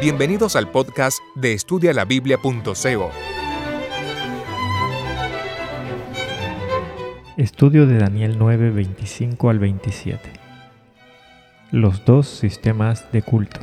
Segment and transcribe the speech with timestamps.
[0.00, 3.10] Bienvenidos al podcast de estudialabiblia.co.
[7.36, 10.32] Estudio de Daniel 9, 25 al 27.
[11.72, 13.60] Los dos sistemas de culto.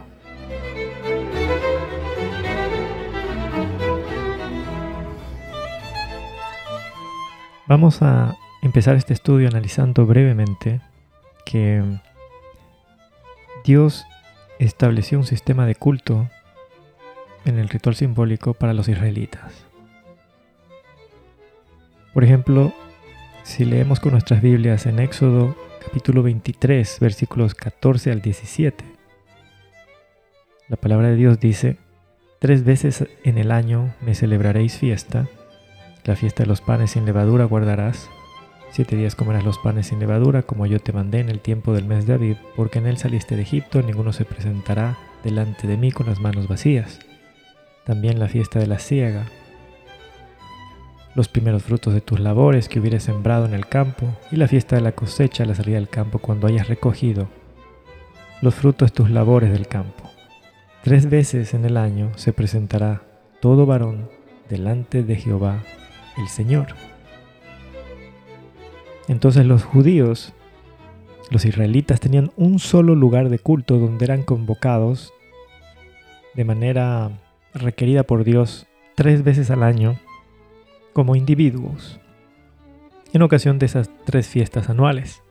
[7.68, 10.82] Vamos a empezar este estudio analizando brevemente
[11.46, 11.84] que
[13.64, 14.06] Dios
[14.60, 16.30] estableció un sistema de culto
[17.46, 19.66] en el ritual simbólico para los israelitas.
[22.14, 22.74] Por ejemplo,
[23.44, 28.84] si leemos con nuestras Biblias en Éxodo capítulo 23, versículos 14 al 17,
[30.68, 31.78] la palabra de Dios dice,
[32.40, 35.28] Tres veces en el año me celebraréis fiesta,
[36.04, 38.10] la fiesta de los panes sin levadura guardarás,
[38.76, 41.86] Siete días comerás los panes sin levadura, como yo te mandé en el tiempo del
[41.86, 45.94] mes de Aviv, porque en él saliste de Egipto, ninguno se presentará delante de mí
[45.94, 47.00] con las manos vacías.
[47.86, 49.28] También la fiesta de la siega,
[51.16, 54.76] los primeros frutos de tus labores que hubieras sembrado en el campo, y la fiesta
[54.76, 57.30] de la cosecha, la salida del campo, cuando hayas recogido
[58.42, 60.04] los frutos de tus labores del campo.
[60.84, 63.04] Tres veces en el año se presentará
[63.40, 64.10] todo varón
[64.50, 65.64] delante de Jehová
[66.18, 66.76] el Señor.
[69.08, 70.34] Entonces los judíos,
[71.30, 75.14] los israelitas, tenían un solo lugar de culto donde eran convocados
[76.34, 77.12] de manera
[77.54, 80.00] requerida por Dios tres veces al año
[80.94, 82.00] como individuos,
[83.14, 85.22] en ocasión de esas tres fiestas anuales.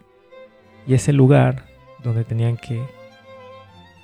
[0.87, 1.67] Y ese lugar
[2.03, 2.83] donde tenían que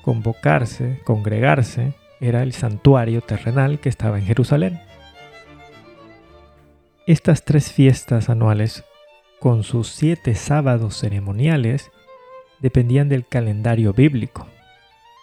[0.02, 4.80] convocarse, congregarse, era el santuario terrenal que estaba en Jerusalén.
[7.06, 8.84] Estas tres fiestas anuales
[9.41, 11.91] con sus siete sábados ceremoniales,
[12.60, 14.47] dependían del calendario bíblico.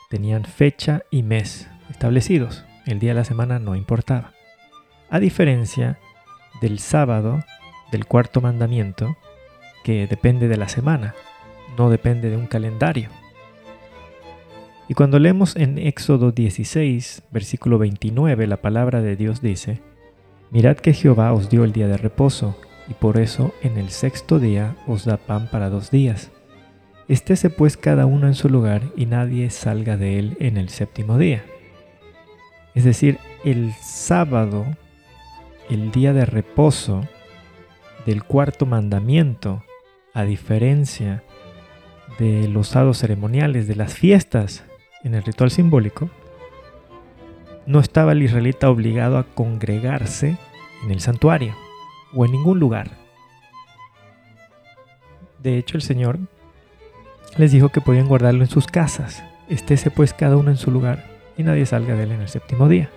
[0.09, 2.65] Tenían fecha y mes establecidos.
[2.87, 4.33] El día de la semana no importaba.
[5.11, 5.99] A diferencia
[6.61, 7.43] del sábado
[7.91, 9.15] del cuarto mandamiento,
[9.83, 11.13] que depende de la semana,
[11.77, 13.09] no depende de un calendario.
[14.89, 19.79] Y cuando leemos en Éxodo 16, versículo 29, la palabra de Dios dice,
[20.49, 22.57] Mirad que Jehová os dio el día de reposo
[22.89, 26.31] y por eso en el sexto día os da pan para dos días.
[27.07, 31.17] Estése pues cada uno en su lugar y nadie salga de él en el séptimo
[31.17, 31.43] día.
[32.75, 34.65] Es decir, el sábado,
[35.69, 37.07] el día de reposo
[38.05, 39.63] del cuarto mandamiento,
[40.13, 41.23] a diferencia
[42.19, 44.65] de los sábados ceremoniales, de las fiestas
[45.03, 46.09] en el ritual simbólico,
[47.65, 50.37] no estaba el israelita obligado a congregarse
[50.83, 51.55] en el santuario
[52.13, 52.91] o en ningún lugar.
[55.41, 56.19] De hecho, el Señor
[57.37, 59.23] les dijo que podían guardarlo en sus casas.
[59.49, 61.05] Estése pues cada uno en su lugar
[61.37, 62.89] y nadie salga de él en el séptimo día.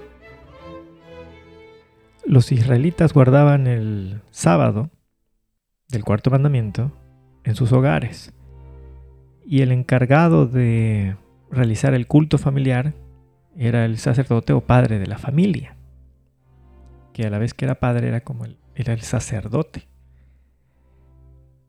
[2.25, 4.91] Los israelitas guardaban el sábado
[5.89, 6.93] del cuarto mandamiento
[7.45, 8.33] en sus hogares
[9.45, 11.17] y el encargado de
[11.51, 12.95] realizar el culto familiar
[13.57, 15.77] era el sacerdote o padre de la familia,
[17.13, 19.89] que a la vez que era padre era como el era el sacerdote.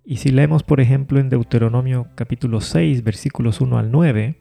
[0.04, 4.36] Y si leemos, por ejemplo, en Deuteronomio capítulo 6, versículos 1 al 9,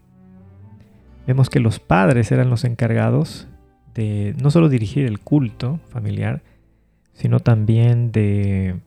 [1.26, 3.48] vemos que los padres eran los encargados
[3.94, 6.42] de no solo dirigir el culto familiar,
[7.12, 8.80] sino también de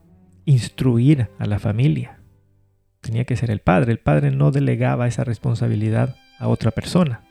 [0.46, 2.20] instruir a la familia.
[3.02, 3.92] Tenía que ser el padre.
[3.92, 7.22] El padre no delegaba esa responsabilidad a otra persona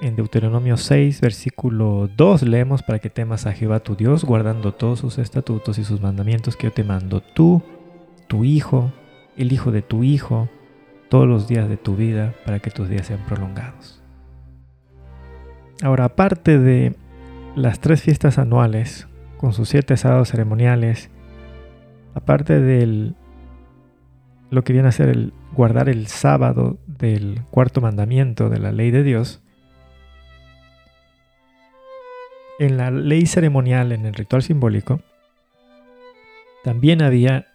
[0.00, 4.98] en Deuteronomio 6, versículo 2 leemos para que temas a Jehová tu Dios, guardando todos
[4.98, 7.62] sus estatutos y sus mandamientos que yo te mando, tú,
[8.26, 8.92] tu hijo,
[9.36, 10.48] el hijo de tu hijo,
[11.08, 14.02] todos los días de tu vida, para que tus días sean prolongados.
[15.82, 16.96] Ahora, aparte de
[17.54, 19.06] las tres fiestas anuales,
[19.36, 21.10] con sus siete sábados ceremoniales,
[22.14, 23.14] aparte del
[24.50, 28.90] lo que viene a ser el guardar el sábado del cuarto mandamiento de la ley
[28.90, 29.43] de Dios,
[32.58, 35.00] en la ley ceremonial, en el ritual simbólico,
[36.62, 37.46] también había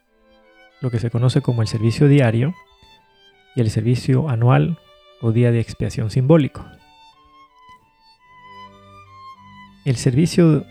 [0.81, 2.53] lo que se conoce como el servicio diario
[3.55, 4.77] y el servicio anual
[5.21, 6.65] o día de expiación simbólico.
[9.85, 10.65] El servicio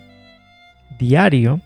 [0.98, 1.60] diario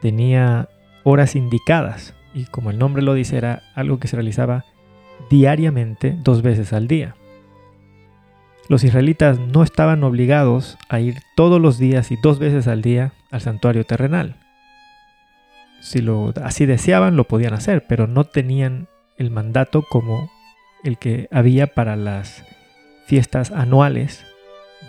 [0.00, 0.68] tenía
[1.04, 4.64] horas indicadas y como el nombre lo dice era algo que se realizaba
[5.30, 7.14] diariamente dos veces al día.
[8.72, 13.12] Los israelitas no estaban obligados a ir todos los días y dos veces al día
[13.30, 14.36] al santuario terrenal.
[15.82, 18.88] si lo así deseaban, lo podían hacer, pero no tenían
[19.18, 20.30] el mandato como
[20.84, 22.46] el que había para las
[23.04, 24.24] fiestas anuales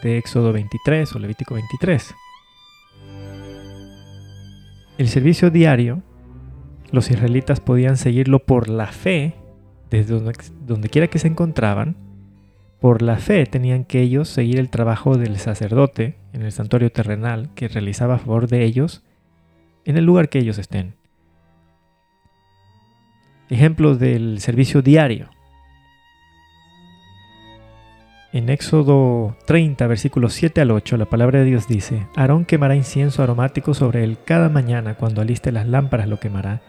[0.01, 2.15] de Éxodo 23 o Levítico 23.
[4.97, 6.01] El servicio diario,
[6.89, 9.35] los israelitas podían seguirlo por la fe,
[9.89, 10.17] desde
[10.61, 11.97] donde, quiera que se encontraban,
[12.83, 17.49] por la fe tenían que ellos seguir el trabajo del sacerdote en el santuario terrenal
[17.55, 19.05] que realizaba a favor de ellos
[19.85, 20.93] en el lugar que ellos estén.
[23.49, 25.29] Ejemplo del servicio diario.
[28.33, 33.23] En Éxodo 30, versículos 7 al 8, la palabra de Dios dice, Aarón quemará incienso
[33.23, 36.61] aromático sobre él cada mañana, cuando aliste las lámparas lo quemará,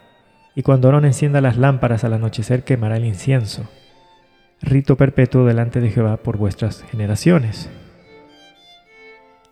[0.54, 3.68] y cuando Aarón encienda las lámparas al anochecer quemará el incienso.
[4.64, 7.68] Rito perpetuo delante de Jehová por vuestras generaciones.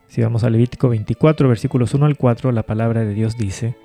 [0.08, 3.76] Si vamos a Levítico 24, versículos 1 al 4, la palabra de Dios dice,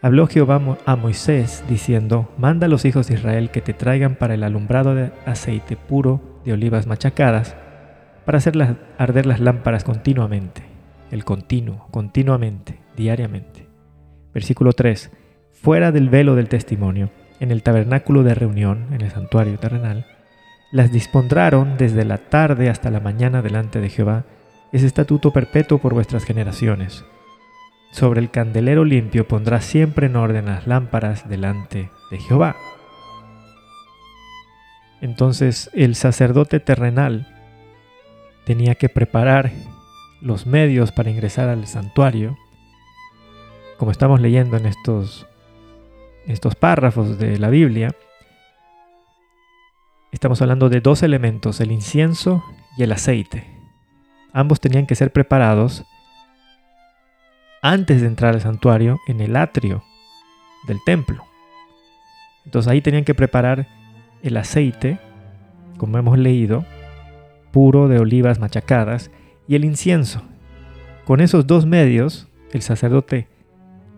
[0.00, 4.32] Habló Jehová a Moisés diciendo, Manda a los hijos de Israel que te traigan para
[4.32, 7.54] el alumbrado de aceite puro de olivas machacadas,
[8.24, 8.54] para hacer
[8.96, 10.62] arder las lámparas continuamente,
[11.10, 13.66] el continuo, continuamente, diariamente.
[14.32, 15.10] Versículo 3.
[15.52, 17.10] Fuera del velo del testimonio,
[17.40, 20.06] en el tabernáculo de reunión, en el santuario terrenal,
[20.72, 24.24] las dispondrán desde la tarde hasta la mañana delante de Jehová,
[24.72, 27.04] es estatuto perpetuo por vuestras generaciones.
[27.92, 32.56] Sobre el candelero limpio pondrá siempre en orden las lámparas delante de Jehová.
[35.02, 37.28] Entonces el sacerdote terrenal
[38.46, 39.52] tenía que preparar
[40.22, 42.38] los medios para ingresar al santuario,
[43.76, 45.26] como estamos leyendo en estos,
[46.26, 47.94] estos párrafos de la Biblia,
[50.12, 52.44] estamos hablando de dos elementos, el incienso
[52.76, 53.44] y el aceite.
[54.32, 55.84] Ambos tenían que ser preparados
[57.62, 59.82] antes de entrar al santuario en el atrio
[60.66, 61.24] del templo.
[62.44, 63.66] Entonces ahí tenían que preparar
[64.22, 64.98] el aceite,
[65.78, 66.64] como hemos leído,
[67.50, 69.10] puro de olivas machacadas,
[69.48, 70.22] y el incienso.
[71.04, 73.28] Con esos dos medios, el sacerdote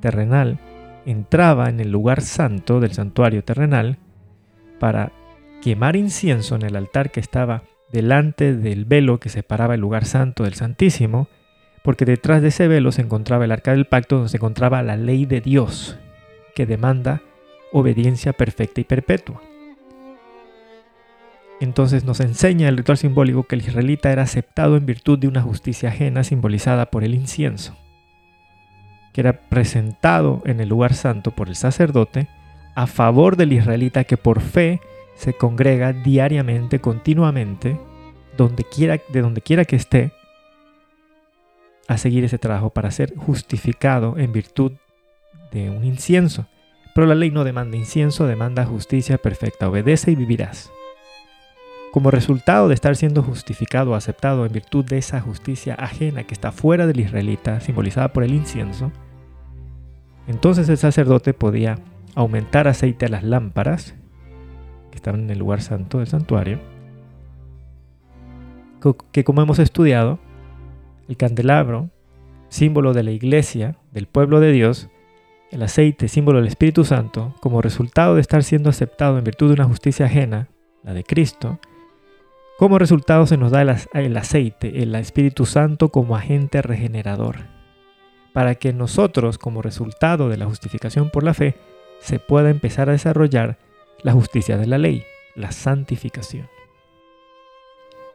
[0.01, 0.59] terrenal
[1.07, 3.99] entraba en el lugar santo del santuario terrenal
[4.79, 5.13] para
[5.65, 10.45] quemar incienso en el altar que estaba delante del velo que separaba el lugar santo
[10.45, 11.27] del Santísimo,
[11.83, 14.99] porque detrás de ese velo se encontraba el arca del pacto donde se encontraba la
[14.99, 15.99] ley de Dios,
[16.55, 17.23] que demanda
[17.73, 19.41] obediencia perfecta y perpetua.
[21.63, 25.41] Entonces nos enseña el ritual simbólico que el israelita era aceptado en virtud de una
[25.41, 27.75] justicia ajena simbolizada por el incienso,
[29.15, 32.29] que era presentado en el lugar santo por el sacerdote
[32.75, 34.83] a favor del israelita que por fe
[35.15, 37.79] se congrega diariamente, continuamente,
[38.37, 40.13] donde quiera, de donde quiera que esté,
[41.87, 44.73] a seguir ese trabajo para ser justificado en virtud
[45.53, 46.47] de un incienso.
[46.95, 49.69] Pero la ley no demanda incienso, demanda justicia perfecta.
[49.69, 50.71] Obedece y vivirás.
[51.93, 56.35] Como resultado de estar siendo justificado o aceptado en virtud de esa justicia ajena que
[56.35, 58.91] está fuera del israelita, simbolizada por el incienso,
[60.27, 61.79] entonces el sacerdote podía
[62.15, 63.95] aumentar aceite a las lámparas
[64.95, 66.61] que estaban en el lugar santo del santuario,
[69.11, 70.21] que como hemos estudiado,
[71.09, 71.91] el candelabro,
[72.49, 74.89] símbolo de la iglesia, del pueblo de Dios,
[75.51, 79.55] el aceite, símbolo del Espíritu Santo, como resultado de estar siendo aceptado en virtud de
[79.55, 80.47] una justicia ajena,
[80.85, 81.59] la de Cristo,
[82.57, 87.39] como resultado se nos da el, aceite, el Espíritu Santo como agente regenerador,
[88.33, 91.57] para que nosotros, como resultado de la justificación por la fe,
[91.99, 93.59] se pueda empezar a desarrollar
[94.05, 95.03] la justicia de la ley,
[95.35, 96.47] la santificación.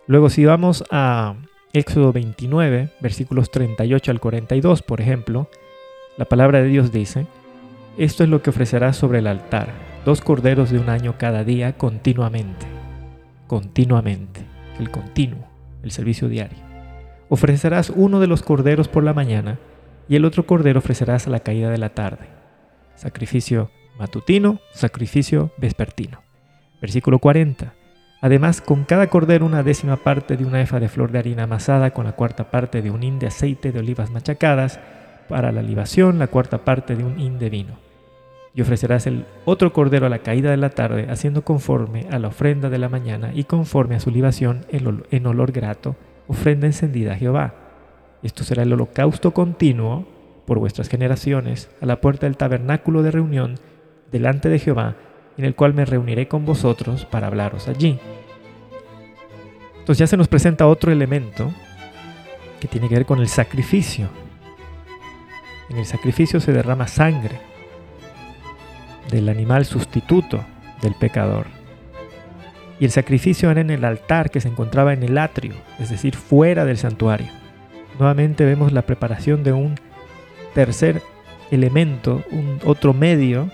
[0.08, 1.36] Luego si vamos a
[1.74, 5.50] Éxodo 29, versículos 38 al 42, por ejemplo,
[6.16, 7.28] la palabra de Dios dice,
[7.98, 9.74] esto es lo que ofrecerás sobre el altar,
[10.06, 12.66] dos corderos de un año cada día continuamente,
[13.48, 14.42] continuamente,
[14.80, 15.48] el continuo,
[15.84, 16.60] el servicio diario.
[17.30, 19.58] Ofrecerás uno de los corderos por la mañana
[20.08, 22.28] y el otro cordero ofrecerás a la caída de la tarde.
[22.96, 26.24] Sacrificio matutino, sacrificio vespertino.
[26.82, 27.74] Versículo 40.
[28.22, 31.92] Además, con cada cordero una décima parte de una efa de flor de harina amasada,
[31.92, 34.80] con la cuarta parte de un hin de aceite de olivas machacadas,
[35.28, 37.78] para la libación, la cuarta parte de un hin de vino.
[38.56, 42.30] Y ofrecerás el otro cordero a la caída de la tarde, haciendo conforme a la
[42.30, 45.96] ofrenda de la mañana y conforme a su libación en olor grato,
[46.28, 47.54] ofrenda encendida a Jehová.
[48.24, 50.08] Esto será el holocausto continuo
[50.46, 53.56] por vuestras generaciones a la puerta del tabernáculo de reunión
[54.12, 54.96] delante de Jehová,
[55.38, 58.00] en el cual me reuniré con vosotros para hablaros allí.
[59.80, 61.52] Entonces ya se nos presenta otro elemento
[62.60, 64.10] que tiene que ver con el sacrificio.
[65.70, 67.40] En el sacrificio se derrama sangre.
[69.10, 70.46] del animal sustituto
[70.84, 71.48] del pecador.
[72.80, 76.16] Y el sacrificio era en el altar que se encontraba en el atrio, es decir,
[76.16, 77.28] fuera del santuario.
[77.98, 79.80] Nuevamente vemos la preparación de un
[80.54, 81.02] tercer
[81.50, 83.50] elemento, un otro medio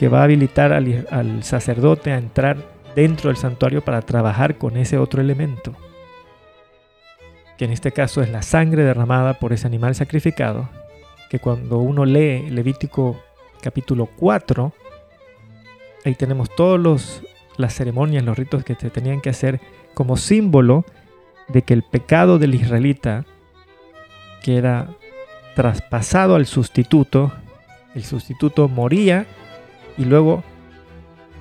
[0.00, 2.56] que va a habilitar al, sacerdote a entrar
[2.96, 5.74] dentro del santuario para trabajar con ese otro elemento,
[7.58, 10.70] que en este caso es la sangre derramada por ese animal sacrificado,
[11.28, 13.20] que cuando uno lee Levítico
[13.60, 14.72] capítulo 4,
[16.06, 17.20] ahí tenemos todas
[17.58, 19.60] las ceremonias, los ritos que se tenían que hacer
[19.92, 20.86] como símbolo
[21.48, 23.26] de que el pecado del israelita,
[24.42, 24.96] que era
[25.54, 27.32] traspasado al sustituto,
[27.94, 29.26] el sustituto moría
[29.96, 30.42] y luego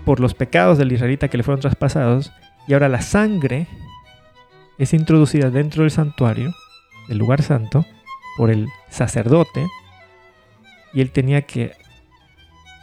[0.05, 2.31] por los pecados del israelita que le fueron traspasados,
[2.67, 3.67] y ahora la sangre
[4.77, 6.53] es introducida dentro del santuario,
[7.07, 7.85] del lugar santo,
[8.37, 9.67] por el sacerdote,
[10.93, 11.73] y él tenía que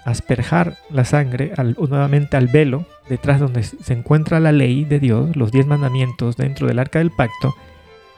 [0.04, 5.50] asperjar la sangre nuevamente al velo, detrás donde se encuentra la ley de Dios, los
[5.50, 7.56] diez mandamientos dentro del arca del pacto,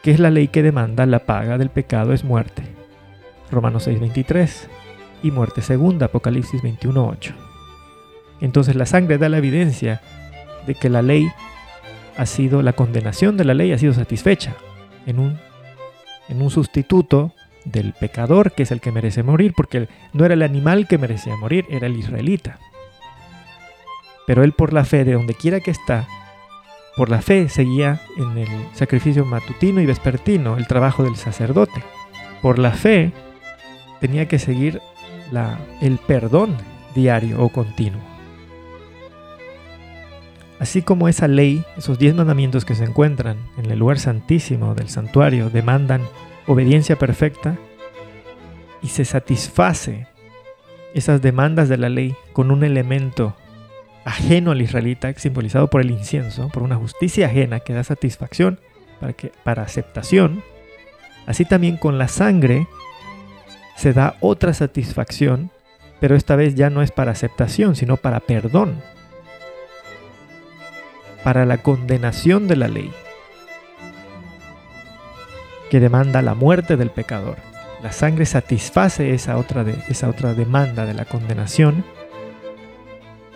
[0.02, 2.62] que es la ley que demanda la paga del pecado es muerte.
[3.50, 4.69] Romanos 6:23
[5.22, 7.34] y muerte segunda, Apocalipsis 21:8.
[8.40, 10.00] Entonces la sangre da la evidencia
[10.66, 11.28] de que la ley
[12.16, 14.54] ha sido, la condenación de la ley ha sido satisfecha
[15.06, 15.38] en un,
[16.28, 17.32] en un sustituto
[17.64, 21.37] del pecador, que es el que merece morir, porque no era el animal que merecía
[21.37, 22.58] morir, era el israelita.
[24.26, 26.06] Pero él por la fe, de donde quiera que está,
[26.96, 31.82] por la fe seguía en el sacrificio matutino y vespertino, el trabajo del sacerdote.
[32.42, 33.12] Por la fe
[34.00, 34.80] tenía que seguir
[35.80, 36.56] el perdón
[36.94, 38.00] diario o continuo.
[40.58, 44.88] Así como esa ley, esos diez mandamientos que se encuentran en el lugar santísimo del
[44.88, 46.02] santuario demandan
[46.47, 47.56] obediencia perfecta
[48.82, 50.08] y se satisface
[50.94, 53.37] esas demandas de la ley con un elemento
[54.04, 58.58] ajeno al israelita, simbolizado por el incienso, por una justicia ajena que da satisfacción
[59.00, 60.42] para, que, para aceptación,
[61.26, 62.66] así también con la sangre
[63.78, 65.52] se da otra satisfacción,
[66.00, 68.82] pero esta vez ya no es para aceptación, sino para perdón,
[71.23, 72.90] para la condenación de la ley
[75.70, 77.37] que demanda la muerte del pecador.
[77.80, 81.85] La sangre satisface esa otra, esa otra demanda de la condenación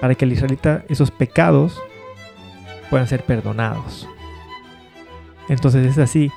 [0.00, 1.80] para que el israelita esos pecados
[2.90, 4.08] puedan ser perdonados.
[5.49, 6.32] Entonces es así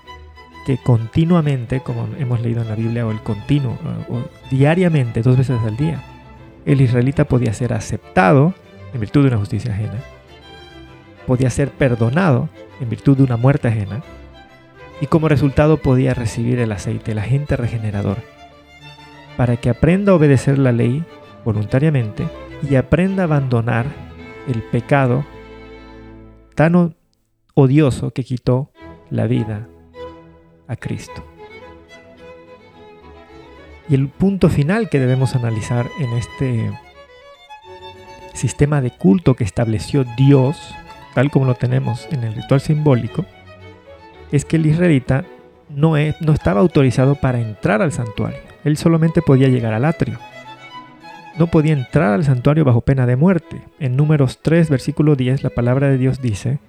[0.66, 3.78] que continuamente, como hemos leído en la Biblia, o el continuo,
[4.10, 6.04] o diariamente, dos veces al día,
[6.66, 8.56] el israelita podía ser aceptado
[8.94, 10.00] en virtud de una justicia ajena,
[11.28, 12.50] podía ser perdonado
[12.82, 14.04] en virtud de una muerte ajena,
[15.00, 18.18] y como resultado podía recibir el aceite, el agente regenerador,
[19.38, 21.04] para que aprenda a obedecer la ley
[21.44, 22.28] voluntariamente
[22.68, 23.86] y aprenda a abandonar
[24.48, 25.26] el pecado
[26.56, 26.96] tan
[27.54, 28.72] odioso que quitó
[29.12, 29.68] la vida
[30.68, 31.24] a Cristo.
[33.88, 36.72] Y el punto final que debemos analizar en este
[38.34, 40.74] sistema de culto que estableció Dios,
[41.14, 43.26] tal como lo tenemos en el ritual simbólico,
[44.32, 45.26] es que el israelita
[45.70, 48.40] no, no estaba autorizado para entrar al santuario.
[48.64, 50.20] Él solamente podía llegar al atrio.
[51.38, 53.62] No podía entrar al santuario bajo pena de muerte.
[53.80, 56.60] En números 3, versículo 10, la palabra de Dios dice,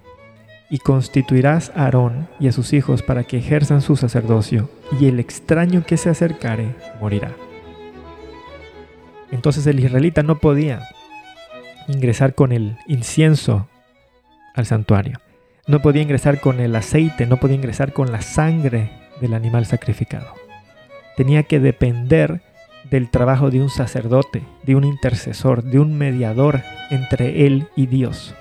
[0.69, 4.69] y constituirás a Aarón y a sus hijos para que ejerzan su sacerdocio,
[4.99, 7.31] y el extraño que se acercare morirá.
[9.31, 10.87] Entonces el israelita no podía
[11.87, 13.67] ingresar con el incienso
[14.53, 15.19] al santuario
[15.67, 20.33] no podía ingresar con el aceite, no podía ingresar con la sangre del animal sacrificado.
[21.17, 22.41] Tenía que depender
[22.89, 28.33] del trabajo de un sacerdote, de un intercesor, de un mediador entre él y Dios.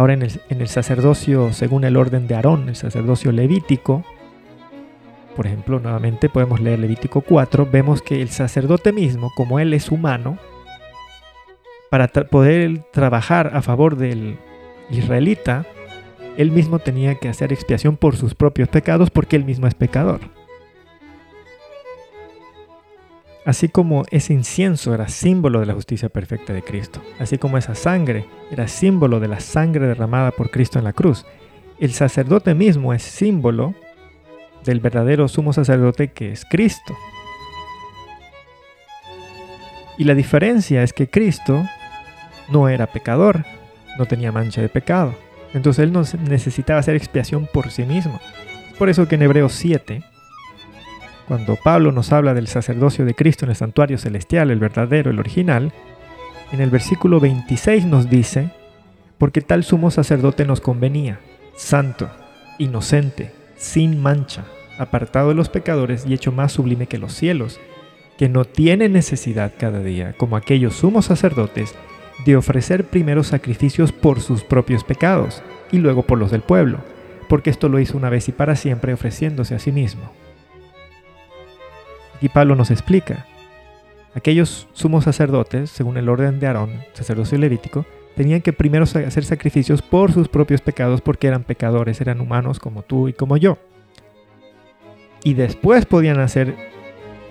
[0.00, 4.02] Ahora en el, sacerdocio, según el orden de Aarón, el sacerdocio levítico,
[5.36, 9.90] por ejemplo, nuevamente podemos leer Levítico 4, vemos que el sacerdote mismo, como él es
[9.90, 10.38] humano,
[11.90, 14.38] para poder trabajar a favor del
[14.88, 15.66] israelita,
[16.38, 20.20] él mismo tenía que hacer expiación por sus propios pecados porque él mismo es pecador.
[23.44, 27.74] Así como ese incienso era símbolo de la justicia perfecta de Cristo, así como esa
[27.74, 31.24] sangre era símbolo de la sangre derramada por Cristo en la cruz,
[31.78, 33.74] el sacerdote mismo es símbolo
[34.64, 36.94] del verdadero sumo sacerdote que es Cristo.
[39.96, 41.64] Y la diferencia es que Cristo
[42.50, 43.46] no era pecador,
[43.98, 45.14] no tenía mancha de pecado.
[45.54, 48.20] Entonces él no necesitaba hacer expiación por sí mismo.
[48.78, 50.02] por eso que en Hebreos 7,
[51.30, 55.20] cuando Pablo nos habla del sacerdocio de Cristo en el santuario celestial, el verdadero, el
[55.20, 55.72] original,
[56.50, 58.50] en el versículo 26 nos dice,
[59.16, 61.20] porque tal sumo sacerdote nos convenía,
[61.54, 62.10] santo,
[62.58, 64.44] inocente, sin mancha,
[64.76, 67.60] apartado de los pecadores y hecho más sublime que los cielos,
[68.18, 71.76] que no tiene necesidad cada día, como aquellos sumos sacerdotes,
[72.24, 76.78] de ofrecer primero sacrificios por sus propios pecados y luego por los del pueblo,
[77.28, 80.10] porque esto lo hizo una vez y para siempre ofreciéndose a sí mismo.
[82.20, 83.26] Y Pablo nos explica,
[84.14, 87.86] aquellos sumos sacerdotes, según el orden de Aarón, sacerdocio levítico,
[88.16, 92.82] tenían que primero hacer sacrificios por sus propios pecados porque eran pecadores, eran humanos como
[92.82, 93.58] tú y como yo.
[95.24, 96.56] Y después podían hacer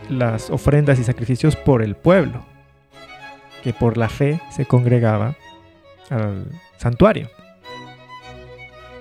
[0.10, 2.46] las ofrendas y sacrificios por el pueblo,
[3.64, 5.36] que por la fe se congregaba
[6.10, 6.46] al
[6.78, 7.30] santuario.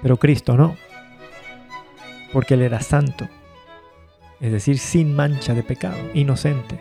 [0.02, 0.76] Pero Cristo no,
[2.32, 3.28] porque Él era santo
[4.40, 6.78] es decir, sin mancha de pecado, inocente.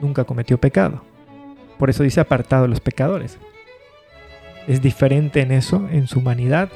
[0.00, 1.02] Nunca cometió pecado.
[1.78, 3.38] Por eso dice apartado de los pecadores.
[4.66, 6.70] Es diferente en eso, en su humanidad.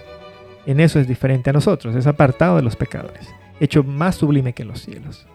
[0.67, 1.95] En eso es diferente a nosotros.
[1.95, 3.29] Es apartado de los pecadores.
[3.61, 5.27] Hecho más sublime que los cielos.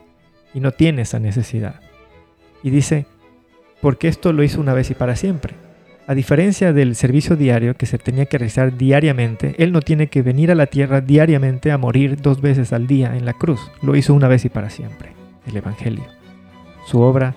[0.53, 1.79] Y no tiene esa necesidad.
[2.63, 3.05] Y dice,
[3.81, 5.68] porque esto lo hizo una vez y para siempre
[6.10, 10.24] a diferencia del servicio diario que se tenía que realizar diariamente, Él no tiene que
[10.24, 13.70] venir a la tierra diariamente a morir dos veces al día en la cruz.
[13.84, 15.13] Lo hizo una vez y para siempre,
[15.46, 16.06] el Evangelio.
[16.88, 17.36] Su obra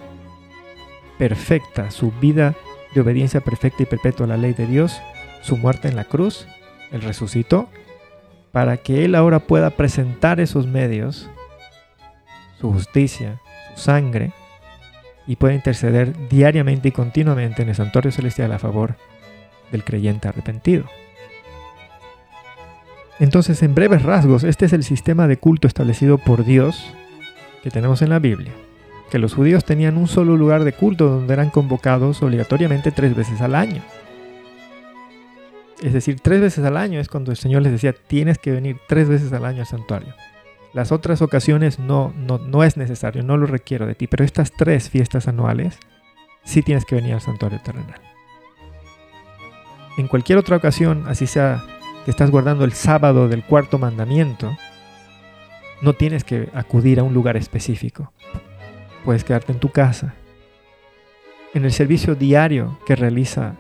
[1.19, 2.55] perfecta, su vida
[2.95, 5.03] de obediencia perfecta y perpetua a la ley de Dios,
[5.43, 6.49] su muerte en la cruz,
[6.93, 7.69] Él resucitó,
[8.53, 11.29] para que Él ahora pueda presentar esos medios,
[12.59, 13.39] su justicia,
[13.75, 14.33] su sangre,
[15.27, 18.97] y puede interceder diariamente y continuamente en el santuario celestial a favor
[19.71, 20.85] del creyente arrepentido.
[23.19, 26.93] Entonces, en breves rasgos, este es el sistema de culto establecido por Dios
[27.63, 28.53] que tenemos en la Biblia,
[29.11, 33.41] que los judíos tenían un solo lugar de culto donde eran convocados obligatoriamente tres veces
[33.41, 33.83] al año.
[35.83, 38.79] Es decir, tres veces al año es cuando el Señor les decía, tienes que venir
[38.89, 40.15] tres veces al año al santuario.
[40.75, 44.53] Las otras ocasiones no, no, no es necesario, no lo requiero de ti, pero estas
[44.53, 45.79] tres fiestas anuales
[46.45, 48.01] sí tienes que venir al santuario terrenal.
[49.99, 51.63] En cualquier otra ocasión, así sea
[52.05, 54.57] que estás guardando el sábado del cuarto mandamiento,
[55.83, 58.13] no tienes que acudir a un lugar específico.
[59.05, 60.15] Puedes quedarte en tu casa.
[61.55, 63.57] En el servicio diario que realiza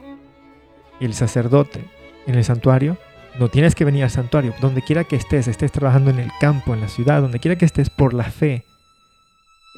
[1.00, 1.84] el sacerdote
[2.26, 2.96] en el santuario,
[3.38, 4.54] no tienes que venir al santuario.
[4.60, 7.64] Donde quiera que estés, estés trabajando en el campo, en la ciudad, donde quiera que
[7.64, 8.64] estés por la fe,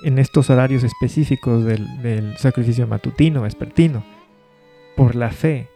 [0.02, 4.04] en estos horarios específicos del, sacrificio matutino, vespertino,
[4.96, 5.68] por la fe,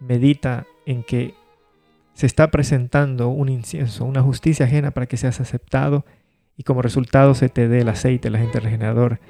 [0.00, 1.34] medita en que
[2.14, 6.06] se está presentando un incienso, una justicia ajena para que seas aceptado
[6.56, 9.20] y como resultado se te dé el aceite, el agente regenerador.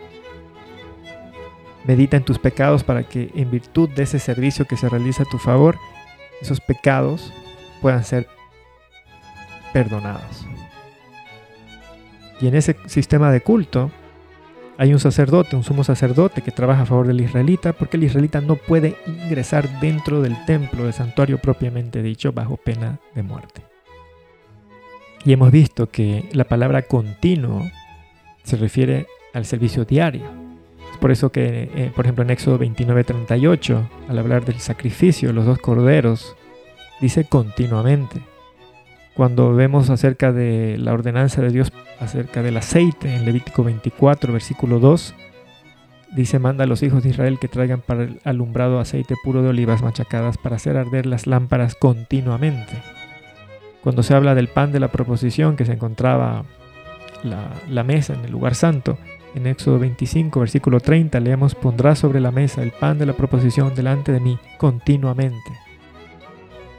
[1.85, 5.29] Medita en tus pecados para que en virtud de ese servicio que se realiza a
[5.29, 5.77] tu favor,
[6.41, 7.33] esos pecados
[7.81, 8.29] puedan ser
[9.73, 10.47] perdonados.
[12.41, 13.91] Y en ese sistema de culto
[14.79, 18.41] hay un sacerdote, un sumo sacerdote que trabaja a favor del israelita porque el israelita
[18.41, 23.63] no puede ingresar dentro del templo, del santuario propiamente dicho, bajo pena de muerte.
[25.25, 27.63] Y hemos visto que la palabra continuo
[28.45, 30.25] se refiere al servicio diario.
[30.93, 35.47] Es por eso que, eh, por ejemplo, en Éxodo 29:38, al hablar del sacrificio, los
[35.47, 36.37] dos corderos
[37.01, 38.21] dice continuamente.
[39.15, 44.79] Cuando vemos acerca de la ordenanza de Dios acerca del aceite en Levítico 24, versículo
[44.79, 45.15] 2,
[46.15, 49.49] dice, manda a los hijos de Israel que traigan para el alumbrado aceite puro de
[49.49, 52.75] olivas machacadas para hacer arder las lámparas continuamente.
[53.83, 56.45] Cuando se habla del pan de la proposición que se encontraba
[57.23, 58.99] la, la mesa en el lugar santo,
[59.35, 63.75] en Éxodo 25, versículo 30, leemos, pondrá sobre la mesa el pan de la proposición
[63.75, 65.66] delante de mí continuamente.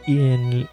[0.07, 0.69] Y en,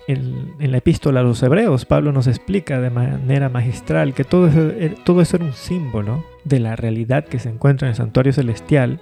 [0.60, 4.94] la epístola a los hebreos, Pablo nos explica de manera magistral que todo eso, er,
[5.04, 9.00] todo era un símbolo de la realidad que se encuentra en el santuario celestial,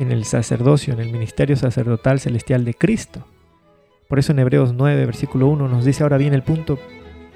[0.00, 3.24] en el sacerdocio, en el ministerio sacerdotal celestial de Cristo.
[4.08, 6.80] Por eso en Hebreos 9, versículo 1 nos dice ahora bien el punto,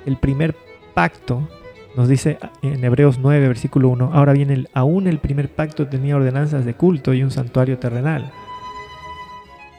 [0.04, 0.56] el primer
[0.94, 1.48] pacto,
[1.96, 6.16] nos dice en Hebreos 9, versículo 1, ahora bien el, aún el primer pacto tenía
[6.16, 8.32] ordenanzas de culto y un santuario terrenal.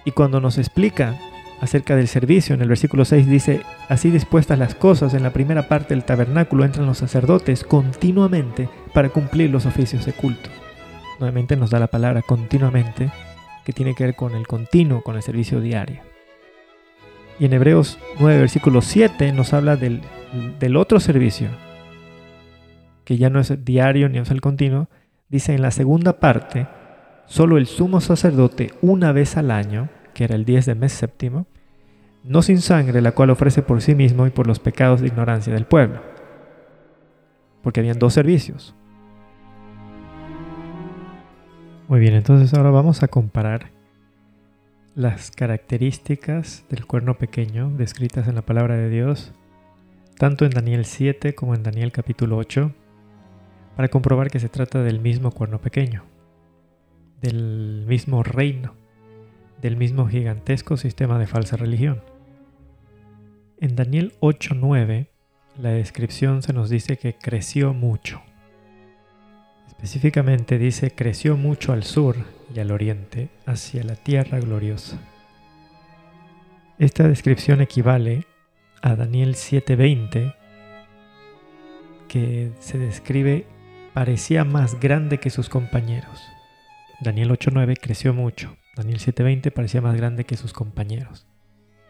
[0.05, 1.17] Y cuando nos explica
[1.61, 2.55] acerca del servicio.
[2.55, 6.65] En el versículo 6 dice, así dispuestas las cosas, en la primera parte del tabernáculo
[6.65, 10.49] entran los sacerdotes continuamente para cumplir los oficios de culto.
[11.19, 13.11] Nuevamente nos da la palabra continuamente,
[13.63, 16.01] que tiene que ver con el continuo, con el servicio diario.
[17.39, 20.01] Y en Hebreos 9, versículo 7 nos habla del,
[20.59, 21.49] del otro servicio,
[23.05, 24.89] que ya no es diario ni es el continuo,
[25.29, 26.67] dice en la segunda parte,
[27.27, 31.47] solo el sumo sacerdote una vez al año, que era el 10 del mes séptimo,
[32.23, 35.53] no sin sangre, la cual ofrece por sí mismo y por los pecados de ignorancia
[35.53, 36.01] del pueblo.
[37.63, 38.75] Porque habían dos servicios.
[41.87, 43.71] Muy bien, entonces ahora vamos a comparar
[44.95, 49.33] las características del cuerno pequeño descritas en la palabra de Dios,
[50.17, 52.71] tanto en Daniel 7 como en Daniel capítulo 8,
[53.75, 56.03] para comprobar que se trata del mismo cuerno pequeño,
[57.21, 58.75] del mismo reino,
[59.61, 62.01] del mismo gigantesco sistema de falsa religión.
[63.59, 65.07] En Daniel 8.9,
[65.61, 68.21] la descripción se nos dice que creció mucho.
[69.67, 72.15] Específicamente dice creció mucho al sur
[72.53, 74.99] y al oriente, hacia la tierra gloriosa.
[76.79, 78.25] Esta descripción equivale
[78.81, 80.35] a Daniel 7:20,
[82.07, 83.45] que se describe
[83.93, 86.23] parecía más grande que sus compañeros.
[86.99, 88.55] Daniel 8:9 creció mucho.
[88.81, 91.27] Daniel 7:20 parecía más grande que sus compañeros.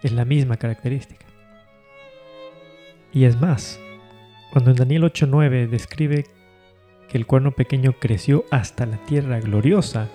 [0.04, 1.26] Es la misma característica.
[3.14, 3.80] Y es más,
[4.52, 6.26] cuando en Daniel 8:9 describe
[7.08, 10.10] que el cuerno pequeño creció hasta la tierra gloriosa,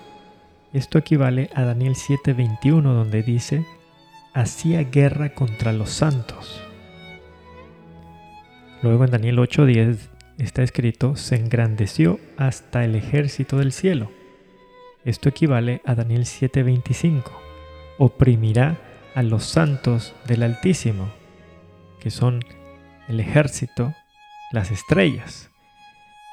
[0.71, 3.65] esto equivale a Daniel 7:21 donde dice,
[4.33, 6.61] hacía guerra contra los santos.
[8.83, 14.11] Luego en Daniel 8:10 está escrito, se engrandeció hasta el ejército del cielo.
[15.07, 17.31] Esto equivale a Daniel 7:25,
[17.97, 18.77] oprimirá
[19.15, 21.09] a los santos del Altísimo,
[22.01, 22.43] que son
[23.07, 23.93] el ejército,
[24.51, 25.49] las estrellas.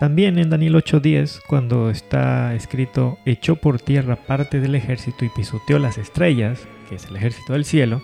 [0.01, 5.79] También en Daniel 8:10, cuando está escrito, echó por tierra parte del ejército y pisoteó
[5.79, 8.03] las estrellas, que es el ejército del cielo,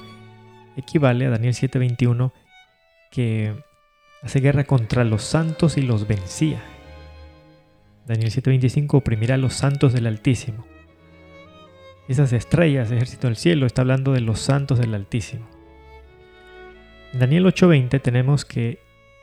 [0.76, 2.32] equivale a Daniel 7:21,
[3.10, 3.56] que
[4.22, 6.62] hace guerra contra los santos y los vencía.
[8.10, 10.66] Daniel 7:25 oprimirá a los santos del Altísimo.
[12.08, 15.46] Esas estrellas, ejército del cielo, está hablando de los santos del Altísimo.
[17.12, 18.80] En Daniel 8:20 tenemos que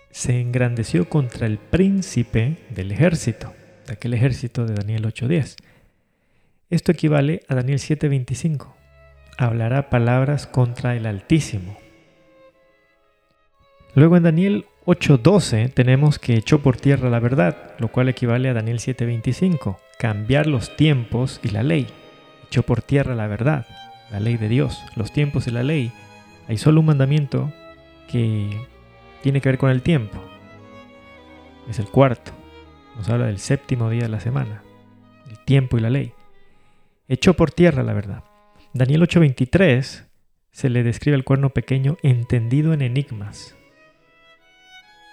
[0.09, 3.53] se engrandeció contra el príncipe del ejército,
[3.87, 5.57] de aquel ejército de Daniel 8:10.
[6.69, 8.73] Esto equivale a Daniel 7:25.
[9.37, 11.77] Hablará palabras contra el Altísimo.
[13.95, 18.53] Luego en Daniel 8.12 tenemos que echó por tierra la verdad, lo cual equivale a
[18.53, 21.87] Daniel 7.25, cambiar los tiempos y la ley.
[22.45, 23.67] Echó por tierra la verdad,
[24.11, 25.91] la ley de Dios, los tiempos y la ley.
[26.47, 27.51] Hay solo un mandamiento
[28.09, 28.49] que
[29.21, 30.23] tiene que ver con el tiempo.
[31.69, 32.31] Es el cuarto.
[32.95, 34.63] Nos habla del séptimo día de la semana,
[35.29, 36.13] el tiempo y la ley.
[37.09, 38.23] Echó por tierra la verdad.
[38.71, 40.05] Daniel 8.23
[40.51, 43.56] se le describe el cuerno pequeño entendido en enigmas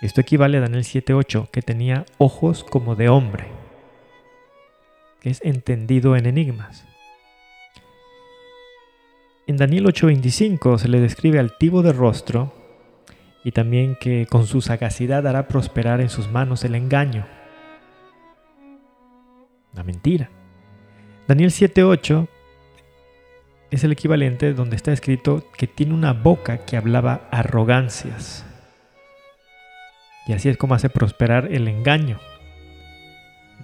[0.04, 3.46] esto equivale a Daniel 7.8, que tenía ojos como de hombre,
[5.20, 6.84] que es entendido en enigmas.
[9.46, 12.52] En Daniel 8.25 se le describe altivo de rostro
[13.44, 17.26] y también que con su sagacidad hará prosperar en sus manos el engaño.
[19.72, 20.28] La mentira.
[21.26, 22.28] Daniel 7.8
[23.70, 28.44] es el equivalente donde está escrito que tiene una boca que hablaba arrogancias.
[30.26, 32.18] Y así es como hace prosperar el engaño.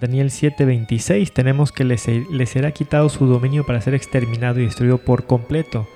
[0.01, 5.27] Daniel 7:26 tenemos que le, será quitado su dominio para ser exterminado y destruido por
[5.27, 5.87] completo.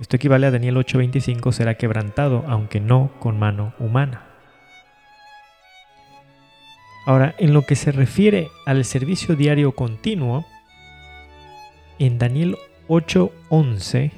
[0.00, 4.26] Esto equivale a Daniel 8:25 será quebrantado, aunque no con mano humana.
[7.06, 10.44] Ahora, en lo que se refiere al servicio diario continuo,
[12.00, 12.56] en Daniel
[12.88, 14.10] 8:11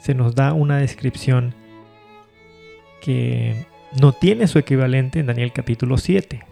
[0.00, 1.54] se nos da una descripción
[3.00, 3.67] que
[4.00, 6.44] no tiene su equivalente en Daniel capítulo 7.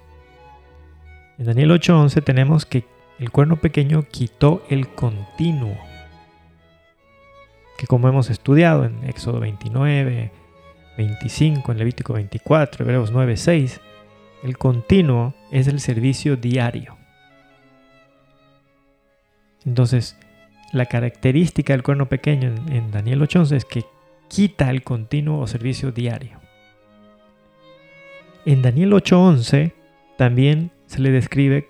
[1.39, 2.85] En Daniel 8:11 tenemos que
[3.19, 5.77] el cuerno pequeño quitó el continuo,
[7.79, 10.31] que como hemos estudiado en Éxodo 29,
[10.97, 13.81] 25, en Levítico 24, Hebreos 9, 6,
[14.43, 16.97] el continuo es el servicio diario.
[19.65, 20.17] Entonces,
[20.73, 23.85] la característica del cuerno pequeño en, Daniel 8:11 es que
[24.29, 26.46] quita el continuo o servicio diario.
[28.47, 29.73] En Daniel 8:11
[30.17, 31.69] también se le describe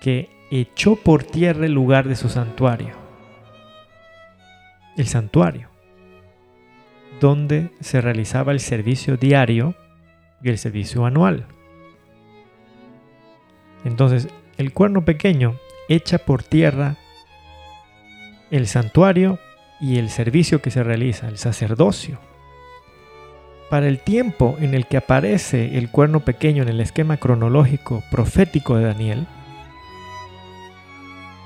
[0.00, 2.94] que echó por tierra el lugar de su santuario.
[4.96, 5.68] El santuario,
[7.20, 9.74] donde se realizaba el servicio diario
[10.40, 11.46] y el servicio anual.
[13.84, 15.56] Entonces, el cuerno pequeño
[15.88, 16.96] echa por tierra
[18.52, 19.40] el santuario
[19.80, 22.20] y el servicio que se realiza, el sacerdocio.
[23.70, 28.76] Para el tiempo en el que aparece el cuerno pequeño en el esquema cronológico profético
[28.76, 29.26] de Daniel,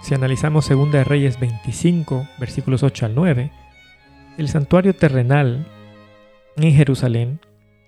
[0.03, 3.51] si analizamos 2 de Reyes 25, versículos 8 al 9,
[4.37, 5.67] el santuario terrenal
[6.57, 7.41] en Jerusalén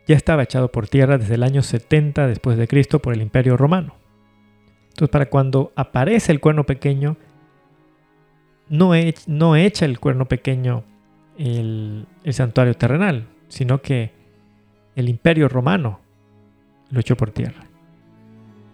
[0.06, 3.56] ya estaba echado por tierra desde el año 70 después de Cristo por el Imperio
[3.56, 3.96] Romano.
[4.90, 7.16] Entonces, para cuando aparece el cuerno pequeño,
[8.68, 10.84] no, echa el cuerno pequeño
[11.36, 14.23] el santuario terrenal, sino que
[14.96, 16.00] el imperio romano
[16.90, 17.64] lo echó por tierra.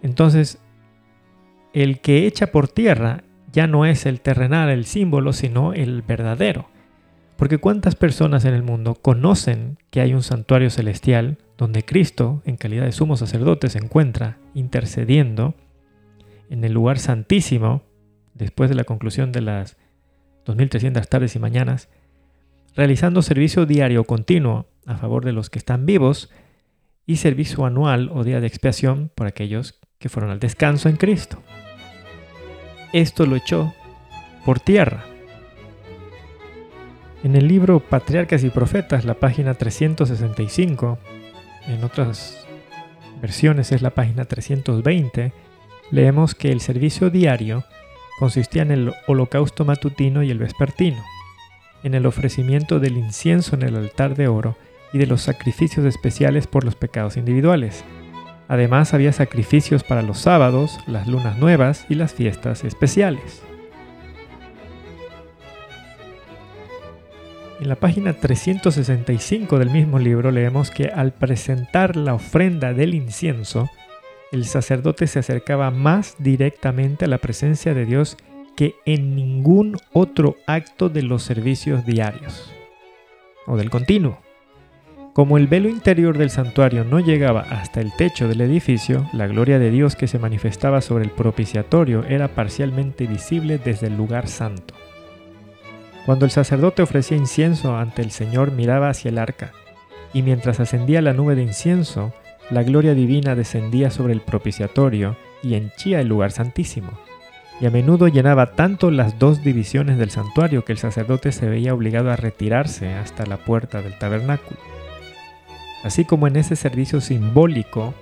[0.01, 0.59] Entonces,
[1.73, 6.69] el que echa por tierra ya no es el terrenal, el símbolo, sino el verdadero.
[7.37, 12.55] Porque cuántas personas en el mundo conocen que hay un santuario celestial donde Cristo, en
[12.55, 15.55] calidad de sumo sacerdote, se encuentra intercediendo
[16.49, 17.83] en el lugar santísimo,
[18.33, 19.77] después de la conclusión de las
[20.45, 21.89] 2300 tardes y mañanas,
[22.75, 26.29] realizando servicio diario continuo a favor de los que están vivos
[27.05, 31.41] y servicio anual o día de expiación por aquellos que fueron al descanso en Cristo.
[32.93, 33.73] Esto lo echó
[34.45, 35.05] por tierra.
[37.23, 40.97] En el libro Patriarcas y Profetas, la página 365,
[41.67, 42.47] en otras
[43.21, 45.31] versiones es la página 320,
[45.91, 47.63] leemos que el servicio diario
[48.17, 51.03] consistía en el holocausto matutino y el vespertino,
[51.83, 54.57] en el ofrecimiento del incienso en el altar de oro
[54.93, 57.83] y de los sacrificios especiales por los pecados individuales.
[58.47, 63.41] Además había sacrificios para los sábados, las lunas nuevas y las fiestas especiales.
[67.61, 73.69] En la página 365 del mismo libro leemos que al presentar la ofrenda del incienso,
[74.31, 78.17] el sacerdote se acercaba más directamente a la presencia de Dios
[78.55, 82.51] que en ningún otro acto de los servicios diarios
[83.47, 84.19] o del continuo.
[85.13, 89.59] Como el velo interior del santuario no llegaba hasta el techo del edificio, la gloria
[89.59, 94.73] de Dios que se manifestaba sobre el propiciatorio era parcialmente visible desde el lugar santo.
[96.05, 99.51] Cuando el sacerdote ofrecía incienso ante el Señor miraba hacia el arca,
[100.13, 102.13] y mientras ascendía la nube de incienso,
[102.49, 106.91] la gloria divina descendía sobre el propiciatorio y henchía el lugar santísimo,
[107.61, 111.75] y a menudo llenaba tanto las dos divisiones del santuario que el sacerdote se veía
[111.75, 114.59] obligado a retirarse hasta la puerta del tabernáculo.
[115.83, 117.93] Así como en ese servicio simbólico,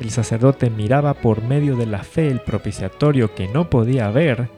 [0.00, 4.48] el sacerdote miraba por medio de la fe el propiciatorio que no podía ver,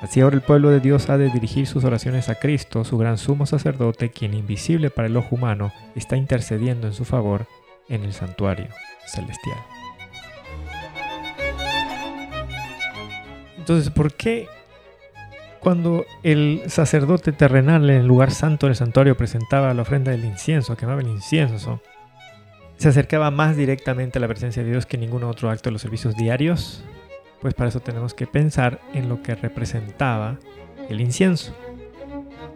[0.00, 3.18] así ahora el pueblo de Dios ha de dirigir sus oraciones a Cristo, su gran
[3.18, 7.46] sumo sacerdote, quien invisible para el ojo humano está intercediendo en su favor
[7.88, 8.68] en el santuario
[9.06, 9.77] celestial.
[13.68, 14.48] Entonces, ¿por qué
[15.60, 20.74] cuando el sacerdote terrenal en el lugar santo del santuario presentaba la ofrenda del incienso,
[20.74, 21.82] quemaba el incienso,
[22.78, 25.82] se acercaba más directamente a la presencia de Dios que ningún otro acto de los
[25.82, 26.82] servicios diarios,
[27.42, 30.38] pues para eso tenemos que pensar en lo que representaba
[30.88, 31.54] el incienso.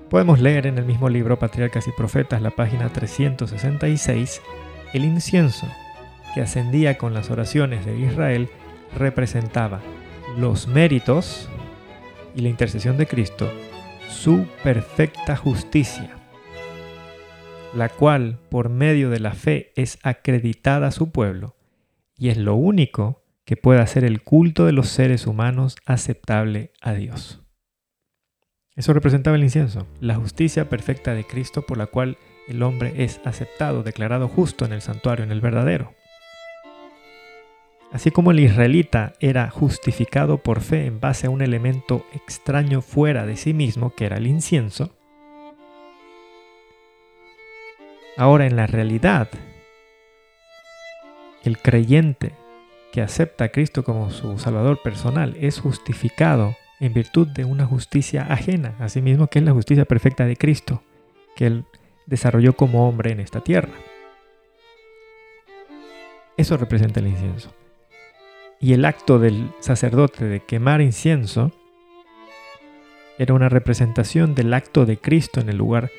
[0.09, 4.41] Podemos leer en el mismo libro Patriarcas y Profetas, la página 366,
[4.95, 5.67] el incienso
[6.35, 8.49] que ascendía con las oraciones de Israel
[8.97, 9.83] representaba
[10.39, 11.49] los méritos
[12.35, 13.51] y la intercesión de Cristo,
[14.09, 16.17] su perfecta justicia
[17.75, 21.57] la cual por medio de la fe es acreditada a su pueblo,
[22.17, 26.93] y es lo único que puede hacer el culto de los seres humanos aceptable a
[26.93, 27.41] Dios.
[28.77, 32.19] Eso representaba el incienso, la justicia perfecta de Cristo por la cual
[32.49, 35.95] el hombre es aceptado, declarado justo en el santuario, en el verdadero.
[37.93, 43.27] Así como el israelita era justificado por fe en base a un elemento extraño fuera
[43.27, 44.97] de sí mismo, que era el incienso,
[48.17, 49.29] Ahora en la realidad,
[51.45, 52.35] el creyente
[52.93, 58.27] que acepta a Cristo como su Salvador personal es justificado en virtud de una justicia
[58.29, 60.83] ajena, asimismo que es la justicia perfecta de Cristo,
[61.37, 61.65] que Él
[62.07, 63.73] desarrolló como hombre en esta tierra.
[66.37, 67.55] Eso representa el incienso.
[68.63, 71.51] Y el acto del sacerdote de quemar incienso
[73.19, 75.91] era una representación del acto de Cristo en el lugar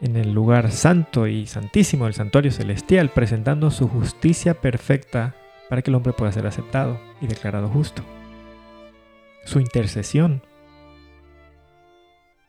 [0.00, 5.34] en el lugar santo y santísimo del santuario celestial, presentando su justicia perfecta
[5.68, 8.02] para que el hombre pueda ser aceptado y declarado justo.
[9.44, 10.42] Su intercesión,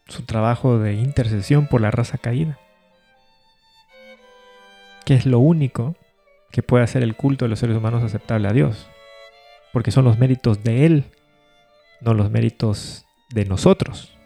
[0.07, 2.59] su trabajo de intercesión por la raza caída,
[5.05, 5.95] que es lo único
[6.51, 8.89] que puede hacer el culto de los seres humanos aceptable a Dios,
[9.75, 11.03] porque son los méritos de Él,
[11.99, 14.17] no los méritos de nosotros.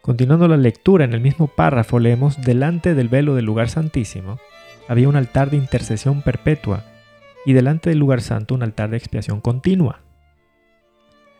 [0.00, 4.38] Continuando la lectura, en el mismo párrafo leemos, delante del velo del lugar santísimo
[4.86, 6.84] había un altar de intercesión perpetua
[7.44, 10.02] y delante del lugar santo un altar de expiación continua.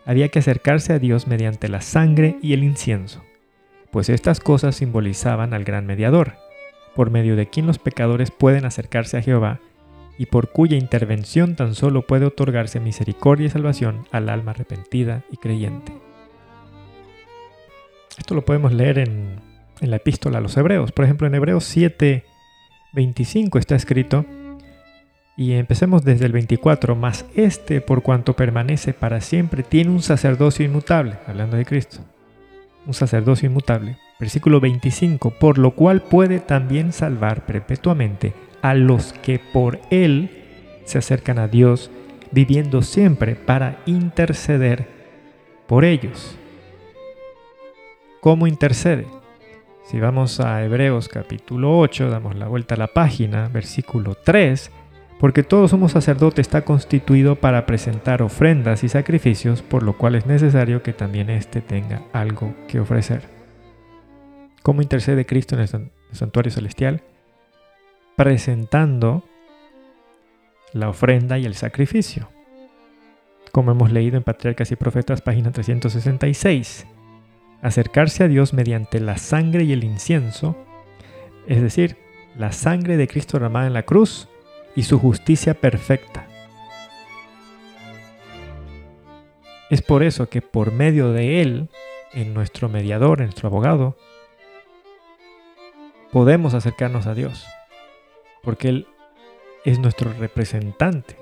[0.05, 3.23] Había que acercarse a Dios mediante la sangre y el incienso,
[3.93, 6.33] pues estas cosas simbolizaban al gran mediador,
[6.97, 9.61] por medio de quien los pecadores pueden acercarse a Jehová
[10.21, 15.39] y por cuya intervención tan solo puede otorgarse misericordia y salvación al alma arrepentida y
[15.39, 15.95] creyente.
[18.19, 19.41] Esto lo podemos leer en,
[19.81, 20.93] la epístola a los Hebreos.
[20.93, 22.25] Por ejemplo, en Hebreos 7,
[22.93, 24.27] 25 está escrito,
[25.39, 30.67] y empecemos desde el 24, mas este, por cuanto permanece para siempre, tiene un sacerdocio
[30.67, 32.01] inmutable, hablando de Cristo,
[32.87, 33.97] un sacerdocio inmutable.
[34.19, 40.31] Versículo 25, por lo cual puede también salvar perpetuamente a los que por él
[40.85, 41.91] se acercan a Dios,
[42.33, 44.89] viviendo siempre para interceder
[45.67, 46.37] por ellos.
[48.21, 49.07] ¿Cómo intercede?
[49.85, 54.71] Si vamos a Hebreos capítulo 8, damos la vuelta a la página, versículo 3,
[55.19, 60.27] porque todo sumo sacerdote está constituido para presentar ofrendas y sacrificios, por lo cual es
[60.27, 63.23] necesario que también éste tenga algo que ofrecer.
[64.63, 65.69] ¿Cómo intercede Cristo en el
[66.13, 67.03] santuario celestial?
[68.21, 69.25] Presentando
[70.75, 72.29] la ofrenda y el sacrificio.
[73.51, 76.87] Como hemos leído en Patriarcas y Profetas, página 366.
[77.63, 80.55] Acercarse a Dios mediante la sangre y el incienso,
[81.47, 81.97] es decir,
[82.37, 84.29] la sangre de Cristo derramada en la cruz
[84.77, 86.27] y su justicia perfecta.
[89.71, 91.71] Es por eso que por medio de Él,
[92.13, 93.97] en nuestro mediador, en nuestro abogado,
[96.13, 97.47] podemos acercarnos a Dios
[98.43, 98.87] porque Él
[99.65, 101.17] es nuestro representante,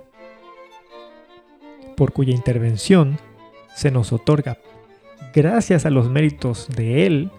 [1.97, 3.19] por cuya intervención
[3.75, 4.59] se nos otorga,
[5.35, 7.31] gracias a los méritos de Él,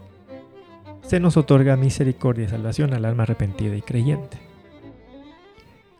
[1.01, 4.37] se nos otorga misericordia y salvación al alma arrepentida y creyente.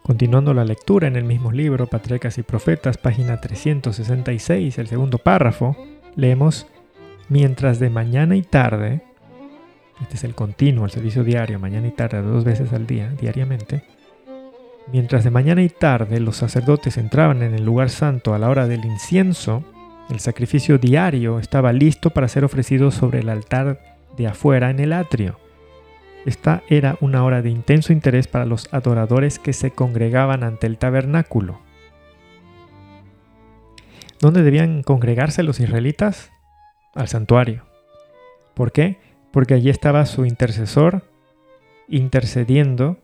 [0.03, 5.77] Continuando la lectura en el mismo libro, Patriarcas y Profetas, página 366, el segundo párrafo,
[6.15, 6.67] leemos,
[7.27, 9.03] mientras de mañana y tarde
[10.01, 13.83] este es el continuo, el servicio diario, mañana y tarde, dos veces al día, diariamente.
[14.91, 18.67] Mientras de mañana y tarde los sacerdotes entraban en el lugar santo a la hora
[18.67, 19.63] del incienso,
[20.09, 23.79] el sacrificio diario estaba listo para ser ofrecido sobre el altar
[24.17, 25.37] de afuera en el atrio.
[26.25, 30.77] Esta era una hora de intenso interés para los adoradores que se congregaban ante el
[30.77, 31.59] tabernáculo.
[34.19, 36.31] ¿Dónde debían congregarse los israelitas?
[36.95, 37.65] Al santuario.
[38.53, 38.97] ¿Por qué?
[39.31, 41.03] Porque allí estaba su intercesor
[41.87, 42.97] intercediendo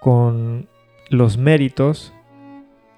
[0.00, 0.68] con
[1.10, 2.12] los méritos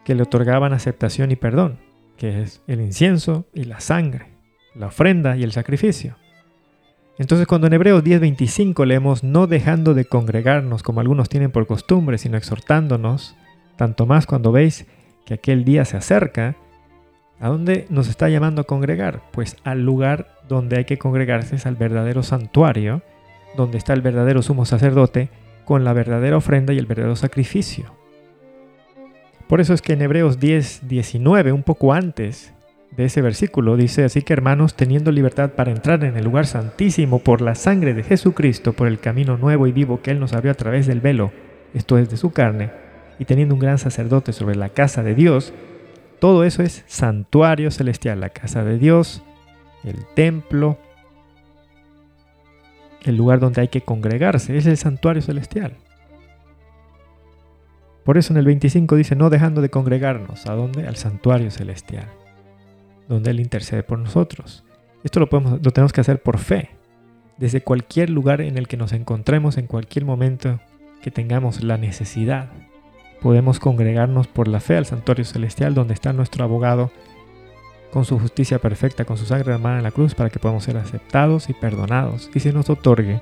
[0.04, 1.78] que le otorgaban aceptación y perdón,
[2.16, 4.26] que es el incienso y la sangre,
[4.74, 6.16] la ofrenda y el sacrificio.
[7.18, 12.16] Entonces cuando en Hebreos 10:25 leemos no dejando de congregarnos como algunos tienen por costumbre,
[12.16, 13.36] sino exhortándonos,
[13.76, 14.86] tanto más cuando veis
[15.26, 16.56] que aquel día se acerca,
[17.40, 19.22] ¿a dónde nos está llamando a congregar?
[19.32, 23.02] Pues al lugar donde hay que congregarse es al verdadero santuario,
[23.56, 25.30] donde está el verdadero sumo sacerdote,
[25.64, 27.92] con la verdadera ofrenda y el verdadero sacrificio.
[29.48, 32.52] Por eso es que en Hebreos 10, 19, un poco antes
[32.96, 37.18] de ese versículo, dice así que hermanos, teniendo libertad para entrar en el lugar santísimo
[37.18, 40.52] por la sangre de Jesucristo, por el camino nuevo y vivo que Él nos abrió
[40.52, 41.32] a través del velo,
[41.74, 42.70] esto es de su carne,
[43.18, 45.52] y teniendo un gran sacerdote sobre la casa de Dios,
[46.18, 49.22] todo eso es santuario celestial, la casa de Dios,
[49.84, 50.78] el templo,
[53.02, 55.76] el lugar donde hay que congregarse, es el santuario celestial.
[58.04, 60.86] Por eso en el 25 dice, no dejando de congregarnos, ¿a dónde?
[60.86, 62.06] Al santuario celestial,
[63.06, 64.64] donde Él intercede por nosotros.
[65.04, 66.70] Esto lo, podemos, lo tenemos que hacer por fe,
[67.36, 70.58] desde cualquier lugar en el que nos encontremos, en cualquier momento
[71.02, 72.50] que tengamos la necesidad.
[73.20, 76.90] Podemos congregarnos por la fe al santuario celestial, donde está nuestro abogado
[77.90, 80.76] con su justicia perfecta, con su sangre hermana en la cruz, para que podamos ser
[80.76, 83.20] aceptados y perdonados y se nos otorgue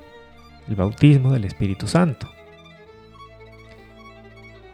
[0.67, 2.27] el bautismo del Espíritu Santo.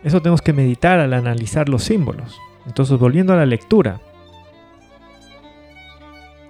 [0.04, 2.38] Eso tenemos que meditar al analizar los símbolos.
[2.66, 4.02] Entonces, volviendo a la lectura,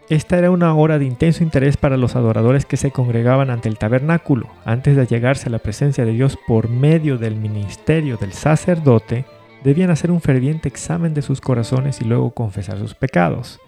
[0.09, 3.77] esta era una hora de intenso interés para los adoradores que se congregaban ante el
[3.77, 9.25] tabernáculo, antes de llegarse a la presencia de Dios por medio del ministerio del sacerdote
[9.63, 13.59] debían hacer un ferviente examen de sus corazones y luego confesar sus pecados.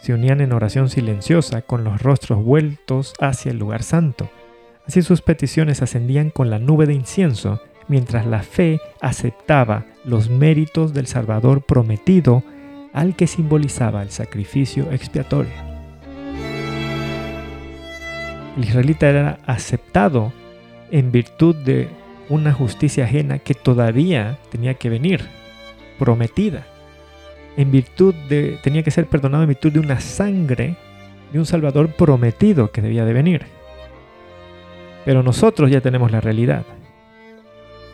[0.00, 4.30] Se unían en oración silenciosa con los rostros vueltos hacia el lugar santo.
[4.86, 10.92] Así sus peticiones ascendían con la nube de incienso, mientras la fe aceptaba los méritos
[10.92, 12.42] del Salvador prometido
[12.92, 15.52] al que simbolizaba el sacrificio expiatorio.
[18.56, 20.32] El israelita era aceptado
[20.90, 21.88] en virtud de
[22.28, 25.22] una justicia ajena que todavía tenía que venir,
[26.02, 26.66] prometida.
[27.56, 30.76] En virtud de, tenía que ser perdonado en virtud de una sangre
[31.32, 33.46] de un Salvador prometido que debía de venir.
[35.04, 36.64] Pero nosotros ya tenemos la realidad.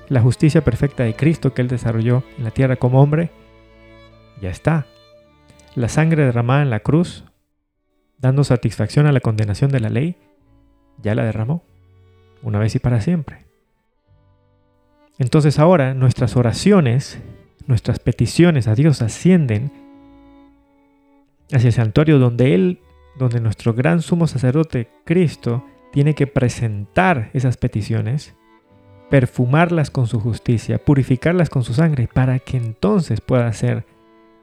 [0.09, 3.30] La justicia perfecta de Cristo que Él desarrolló en la tierra como hombre,
[4.40, 4.86] ya está.
[5.74, 7.24] La sangre derramada en la cruz,
[8.16, 10.16] dando satisfacción a la condenación de la ley,
[10.96, 11.62] ya la derramó,
[12.42, 13.44] una vez y para siempre.
[15.18, 17.20] Entonces ahora nuestras oraciones,
[17.69, 19.71] nuestras peticiones a Dios ascienden
[21.53, 22.81] hacia el santuario donde Él,
[23.16, 28.35] donde nuestro gran sumo sacerdote Cristo tiene que presentar esas peticiones,
[29.11, 33.85] perfumarlas con su justicia, purificarlas con su sangre, para que entonces puedan ser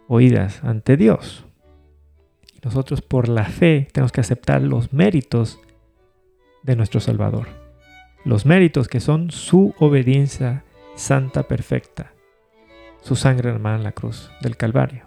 [0.08, 1.46] oídas ante Dios.
[2.64, 5.60] Nosotros por la fe tenemos que aceptar los méritos
[6.64, 7.48] de nuestro Salvador.
[8.24, 10.64] Los méritos que son su obediencia
[10.96, 12.15] santa perfecta,
[13.06, 15.04] su sangre hermana en la cruz del Calvario.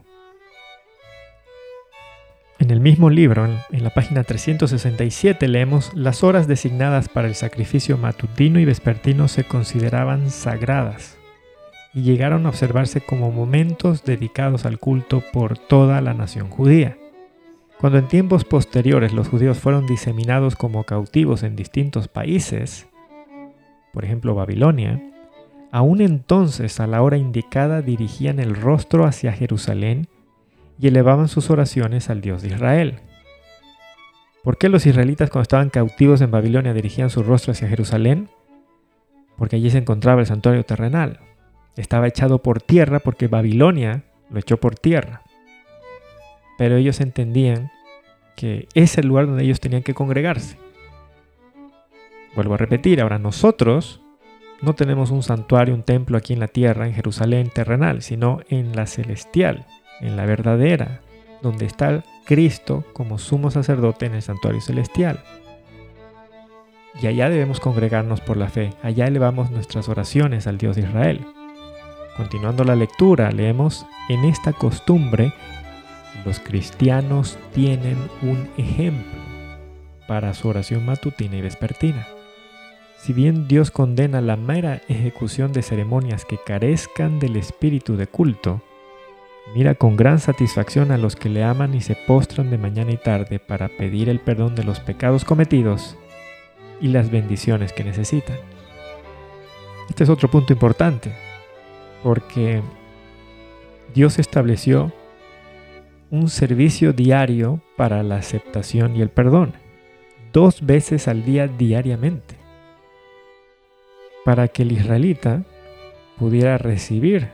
[2.61, 7.99] En el mismo libro, en, la página 367, leemos, las horas designadas para el sacrificio
[7.99, 11.19] matutino y vespertino se consideraban sagradas
[11.93, 16.97] y llegaron a observarse como momentos dedicados al culto por toda la nación judía.
[17.81, 22.87] Cuando en tiempos posteriores los judíos fueron diseminados como cautivos en distintos países,
[23.93, 25.01] por ejemplo Babilonia,
[25.71, 30.09] aún entonces a la hora indicada dirigían el rostro hacia Jerusalén
[30.79, 33.01] y elevaban sus oraciones al Dios de Israel.
[34.43, 38.31] ¿Por qué los israelitas cuando estaban cautivos en Babilonia dirigían su rostro hacia Jerusalén?
[39.37, 41.21] Porque allí se encontraba el santuario terrenal.
[41.77, 45.23] Estaba echado por tierra porque Babilonia lo echó por tierra.
[46.57, 47.71] Pero ellos entendían
[48.37, 50.57] que es el lugar donde ellos tenían que congregarse.
[52.35, 54.01] Vuelvo a repetir, ahora nosotros
[54.63, 58.75] no tenemos un santuario, un templo aquí en la tierra, en Jerusalén terrenal, sino en
[58.75, 59.67] la celestial
[60.01, 61.01] en la verdadera,
[61.43, 65.23] donde está Cristo como sumo sacerdote en el santuario celestial.
[67.01, 71.25] Y allá debemos congregarnos por la fe, allá elevamos nuestras oraciones al Dios de Israel.
[72.17, 75.33] Continuando la lectura, leemos, en esta costumbre
[76.25, 79.21] los cristianos tienen un ejemplo
[80.09, 82.07] para su oración matutina y vespertina.
[82.99, 88.61] Si bien Dios condena la mera ejecución de ceremonias que carezcan del espíritu de culto,
[89.55, 92.99] Mira con gran satisfacción a los que le aman y se postran de mañana y
[92.99, 95.97] tarde para pedir el perdón de los pecados cometidos
[96.81, 98.37] y las bendiciones que necesitan.
[99.89, 101.13] Este es otro punto importante,
[102.03, 102.61] porque
[103.95, 104.93] Dios estableció
[106.11, 109.55] un servicio diario para la aceptación y el perdón,
[110.33, 112.37] dos veces al día diariamente,
[114.29, 115.43] para que el israelita
[116.19, 117.31] pudiera recibir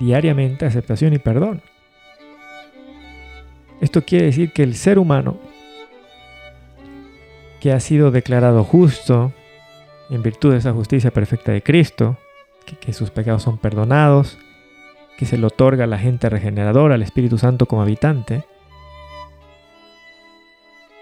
[0.00, 1.60] diariamente aceptación y perdón.
[3.82, 5.38] Esto quiere decir que el ser humano
[7.60, 9.34] que ha sido declarado justo
[10.08, 12.16] en virtud de esa justicia perfecta de Cristo,
[12.80, 14.38] que, sus pecados son perdonados,
[15.18, 18.44] que se le otorga a la gente regeneradora, al Espíritu Santo como habitante,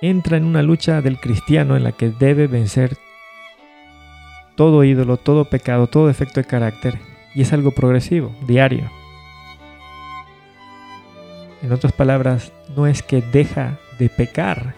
[0.00, 2.98] entra en una lucha del cristiano en la que debe vencer
[4.62, 6.96] todo ídolo, todo pecado, todo defecto de carácter
[7.34, 8.88] y es algo progresivo, diario.
[11.64, 14.76] En otras palabras, no es que deja de pecar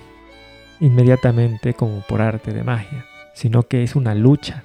[0.80, 3.04] inmediatamente como por arte de magia,
[3.34, 4.64] sino que es una lucha.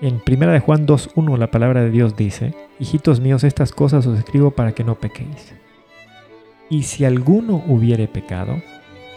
[0.00, 4.18] En 1 de Juan 2.1 la palabra de Dios dice, Hijitos míos, estas cosas os
[4.18, 5.52] escribo para que no pequéis.
[6.70, 8.62] Y si alguno hubiere pecado,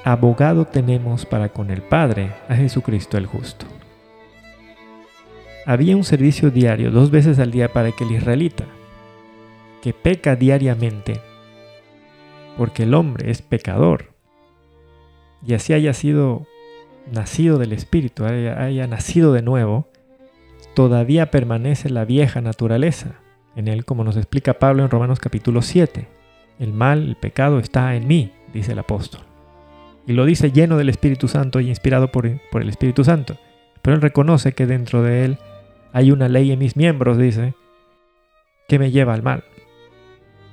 [0.03, 3.65] abogado tenemos para con el Padre, a Jesucristo el justo.
[5.65, 8.65] Había un servicio diario, dos veces al día, para que el israelita,
[9.81, 11.21] que peca diariamente,
[12.57, 14.11] porque el hombre es pecador,
[15.45, 16.45] y así haya sido
[17.11, 19.87] nacido del Espíritu, haya, nacido de nuevo,
[20.73, 23.15] todavía permanece la vieja naturaleza
[23.55, 26.07] en él, como nos explica Pablo en Romanos capítulo 7.
[26.59, 29.30] El mal, el pecado está en mí, dice el apóstol.
[30.07, 33.37] Y lo dice lleno del Espíritu Santo y inspirado por, por el Espíritu Santo.
[33.81, 35.37] Pero él reconoce que dentro de él
[35.93, 37.53] hay una ley en mis miembros, dice,
[38.67, 39.43] que me lleva al mal.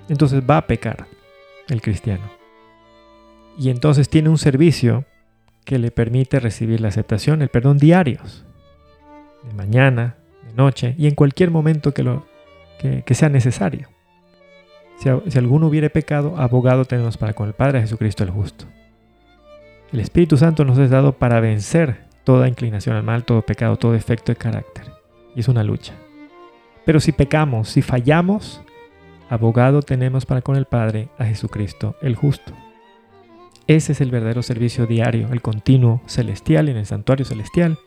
[0.08, 1.06] Entonces va a pecar
[1.68, 2.30] el cristiano.
[3.58, 5.04] Y entonces tiene un servicio
[5.64, 8.46] que le permite recibir la aceptación, el perdón diarios,
[9.44, 12.26] de mañana, de noche y en cualquier momento que, lo,
[12.78, 13.88] que, sea necesario.
[14.98, 18.64] Si, si alguno hubiere pecado, abogado tenemos para con el Padre Jesucristo el justo.
[19.92, 23.92] El Espíritu Santo nos es dado para vencer toda inclinación al mal, todo pecado, todo
[23.92, 24.84] defecto de carácter.
[25.34, 25.94] Y es una lucha.
[26.84, 28.60] Pero si pecamos, si fallamos,
[29.30, 32.52] abogado tenemos para con el Padre a Jesucristo el justo.
[33.66, 37.78] Ese es el verdadero servicio diario, el continuo celestial en el santuario celestial.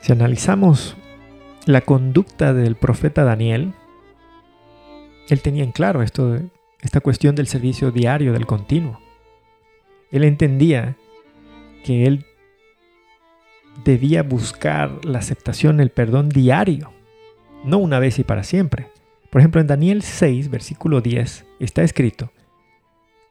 [0.00, 0.96] Si analizamos
[1.64, 3.72] la conducta del profeta Daniel,
[5.30, 6.38] él tenía en claro esto,
[6.82, 9.03] esta cuestión del servicio diario, del continuo.
[10.14, 10.96] Él entendía
[11.84, 12.24] que él
[13.84, 16.92] debía buscar la aceptación, el perdón diario,
[17.64, 18.86] no una vez y para siempre.
[19.30, 22.30] Por ejemplo, en Daniel 6, versículo 10, está escrito,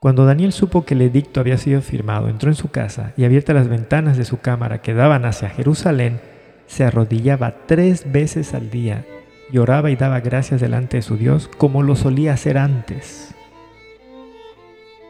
[0.02, 3.56] Cuando Daniel supo que el edicto había sido firmado, entró en su casa y abiertas
[3.56, 6.20] las ventanas de su cámara que daban hacia Jerusalén,
[6.68, 9.06] se arrodillaba tres veces al día
[9.50, 13.33] y oraba y daba gracias delante de su Dios como lo solía hacer antes.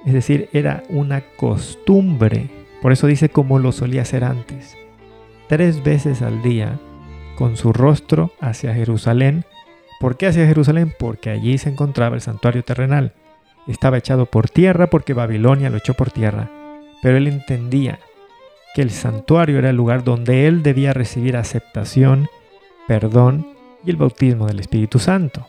[0.05, 2.49] Es decir, era una costumbre.
[2.81, 4.77] Por eso dice como lo solía hacer antes.
[5.47, 6.79] Tres veces al día,
[7.35, 9.45] con su rostro hacia Jerusalén.
[9.99, 10.93] ¿Por qué hacia Jerusalén?
[10.97, 13.13] Porque allí se encontraba el santuario terrenal.
[13.67, 16.49] Estaba echado por tierra porque Babilonia lo echó por tierra.
[17.01, 17.99] Pero él entendía
[18.73, 22.27] que el santuario era el lugar donde él debía recibir aceptación,
[22.87, 23.47] perdón
[23.85, 25.47] y el bautismo del Espíritu Santo.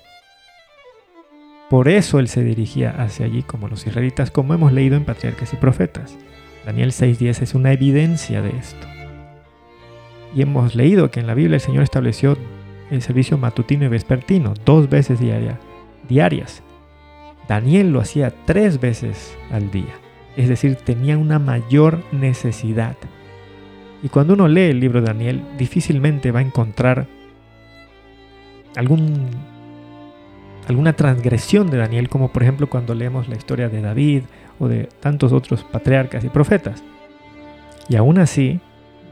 [1.70, 5.52] Por eso él se dirigía hacia allí como los israelitas, como hemos leído en Patriarcas
[5.52, 6.16] y Profetas.
[6.66, 8.86] Daniel 6.10 es una evidencia de esto.
[10.34, 12.36] Y hemos leído que en la Biblia el Señor estableció
[12.90, 15.58] el servicio matutino y vespertino, dos veces diaria,
[16.08, 16.62] diarias.
[17.48, 19.94] Daniel lo hacía tres veces al día,
[20.36, 22.96] es decir, tenía una mayor necesidad.
[24.02, 27.06] Y cuando uno lee el libro de Daniel, difícilmente va a encontrar
[28.76, 29.30] algún,
[30.68, 34.22] alguna transgresión de Daniel, como por ejemplo cuando leemos la historia de David
[34.58, 36.82] o de tantos otros patriarcas y profetas.
[37.88, 38.60] Y aún así,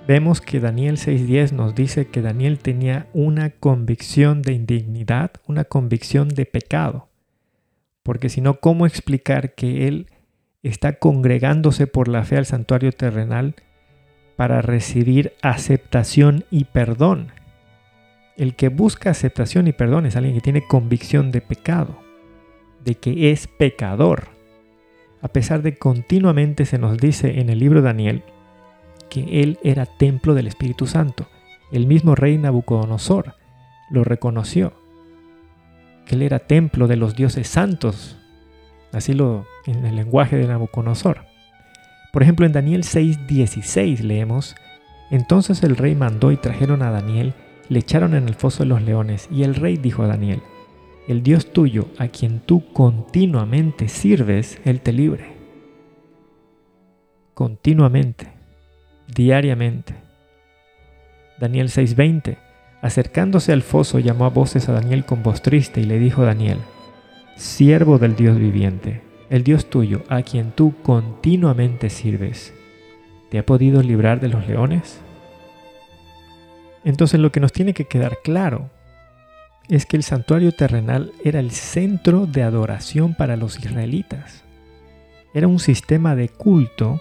[0.07, 6.29] vemos que Daniel 6.10 nos dice que Daniel tenía una convicción de indignidad, una convicción
[6.29, 7.09] de pecado.
[8.03, 10.07] Porque si no, ¿cómo explicar que él
[10.63, 13.55] está congregándose por la fe al santuario terrenal
[14.37, 17.33] para recibir aceptación y perdón.
[18.37, 21.99] El que busca aceptación y perdón es alguien que tiene convicción de pecado,
[22.85, 24.29] de que es pecador.
[25.21, 28.23] A pesar de continuamente se nos dice en el libro de Daniel
[29.09, 31.29] que él era templo del Espíritu Santo.
[31.71, 33.35] El mismo rey Nabucodonosor
[33.91, 34.73] lo reconoció,
[36.07, 38.19] que él era templo de los dioses santos.
[38.93, 41.27] Así lo en el lenguaje de Nabucodonosor.
[42.13, 44.55] Por ejemplo, en Daniel 6:16 leemos,
[45.11, 47.35] entonces el rey mandó y trajeron a Daniel,
[47.73, 50.43] le echaron en el foso de los leones, y el rey dijo a Daniel,
[51.09, 55.33] el Dios tuyo, a quien tú continuamente sirves, Él te libre.
[57.33, 58.29] Continuamente,
[59.13, 59.95] diariamente.
[61.41, 62.37] Daniel 6:20,
[62.83, 66.27] acercándose al foso, llamó a voces a Daniel con voz triste y le dijo a
[66.27, 66.59] Daniel,
[67.37, 69.01] siervo del Dios viviente,
[69.31, 72.53] el Dios tuyo, a quien tú continuamente sirves,
[73.31, 75.01] ¿te ha podido librar de los leones?
[76.85, 78.71] Entonces lo que nos tiene que quedar claro
[79.69, 84.45] es que el santuario terrenal era el centro de adoración para los israelitas.
[85.35, 87.01] Era un sistema de culto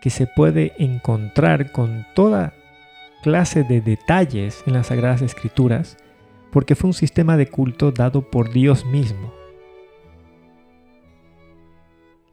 [0.00, 2.54] que se puede encontrar con toda
[3.22, 5.96] clase de detalles en las Sagradas Escrituras,
[6.52, 9.32] porque fue un sistema de culto dado por Dios mismo.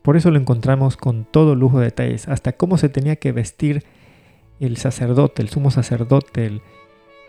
[0.01, 3.85] Por eso lo encontramos con todo lujo de detalles, hasta cómo se tenía que vestir
[4.65, 6.61] el sacerdote, el sumo sacerdote,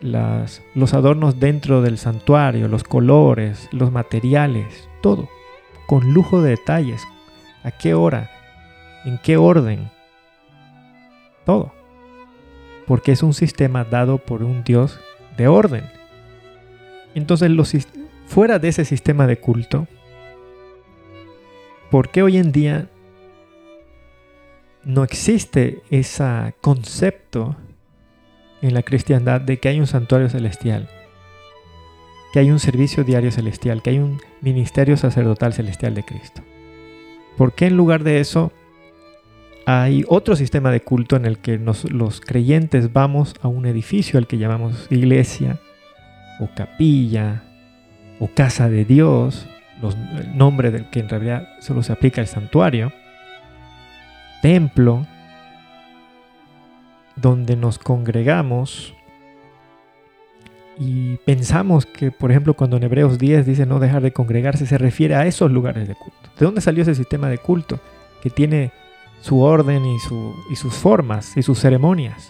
[0.00, 5.28] los adornos dentro del santuario, los colores, los materiales, todo,
[5.86, 7.02] con lujo de detalles,
[7.62, 8.30] a qué hora,
[9.04, 9.90] en qué orden,
[11.44, 11.72] todo.
[12.86, 15.00] Porque es un sistema dado por un Dios
[15.36, 15.84] de orden.
[17.14, 17.50] Entonces,
[18.26, 19.86] fuera de ese sistema de culto,
[21.90, 22.90] ¿por qué hoy en día
[24.84, 27.56] no existe ese concepto
[28.62, 30.88] en la cristiandad de que hay un santuario celestial,
[32.32, 36.42] que hay un servicio diario celestial, que hay un ministerio sacerdotal celestial de Cristo?
[37.36, 38.52] ¿Por qué en lugar de eso
[39.66, 44.26] hay otro sistema de culto en el que los creyentes vamos a un edificio al
[44.26, 45.58] que llamamos iglesia
[46.40, 47.42] o capilla
[48.20, 49.46] o casa de Dios
[49.82, 52.92] el nombre del que en realidad solo se aplica al santuario,
[54.44, 55.06] templo,
[57.16, 58.92] donde nos congregamos
[60.78, 64.76] y pensamos que, por ejemplo, cuando en Hebreos 10 dice no dejar de congregarse, se
[64.76, 66.28] refiere a esos lugares de culto.
[66.38, 67.80] ¿De dónde salió ese sistema de culto
[68.20, 68.70] que tiene
[69.22, 69.96] su orden y,
[70.50, 72.28] y sus formas y sus ceremonias.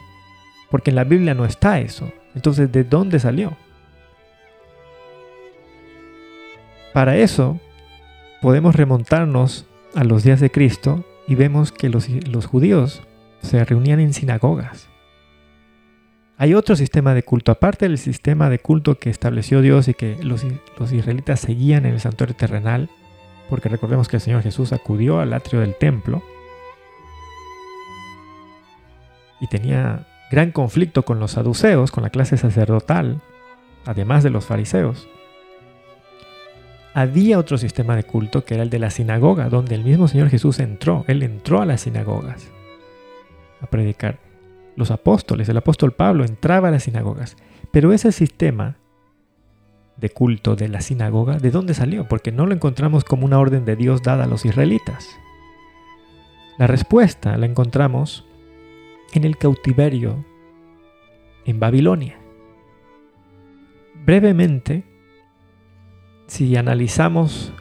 [0.70, 2.12] Porque en la Biblia no está eso.
[2.36, 3.56] Entonces, ¿de dónde salió?
[6.92, 7.58] Para eso,
[8.40, 13.02] podemos remontarnos a los días de Cristo y vemos que los, judíos
[13.40, 14.88] se reunían en sinagogas.
[16.36, 20.18] Hay otro sistema de culto, aparte del sistema de culto que estableció Dios y que
[20.22, 20.44] los,
[20.92, 22.90] israelitas seguían en el santuario terrenal,
[23.48, 26.22] porque recordemos que el Señor Jesús acudió al atrio del templo
[29.40, 33.20] y tenía gran conflicto con los saduceos, con la clase sacerdotal,
[33.86, 35.06] además de los fariseos
[36.94, 40.30] había otro sistema de culto que era el de la sinagoga, donde el mismo Señor
[40.30, 41.04] Jesús entró.
[41.08, 42.50] Él entró a las sinagogas
[43.60, 44.20] a predicar.
[44.76, 47.36] Los apóstoles, el apóstol Pablo entraba a las sinagogas.
[47.72, 48.76] Pero ese sistema
[49.96, 52.06] de culto de la sinagoga, ¿de dónde salió?
[52.06, 55.08] Porque no lo encontramos como una orden de Dios dada a los israelitas.
[56.58, 58.24] La respuesta la encontramos
[59.12, 60.24] en el cautiverio
[61.44, 62.18] en Babilonia.
[64.04, 64.84] Brevemente,
[66.26, 67.52] si analizamos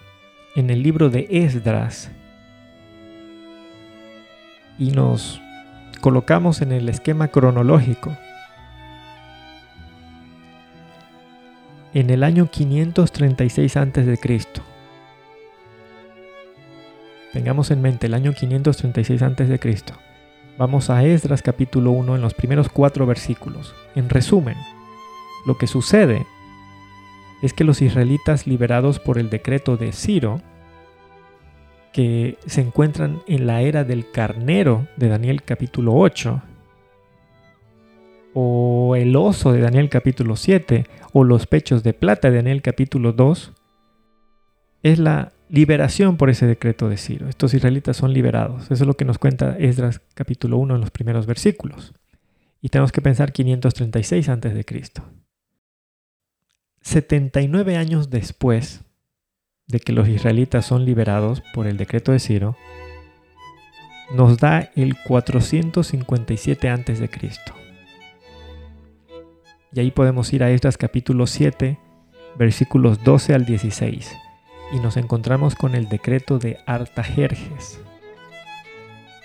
[0.56, 2.12] en el libro de Esdras
[4.78, 5.42] y nos
[6.02, 8.16] colocamos en el esquema cronológico,
[11.94, 14.20] en el año 536 a.C.
[17.32, 19.84] Tengamos en mente el año 536 a.C.
[20.58, 23.74] Vamos a Esdras capítulo 1 en los primeros cuatro versículos.
[23.96, 24.56] En resumen,
[25.46, 26.26] lo que sucede
[27.44, 30.42] es que los israelitas liberados por el decreto de Ciro,
[31.92, 36.42] que se encuentran en la era del carnero de Daniel capítulo 8,
[38.34, 43.12] o el oso de Daniel capítulo 7, o los pechos de plata de Daniel capítulo
[43.12, 43.52] 2,
[44.84, 47.28] es la liberación por ese decreto de Ciro.
[47.28, 48.64] Estos israelitas son liberados.
[48.64, 51.94] Eso es lo que nos cuenta Esdras capítulo 1 en los primeros versículos.
[52.62, 54.64] Y tenemos que pensar 536 a.C.
[56.84, 58.82] 79 años después
[59.68, 62.58] de que los israelitas son liberados por el decreto de Ciro,
[64.14, 67.10] nos da el 457 a.C.
[69.72, 71.80] Y ahí podemos ir a Esdras capítulo 7,
[72.38, 74.16] versículos 12 al 16,
[74.74, 77.80] y nos encontramos con el decreto de Artajerjes.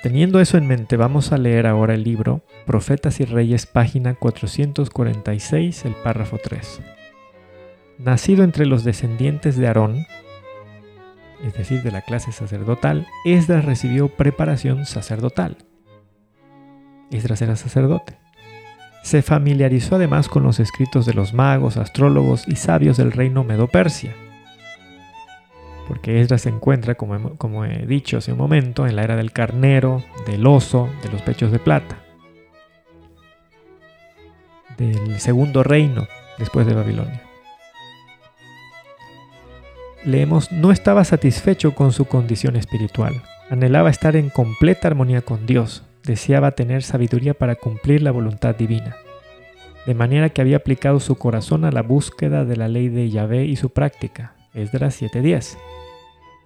[0.04, 5.84] Teniendo eso en mente, vamos a leer ahora el libro Profetas y Reyes, página 446,
[5.86, 6.80] el párrafo 3
[7.99, 10.07] nacido entre los descendientes de Aarón,
[11.44, 15.59] es decir, de la clase sacerdotal, Esdras recibió preparación sacerdotal.
[17.11, 18.18] Esdras era sacerdote.
[19.03, 24.14] Se familiarizó además con los escritos de los magos, astrólogos y sabios del reino Medo-Persia,
[25.86, 29.32] porque Esdras se encuentra, como, como he dicho hace un momento, en la era del
[29.32, 31.99] carnero, del oso, de los pechos de plata,
[34.76, 36.07] del segundo reino
[36.38, 37.28] después de Babilonia
[40.05, 43.22] leemos, no estaba satisfecho con su condición espiritual.
[43.51, 45.82] Anhelaba estar en completa armonía con Dios.
[46.05, 48.96] Deseaba tener sabiduría para cumplir la voluntad divina.
[49.86, 53.44] De manera que había aplicado su corazón a la búsqueda de la ley de Yahvé
[53.44, 54.34] y su práctica.
[54.55, 55.57] Esdras 7:10.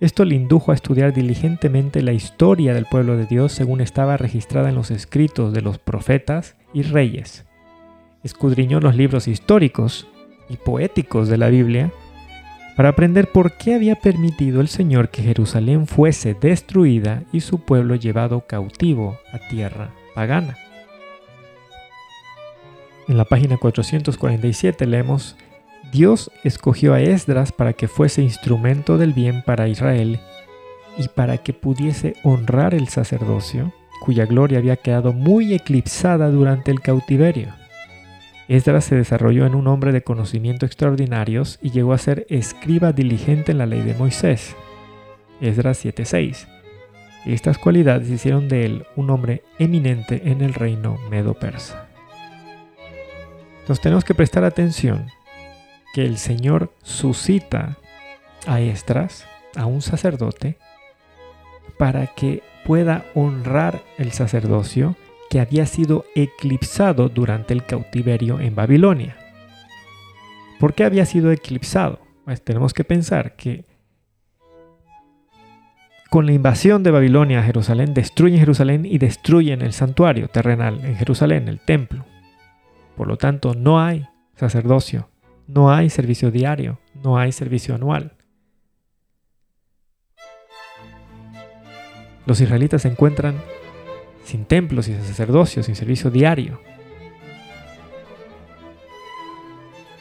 [0.01, 4.69] Esto le indujo a estudiar diligentemente la historia del pueblo de Dios según estaba registrada
[4.69, 7.45] en los escritos de los profetas y reyes.
[8.25, 10.09] Escudriñó los libros históricos
[10.49, 11.93] y poéticos de la Biblia
[12.77, 17.95] para aprender por qué había permitido el Señor que Jerusalén fuese destruida y su pueblo
[17.97, 20.57] llevado cautivo a tierra pagana.
[23.09, 25.37] En la página 447 leemos,
[25.93, 30.21] Dios escogió a Esdras para que fuese instrumento del bien para Israel
[30.97, 36.81] y para que pudiese honrar el sacerdocio, cuya gloria había quedado muy eclipsada durante el
[36.81, 37.62] cautiverio.
[38.53, 43.53] Esdras se desarrolló en un hombre de conocimiento extraordinarios y llegó a ser escriba diligente
[43.53, 44.55] en la ley de Moisés.
[45.41, 46.47] Esdras 7:6.
[47.25, 51.89] Estas cualidades hicieron de él un hombre eminente en el reino medo-persa.
[53.61, 55.07] Entonces tenemos que prestar atención
[55.95, 57.79] que el Señor suscita
[58.47, 59.25] a Esdras,
[59.57, 60.59] a un sacerdote,
[61.79, 64.95] para que pueda honrar el sacerdocio
[65.33, 69.17] que había sido eclipsado durante el cautiverio en Babilonia.
[70.61, 72.01] ¿Por qué había sido eclipsado?
[72.27, 73.65] Pues tenemos que pensar que
[76.11, 80.97] con la invasión de Babilonia a Jerusalén, destruyen Jerusalén y destruyen el santuario terrenal en
[80.97, 82.05] Jerusalén, el templo.
[82.95, 85.09] Por lo tanto, no hay sacerdocio,
[85.47, 88.19] no hay servicio diario, no hay servicio anual.
[92.27, 93.37] Los israelitas se encuentran
[94.25, 96.61] sin templos, sin sacerdocio, sin servicio diario.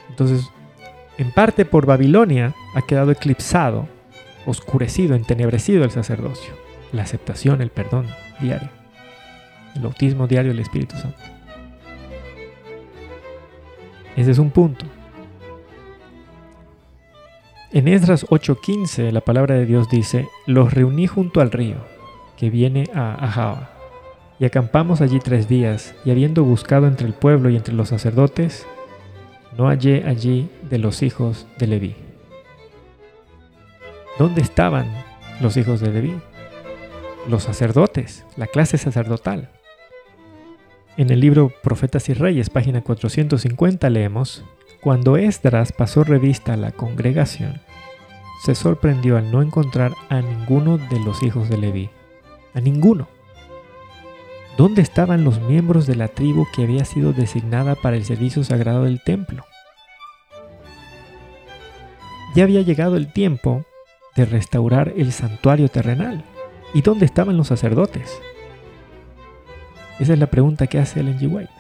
[0.10, 0.50] Entonces,
[1.18, 3.88] en parte por Babilonia ha quedado eclipsado,
[4.46, 6.54] oscurecido, entenebrecido el sacerdocio,
[6.92, 8.08] la aceptación, el perdón
[8.40, 8.70] diario,
[9.76, 11.20] el bautismo diario del Espíritu Santo.
[14.16, 14.86] Ese es un punto.
[17.72, 21.78] En Esdras 8:15 la palabra de Dios dice, los reuní junto al río,
[22.36, 23.81] que viene a Ahava,
[24.42, 28.66] y acampamos allí tres días, y habiendo buscado entre el pueblo y entre los sacerdotes,
[29.56, 31.96] no hallé allí de los hijos de Leví.
[34.18, 34.88] ¿Dónde estaban
[35.42, 36.16] los hijos de Leví?
[37.30, 39.52] Los sacerdotes, la clase sacerdotal.
[40.98, 44.44] En el libro Profetas y Reyes, página 450, leemos,
[44.82, 47.62] Cuando Esdras pasó revista a la congregación,
[48.44, 51.92] se sorprendió al no encontrar a ninguno de los hijos de Leví.
[52.56, 53.21] A ninguno.
[54.62, 58.84] ¿Dónde estaban los miembros de la tribu que había sido designada para el servicio sagrado
[58.84, 59.43] del templo?
[62.36, 63.66] Ya había llegado el tiempo
[64.16, 66.24] de restaurar el santuario terrenal.
[66.76, 68.22] ¿Y dónde estaban los sacerdotes?
[69.99, 71.28] Esa es la pregunta que hace Ellen G.
[71.28, 71.51] White.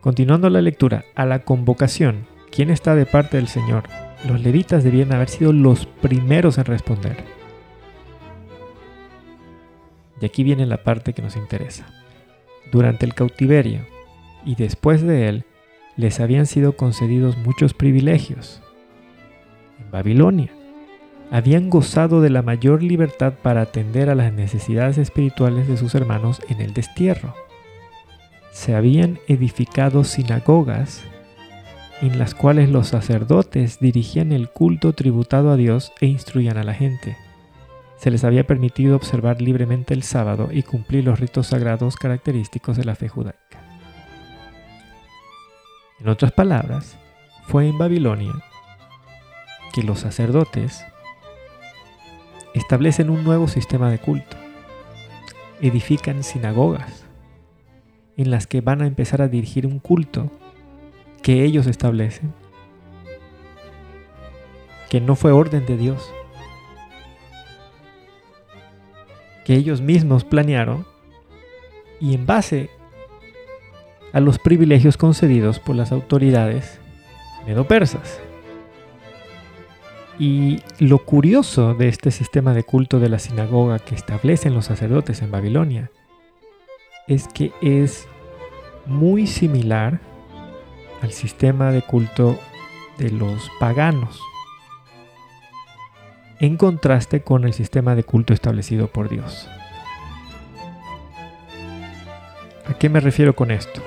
[0.00, 3.84] Continuando la lectura, a la convocación, ¿quién está de parte del Señor?
[4.26, 7.41] Los levitas debían haber sido los primeros en responder.
[10.22, 11.84] Y aquí viene la parte que nos interesa.
[12.70, 13.80] Durante el cautiverio
[14.46, 15.44] y después de él,
[15.96, 18.62] les habían sido concedidos muchos privilegios.
[19.80, 20.52] En Babilonia,
[21.32, 26.40] habían gozado de la mayor libertad para atender a las necesidades espirituales de sus hermanos
[26.48, 27.34] en el destierro.
[28.52, 31.02] Se habían edificado sinagogas
[32.00, 36.74] en las cuales los sacerdotes dirigían el culto tributado a Dios e instruían a la
[36.74, 37.16] gente.
[37.96, 42.84] Se les había permitido observar libremente el sábado y cumplir los ritos sagrados característicos de
[42.84, 43.60] la fe judaica.
[46.00, 46.98] En otras palabras,
[47.46, 48.32] fue en Babilonia
[49.72, 50.84] que los sacerdotes
[52.54, 54.36] establecen un nuevo sistema de culto,
[55.60, 57.04] edifican sinagogas
[58.16, 60.30] en las que van a empezar a dirigir un culto
[61.22, 62.34] que ellos establecen,
[64.90, 66.12] que no fue orden de Dios,
[69.44, 70.86] que ellos mismos planearon
[72.00, 72.70] y en base
[74.12, 76.80] a los privilegios concedidos por las autoridades
[77.46, 78.20] medo-persas.
[80.18, 85.22] Y lo curioso de este sistema de culto de la sinagoga que establecen los sacerdotes
[85.22, 85.90] en Babilonia
[87.08, 88.06] es que es
[88.86, 90.00] muy similar
[91.00, 92.38] al sistema de culto
[92.98, 94.20] de los paganos,
[96.42, 99.48] en contraste con el sistema de culto establecido por Dios.
[102.66, 103.80] ¿A qué me refiero con esto?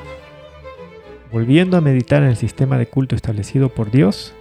[1.34, 4.34] Volviendo a meditar en el sistema de culto establecido por Dios,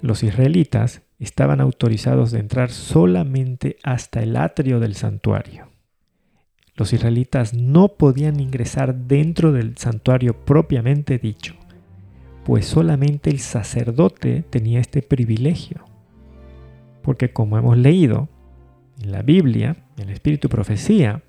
[0.00, 5.68] los israelitas estaban autorizados de entrar solamente hasta el atrio del santuario.
[6.74, 11.54] Los israelitas no podían ingresar dentro del santuario propiamente dicho,
[12.46, 15.95] pues solamente el sacerdote tenía este privilegio.
[17.06, 18.28] Porque como hemos leído
[19.00, 21.22] en la Biblia, en el Espíritu Profecía,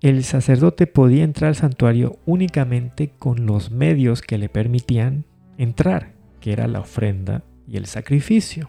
[0.00, 5.26] el sacerdote podía entrar al santuario únicamente con los medios que le permitían
[5.58, 8.68] entrar, que era la ofrenda y el sacrificio.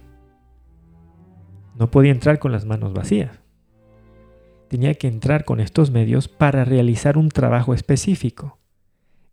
[1.76, 3.40] No podía entrar con las manos vacías.
[4.68, 8.60] Tenía que entrar con estos medios para realizar un trabajo específico.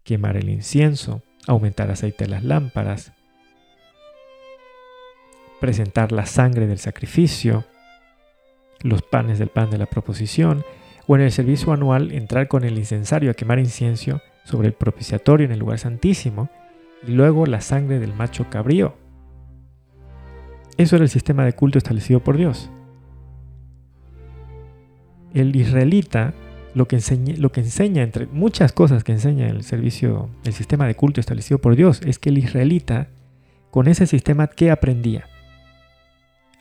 [0.05, 3.13] Quemar el incienso, aumentar aceite de las lámparas,
[5.61, 7.65] presentar la sangre del sacrificio,
[8.83, 10.65] los panes del pan de la proposición,
[11.07, 15.47] o en el servicio anual entrar con el incensario a quemar incienso sobre el propiciatorio
[15.47, 16.49] en el lugar santísimo
[17.07, 18.95] y luego la sangre del macho cabrío.
[20.77, 22.71] Eso era el sistema de culto establecido por Dios.
[25.33, 26.35] El israelita
[26.77, 30.87] lo que, enseña, lo que enseña, entre muchas cosas que enseña el servicio, el sistema
[30.87, 33.09] de culto establecido por Dios, es que el israelita,
[33.71, 35.25] con ese sistema, ¿qué aprendía?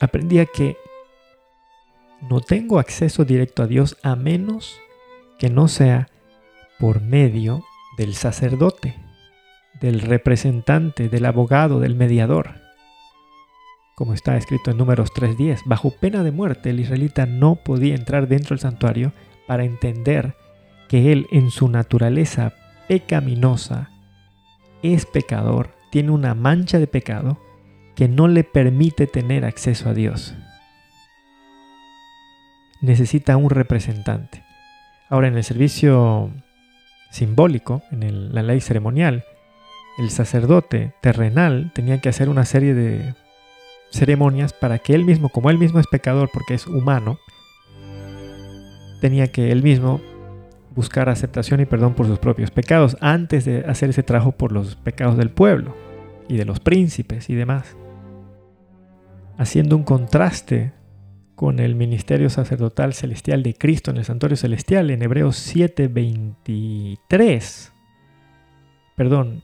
[0.00, 0.76] Aprendía que
[2.28, 4.78] no tengo acceso directo a Dios a menos
[5.38, 6.08] que no sea
[6.78, 7.64] por medio
[7.96, 8.96] del sacerdote,
[9.80, 12.60] del representante, del abogado, del mediador.
[13.94, 18.28] Como está escrito en Números 3.10, bajo pena de muerte el israelita no podía entrar
[18.28, 19.12] dentro del santuario
[19.46, 20.34] para entender
[20.88, 22.52] que él en su naturaleza
[22.88, 23.90] pecaminosa
[24.82, 27.38] es pecador, tiene una mancha de pecado
[27.96, 30.34] que no le permite tener acceso a Dios.
[32.82, 34.44] necesita un representante.
[35.08, 36.30] Ahora, en el servicio
[37.10, 39.24] simbólico, en la ley ceremonial,
[39.98, 43.14] el sacerdote terrenal tenía que hacer una serie de
[43.90, 47.18] ceremonias para que él mismo, como él mismo es pecador porque es humano,
[49.00, 50.00] tenía que él mismo
[50.74, 54.76] buscar aceptación y perdón por sus propios pecados antes de hacer ese trabajo por los
[54.76, 55.74] pecados del pueblo
[56.28, 57.74] y de los príncipes y demás.
[59.38, 60.72] Haciendo un contraste
[61.34, 67.72] con el ministerio sacerdotal celestial de Cristo en el santuario celestial en Hebreos 7:23.
[68.96, 69.42] Perdón,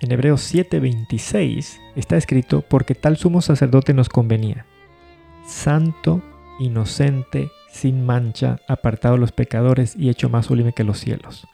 [0.00, 4.64] en Hebreos 7:26 está escrito, porque tal sumo sacerdote nos convenía,
[5.46, 6.22] santo,
[6.58, 11.46] inocente, sin mancha, apartado de los pecadores y hecho más sublime que los cielos,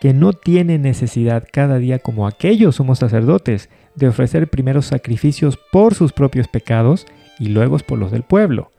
[0.00, 5.94] que no tiene necesidad cada día como aquellos sumos sacerdotes de ofrecer primeros sacrificios por
[5.94, 7.06] sus propios pecados
[7.38, 8.70] y luego por los del pueblo,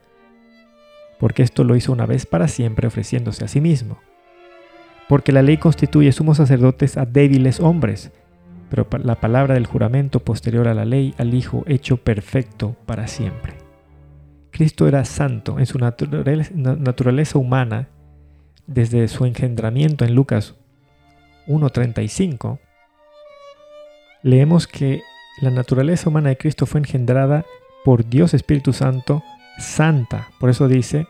[1.18, 3.98] porque esto lo hizo una vez para siempre ofreciéndose a sí mismo.
[5.08, 8.12] Porque la ley constituye sumos sacerdotes a débiles hombres,
[8.70, 13.54] pero la palabra del juramento posterior a la ley al Hijo hecho perfecto para siempre.
[14.50, 17.88] Cristo era santo en su naturaleza humana
[18.66, 20.54] desde su engendramiento en Lucas
[21.46, 22.58] 1.35.
[24.22, 25.02] Leemos que
[25.40, 27.44] la naturaleza humana de Cristo fue engendrada
[27.84, 29.22] por Dios Espíritu Santo,
[29.58, 30.28] santa.
[30.38, 31.06] Por eso dice,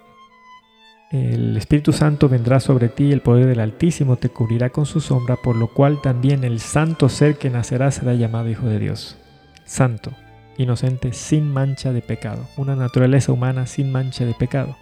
[1.11, 5.01] el Espíritu Santo vendrá sobre ti y el poder del Altísimo te cubrirá con su
[5.01, 9.19] sombra, por lo cual también el santo ser que nacerá será llamado Hijo de Dios.
[9.67, 10.13] Santo,
[10.57, 12.47] inocente, sin mancha de pecado.
[12.57, 14.77] Una naturaleza humana sin mancha de pecado.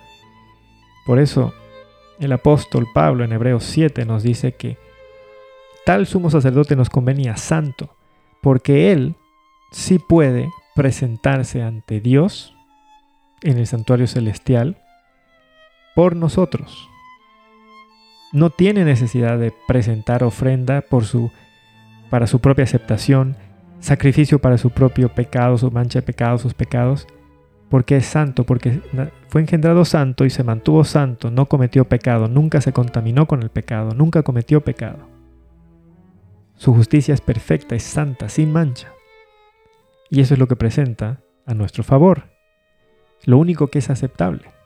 [1.05, 1.53] Por eso
[2.21, 4.79] el apóstol Pablo en Hebreos 7 nos dice que
[5.85, 7.97] tal sumo sacerdote nos convenía santo,
[8.43, 9.15] porque él
[9.71, 12.55] sí puede presentarse ante Dios
[13.43, 14.77] en el santuario celestial
[15.95, 16.89] por nosotros.
[18.33, 21.31] No tiene necesidad de presentar ofrenda por su,
[22.11, 23.37] para su propia aceptación,
[23.81, 27.07] sacrificio para su propio pecado, su mancha de pecado, sus pecados,
[27.69, 28.81] porque es santo, porque
[29.29, 33.51] fue engendrado santo y se mantuvo santo, no cometió pecado, nunca se contaminó con el
[33.51, 35.20] pecado, nunca cometió pecado.
[36.61, 38.93] Su justicia es perfecta, es santa, sin mancha.
[40.11, 42.25] Y eso es lo que presenta a nuestro favor.
[43.25, 44.61] Lo único que es aceptable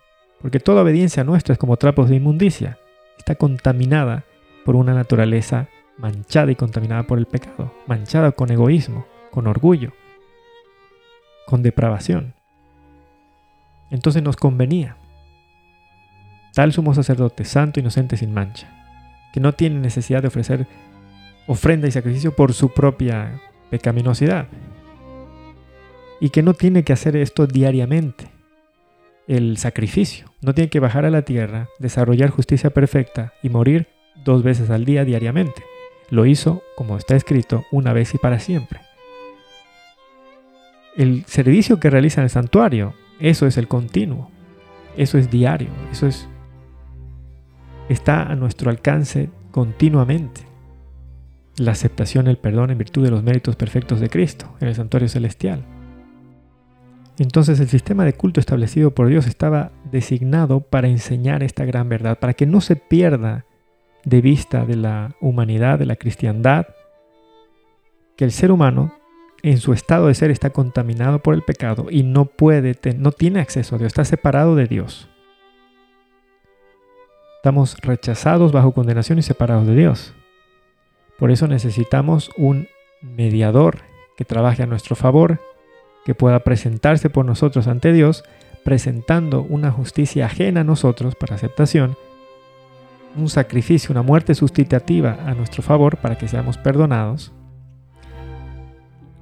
[0.44, 2.76] porque toda obediencia nuestra es como trapos de inmundicia,
[3.16, 4.24] está contaminada
[4.66, 9.94] por una naturaleza manchada y contaminada por el pecado, manchada con egoísmo, con orgullo,
[11.46, 12.34] con depravación.
[13.90, 14.98] Entonces nos convenía
[16.52, 18.68] tal sumo sacerdote, santo, inocente, sin mancha,
[19.32, 20.66] que no tiene necesidad de ofrecer
[21.46, 23.40] ofrenda y sacrificio por su propia
[23.70, 24.48] pecaminosidad,
[26.20, 28.28] y que no tiene que hacer esto diariamente,
[29.26, 30.32] el sacrificio.
[30.40, 33.88] No tiene que bajar a la tierra, desarrollar justicia perfecta y morir
[34.24, 35.62] dos veces al día diariamente.
[36.10, 38.80] Lo hizo, como está escrito, una vez y para siempre.
[40.96, 44.30] El servicio que realiza en el santuario, eso es el continuo,
[44.96, 46.28] eso es diario, eso es
[47.88, 50.42] está a nuestro alcance continuamente.
[51.56, 55.08] La aceptación, el perdón en virtud de los méritos perfectos de Cristo en el santuario
[55.08, 55.64] celestial.
[57.18, 62.18] Entonces el sistema de culto establecido por Dios estaba designado para enseñar esta gran verdad,
[62.18, 63.44] para que no se pierda
[64.04, 66.66] de vista de la humanidad, de la cristiandad,
[68.16, 68.92] que el ser humano
[69.42, 73.40] en su estado de ser está contaminado por el pecado y no puede, no tiene
[73.40, 75.08] acceso a Dios, está separado de Dios.
[77.36, 80.14] Estamos rechazados bajo condenación y separados de Dios.
[81.18, 82.68] Por eso necesitamos un
[83.02, 83.78] mediador
[84.16, 85.40] que trabaje a nuestro favor,
[86.04, 88.24] que pueda presentarse por nosotros ante Dios,
[88.64, 91.96] presentando una justicia ajena a nosotros para aceptación,
[93.16, 97.32] un sacrificio, una muerte sustitutiva a nuestro favor para que seamos perdonados,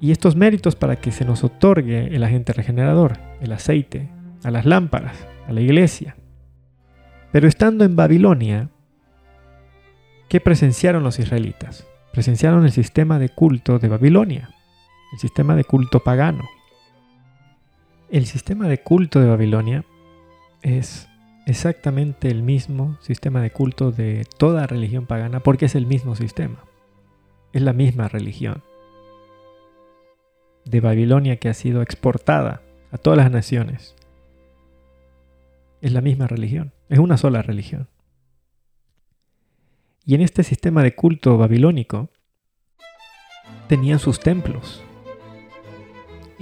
[0.01, 4.09] y estos méritos para que se nos otorgue el agente regenerador, el aceite,
[4.43, 5.17] a las lámparas,
[5.47, 6.17] a la iglesia.
[7.31, 8.71] Pero estando en Babilonia,
[10.33, 11.87] ¿qué presenciaron los israelitas?
[12.11, 14.49] Presenciaron el sistema de culto de Babilonia,
[15.13, 16.49] el sistema de culto pagano.
[18.11, 19.85] El sistema de culto de Babilonia
[20.63, 21.07] es
[21.45, 26.65] exactamente el mismo sistema de culto de toda religión pagana porque es el mismo sistema.
[27.53, 28.63] Es la misma religión
[30.65, 33.95] de Babilonia que ha sido exportada a todas las naciones.
[35.83, 37.92] Es la misma religión, es una sola religión.
[40.05, 42.11] Y en este sistema de culto babilónico
[43.69, 44.83] tenían sus templos,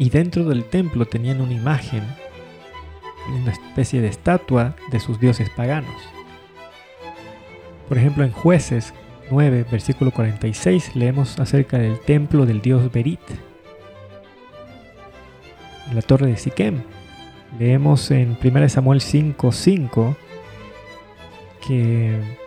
[0.00, 2.02] y dentro del templo tenían una imagen,
[3.28, 6.00] una especie de estatua de sus dioses paganos.
[7.86, 8.94] Por ejemplo, en Jueces
[9.30, 13.20] 9, versículo 46, leemos acerca del templo del dios Berit.
[15.88, 16.82] En la torre de Siquem.
[17.58, 20.16] Leemos en 1 Samuel 5, 5
[21.66, 22.38] que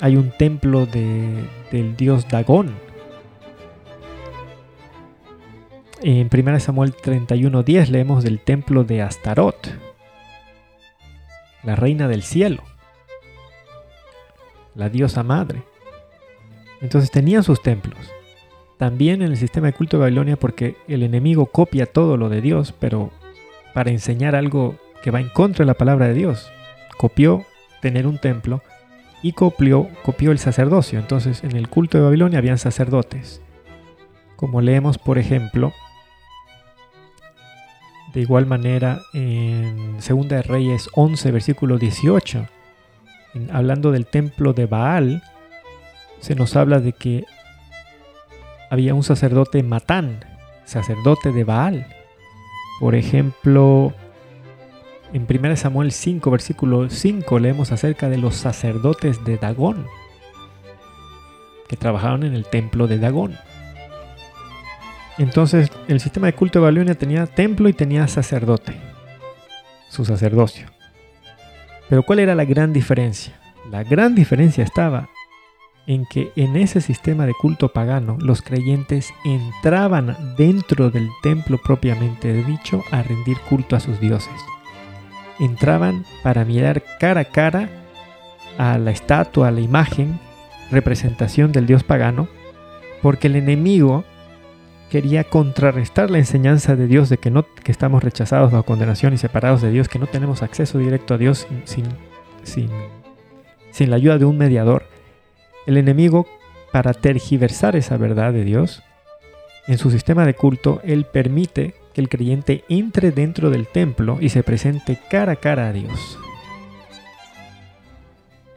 [0.00, 2.74] hay un templo del dios Dagón.
[6.02, 9.70] En 1 Samuel 31.10 leemos del templo de Astarot,
[11.62, 12.62] la reina del cielo,
[14.74, 15.62] la diosa madre.
[16.80, 17.98] Entonces tenían sus templos.
[18.78, 22.40] También en el sistema de culto de Babilonia porque el enemigo copia todo lo de
[22.40, 23.10] Dios, pero
[23.74, 26.50] para enseñar algo que va en contra de la palabra de Dios.
[26.96, 27.44] Copió
[27.82, 28.62] tener un templo
[29.22, 30.98] y copió, copió el sacerdocio.
[30.98, 33.42] Entonces en el culto de Babilonia habían sacerdotes.
[34.36, 35.72] Como leemos, por ejemplo,
[38.12, 42.46] de igual manera en 2 de Reyes 11, versículo 18,
[43.52, 45.22] hablando del templo de Baal,
[46.20, 47.24] se nos habla de que
[48.70, 50.24] había un sacerdote Matán,
[50.64, 51.86] sacerdote de Baal.
[52.80, 53.92] Por ejemplo,
[55.12, 59.86] en 1 Samuel 5, versículo 5, leemos acerca de los sacerdotes de Dagón,
[61.68, 63.36] que trabajaron en el templo de Dagón.
[65.18, 68.74] Entonces, el sistema de culto de Babilonia tenía templo y tenía sacerdote,
[69.88, 70.66] su sacerdocio.
[71.88, 73.34] Pero ¿cuál era la gran diferencia?
[73.70, 75.08] La gran diferencia estaba
[75.86, 82.32] en que en ese sistema de culto pagano los creyentes entraban dentro del templo propiamente
[82.44, 84.32] dicho a rendir culto a sus dioses
[85.40, 87.68] entraban para mirar cara a cara
[88.58, 90.20] a la estatua, a la imagen,
[90.70, 92.28] representación del dios pagano,
[93.02, 94.04] porque el enemigo
[94.90, 99.18] quería contrarrestar la enseñanza de Dios de que, no, que estamos rechazados bajo condenación y
[99.18, 101.86] separados de Dios, que no tenemos acceso directo a Dios sin,
[102.42, 102.68] sin,
[103.70, 104.84] sin la ayuda de un mediador.
[105.66, 106.26] El enemigo,
[106.72, 108.82] para tergiversar esa verdad de Dios,
[109.66, 114.28] en su sistema de culto, él permite que el creyente entre dentro del templo y
[114.28, 116.18] se presente cara a cara a Dios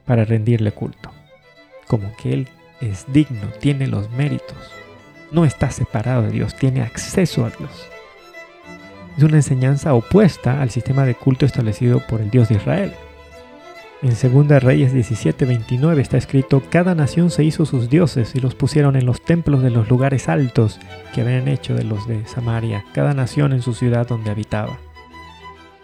[0.05, 1.11] para rendirle culto,
[1.87, 2.47] como que Él
[2.81, 4.57] es digno, tiene los méritos,
[5.31, 7.87] no está separado de Dios, tiene acceso a Dios.
[9.17, 12.93] Es una enseñanza opuesta al sistema de culto establecido por el Dios de Israel.
[14.03, 18.97] En 2 Reyes 17:29 está escrito, Cada nación se hizo sus dioses y los pusieron
[18.97, 20.77] en los templos de los lugares altos
[21.15, 24.77] que habían hecho de los de Samaria, cada nación en su ciudad donde habitaba.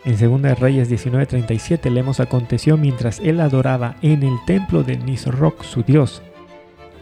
[0.03, 5.83] En 2 Reyes 19:37 leemos aconteció mientras él adoraba en el templo de Nisroch su
[5.83, 6.21] dios.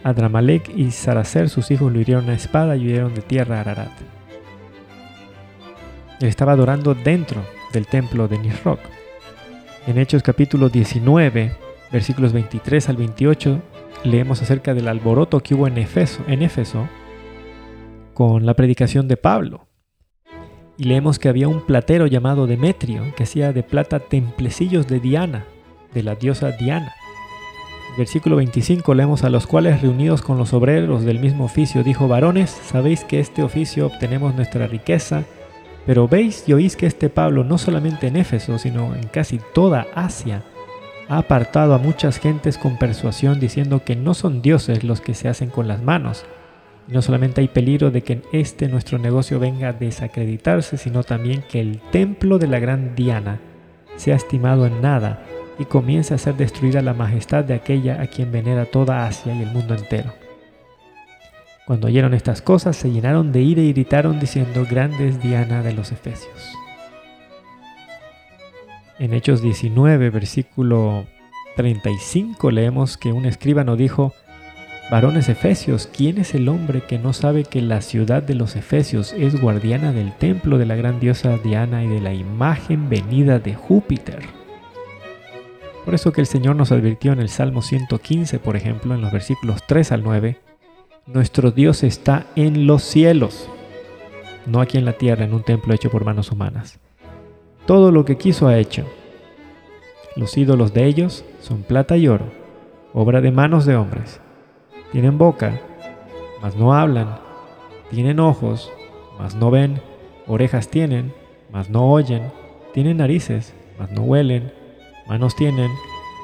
[0.04, 3.92] Adramalek y Saracer sus hijos lo hirieron a espada y huyeron de tierra a Ararat.
[6.20, 7.42] Él estaba adorando dentro
[7.72, 8.97] del templo de Nisroch.
[9.88, 11.50] En Hechos capítulo 19,
[11.90, 13.62] versículos 23 al 28,
[14.04, 16.86] leemos acerca del alboroto que hubo en Éfeso, en Éfeso
[18.12, 19.66] con la predicación de Pablo.
[20.76, 25.46] Y leemos que había un platero llamado Demetrio que hacía de plata templecillos de Diana,
[25.94, 26.92] de la diosa Diana.
[27.96, 32.50] Versículo 25 leemos a los cuales reunidos con los obreros del mismo oficio dijo, varones,
[32.50, 35.24] sabéis que este oficio obtenemos nuestra riqueza
[35.88, 39.86] pero veis y oís que este Pablo no solamente en Éfeso, sino en casi toda
[39.94, 40.42] Asia,
[41.08, 45.28] ha apartado a muchas gentes con persuasión diciendo que no son dioses los que se
[45.28, 46.26] hacen con las manos.
[46.88, 51.42] No solamente hay peligro de que en este nuestro negocio venga a desacreditarse, sino también
[51.50, 53.40] que el templo de la gran Diana
[53.96, 55.24] sea estimado en nada
[55.58, 59.40] y comience a ser destruida la majestad de aquella a quien venera toda Asia y
[59.40, 60.12] el mundo entero.
[61.68, 65.74] Cuando oyeron estas cosas se llenaron de ira y gritaron diciendo, Grande es Diana de
[65.74, 66.54] los Efesios.
[68.98, 71.04] En Hechos 19, versículo
[71.56, 74.14] 35 leemos que un escribano dijo,
[74.90, 79.12] Varones Efesios, ¿quién es el hombre que no sabe que la ciudad de los Efesios
[79.12, 83.54] es guardiana del templo de la gran diosa Diana y de la imagen venida de
[83.54, 84.20] Júpiter?
[85.84, 89.12] Por eso que el Señor nos advirtió en el Salmo 115, por ejemplo, en los
[89.12, 90.38] versículos 3 al 9,
[91.12, 93.48] nuestro Dios está en los cielos,
[94.44, 96.78] no aquí en la tierra, en un templo hecho por manos humanas.
[97.66, 98.84] Todo lo que quiso ha hecho.
[100.16, 102.26] Los ídolos de ellos son plata y oro,
[102.92, 104.20] obra de manos de hombres.
[104.92, 105.58] Tienen boca,
[106.42, 107.18] mas no hablan.
[107.90, 108.70] Tienen ojos,
[109.18, 109.80] mas no ven.
[110.26, 111.14] Orejas tienen,
[111.50, 112.30] mas no oyen.
[112.74, 114.52] Tienen narices, mas no huelen.
[115.08, 115.70] Manos tienen,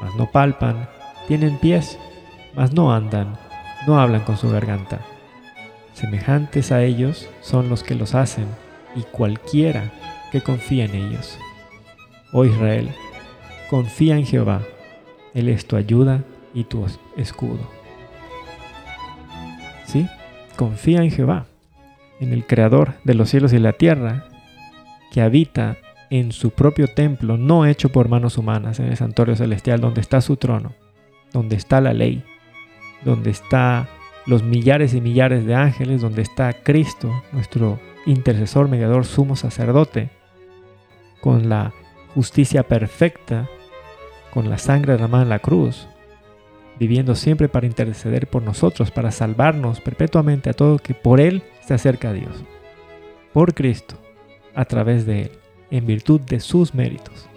[0.03, 0.89] mas no palpan.
[1.27, 1.99] Tienen pies,
[2.55, 3.44] mas no andan
[3.87, 5.01] no hablan con su garganta.
[5.93, 8.47] Semejantes a ellos son los que los hacen
[8.97, 9.93] y cualquiera
[10.33, 11.39] que confía en ellos.
[12.33, 12.91] oh Israel,
[13.71, 14.63] confía en Jehová,
[15.35, 17.71] Él es tu ayuda y tu escudo.
[19.85, 20.09] ¿Sí?
[20.57, 21.47] Confía en Jehová,
[22.21, 24.25] en el Creador de los cielos y la tierra,
[25.13, 25.77] que habita
[26.11, 30.21] en su propio templo, no hecho por manos humanas, en el santuario celestial, donde está
[30.21, 30.73] su trono,
[31.33, 32.25] donde está la ley,
[33.05, 33.89] donde está
[34.27, 40.11] los millares y millares de ángeles, donde está Cristo, nuestro intercesor, mediador, sumo sacerdote,
[41.21, 41.73] con la
[42.15, 43.49] justicia perfecta,
[44.33, 45.89] con la sangre derramada en la cruz,
[46.79, 51.75] viviendo siempre para interceder por nosotros, para salvarnos perpetuamente a todo que por Él se
[51.75, 52.45] acerca a Dios.
[53.33, 53.97] Por Cristo,
[54.55, 55.31] a través de Él,
[55.71, 57.29] en virtud de sus méritos.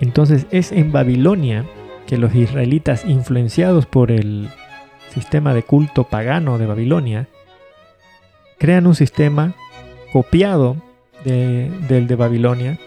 [0.00, 1.66] Entonces es en Babilonia
[2.06, 4.48] que los israelitas, influenciados por el
[5.10, 7.28] sistema de culto pagano de Babilonia,
[8.58, 9.54] crean un sistema
[10.12, 10.76] copiado
[11.24, 12.78] del de Babilonia,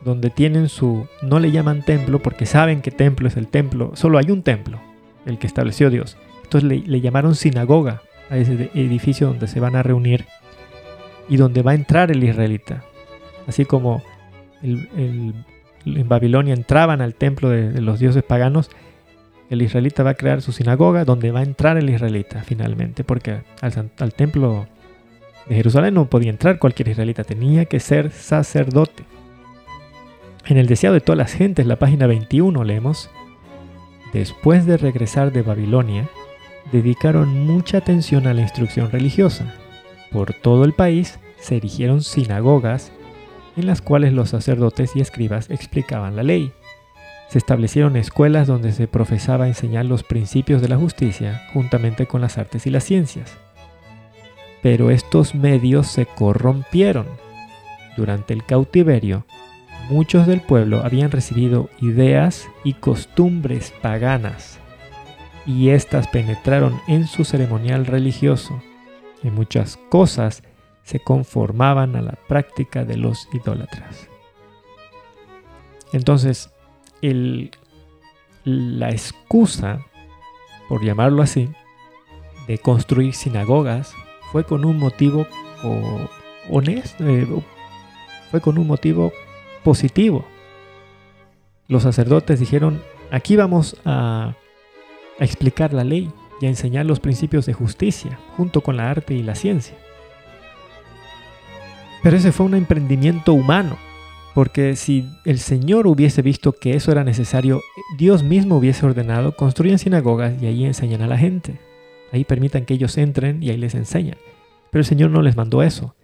[0.00, 4.18] donde tienen su, no le llaman templo porque saben que templo es el templo, solo
[4.18, 4.80] hay un templo,
[5.24, 6.16] el que estableció Dios.
[6.42, 10.26] Entonces le, llamaron sinagoga a ese edificio donde se van a reunir
[11.28, 12.84] y donde va a entrar el israelita.
[13.46, 14.02] Así como
[14.62, 15.44] en
[16.08, 18.70] Babilonia entraban al templo de los dioses paganos,
[19.54, 23.40] el israelita va a crear su sinagoga donde va a entrar el israelita finalmente, porque
[23.60, 24.66] al, templo
[25.48, 29.04] de Jerusalén no podía entrar cualquier israelita, tenía que ser sacerdote.
[30.46, 33.10] En el deseado de todas las gentes, la página 21 leemos,
[34.12, 36.08] después de regresar de Babilonia,
[36.70, 39.54] dedicaron mucha atención a la instrucción religiosa.
[40.12, 42.92] Por todo el país se erigieron sinagogas
[43.56, 46.52] en las cuales los sacerdotes y escribas explicaban la ley
[47.34, 52.38] se establecieron escuelas donde se profesaba enseñar los principios de la justicia juntamente con las
[52.38, 53.36] artes y las ciencias.
[54.62, 57.08] Pero estos medios se corrompieron.
[57.96, 59.26] Durante el cautiverio,
[59.90, 64.60] muchos del pueblo habían recibido ideas y costumbres paganas,
[65.44, 68.62] y éstas penetraron en su ceremonial religioso.
[69.24, 70.44] En muchas cosas
[70.84, 74.08] se conformaban a la práctica de los idólatras.
[75.92, 76.53] Entonces,
[78.44, 79.80] la excusa,
[80.68, 81.50] por llamarlo así,
[82.46, 83.94] de construir sinagogas
[84.32, 85.26] fue con un motivo
[86.50, 87.26] honesto, eh,
[88.30, 89.12] fue con un motivo
[89.62, 90.24] positivo.
[91.68, 94.34] Los sacerdotes dijeron, aquí vamos a,
[95.18, 99.14] a explicar la ley y a enseñar los principios de justicia, junto con la arte
[99.14, 99.76] y la ciencia.
[102.02, 103.78] Pero ese fue un emprendimiento humano
[104.34, 107.60] porque si el Señor hubiese visto que eso era necesario,
[107.96, 111.60] Dios mismo hubiese ordenado, construyan sinagogas y ahí enseñan a la gente.
[112.12, 114.16] Ahí permitan que ellos entren y ahí les enseñan.
[114.70, 115.94] Pero el Señor no les mandó eso.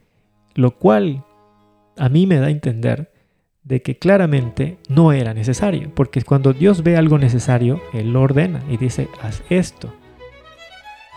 [0.54, 1.24] Lo cual
[1.98, 3.12] a mí me da a entender
[3.64, 5.92] de que claramente no era necesario.
[5.92, 9.92] Porque cuando Dios ve algo necesario, Él lo ordena y dice, haz esto.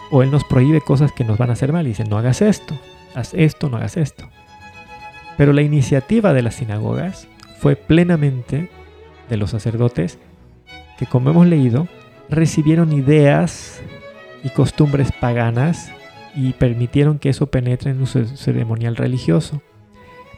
[0.10, 2.42] O Él nos prohíbe cosas que nos van a hacer mal y dice, no hagas
[2.42, 2.76] esto,
[3.14, 4.28] haz esto, no hagas esto.
[5.38, 7.28] Pero la iniciativa de las sinagogas
[7.60, 8.70] fue plenamente
[9.30, 10.20] de los sacerdotes
[10.98, 11.88] que, como hemos leído,
[12.30, 13.82] recibieron ideas
[14.44, 15.92] y costumbres paganas
[16.36, 19.62] y permitieron que eso penetre en un ceremonial religioso.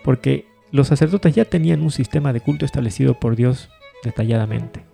[0.04, 3.70] Porque los sacerdotes ya tenían un sistema de culto establecido por Dios
[4.04, 4.86] detalladamente.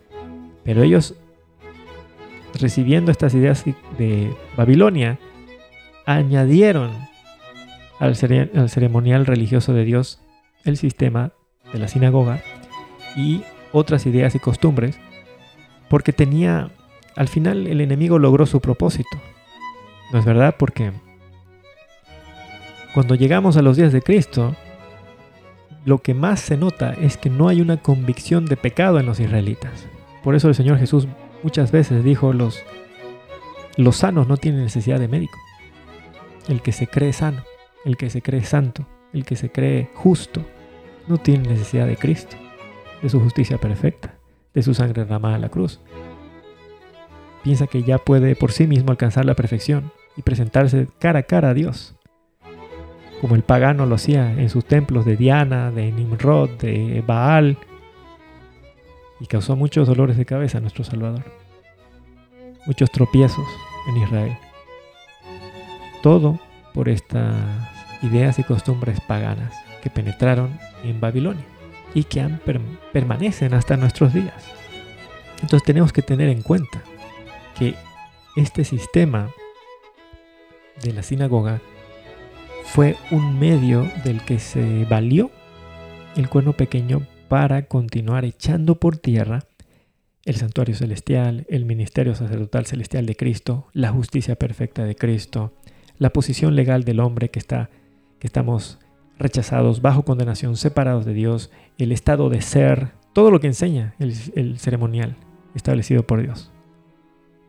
[0.64, 1.15] Pero ellos,
[2.60, 3.65] recibiendo estas ideas
[3.98, 5.19] de Babilonia,
[6.06, 6.91] añadieron
[8.02, 10.19] al, ceremonial religioso de Dios
[10.65, 11.34] el sistema
[11.72, 12.41] de la sinagoga
[13.15, 14.98] y otras ideas y costumbres,
[15.88, 16.72] porque tenía,
[17.15, 19.10] al final el enemigo logró su propósito.
[20.11, 20.56] ¿No es verdad?
[20.57, 20.91] Porque
[22.94, 24.56] cuando llegamos a los días de Cristo,
[25.86, 29.19] lo que más se nota es que no hay una convicción de pecado en los
[29.19, 29.86] israelitas.
[30.23, 31.07] Por eso el Señor Jesús
[31.44, 32.64] muchas veces dijo, los,
[33.78, 35.38] los sanos no tienen necesidad de médico.
[36.48, 37.44] El que se cree sano
[37.86, 40.44] el que se cree santo, el que se cree justo,
[41.08, 42.36] no tiene necesidad de Cristo,
[43.02, 44.16] de su justicia perfecta,
[44.53, 45.80] de su sangre derramada en la cruz.
[47.44, 51.49] Piensa que ya puede por sí mismo alcanzar la perfección y presentarse cara a cara
[51.49, 51.95] a Dios,
[53.20, 57.58] como el pagano lo hacía en sus templos de Diana, de Nimrod, de Baal,
[59.20, 61.24] y causó muchos dolores de cabeza a nuestro Salvador,
[62.66, 63.45] muchos tropiezos
[63.90, 64.38] en Israel.
[66.02, 66.40] Todo
[66.74, 67.70] por estas
[68.02, 71.45] ideas y costumbres paganas que penetraron en Babilonia
[71.94, 72.40] y que han
[72.94, 74.44] permanecen hasta nuestros días.
[75.41, 76.84] Entonces tenemos que tener en cuenta
[77.57, 77.76] que
[78.36, 79.30] este sistema
[80.84, 81.61] de la sinagoga
[82.65, 85.32] fue un medio del que se valió
[86.15, 89.45] el cuerno pequeño para continuar echando por tierra
[90.26, 95.53] el santuario celestial, el ministerio sacerdotal celestial de Cristo, la justicia perfecta de Cristo,
[95.98, 97.69] la posición legal del hombre que está
[98.22, 98.77] que estamos
[99.18, 101.49] rechazados, bajo condenación, separados de Dios,
[101.80, 105.15] el estado de ser, todo lo que enseña el, ceremonial
[105.56, 106.52] establecido por Dios.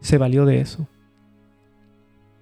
[0.00, 0.88] Se valió de eso.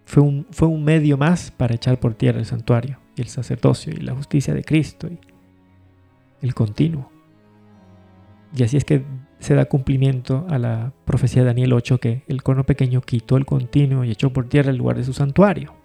[0.05, 3.93] Fue un, fue un medio más para echar por tierra el santuario y el sacerdocio
[3.93, 5.19] y la justicia de Cristo y
[6.41, 7.11] el continuo.
[8.57, 9.05] Y así es que
[9.41, 13.45] se da cumplimiento a la profecía de Daniel 8 que el cono pequeño quitó el
[13.45, 15.80] continuo y echó por tierra el lugar de su santuario.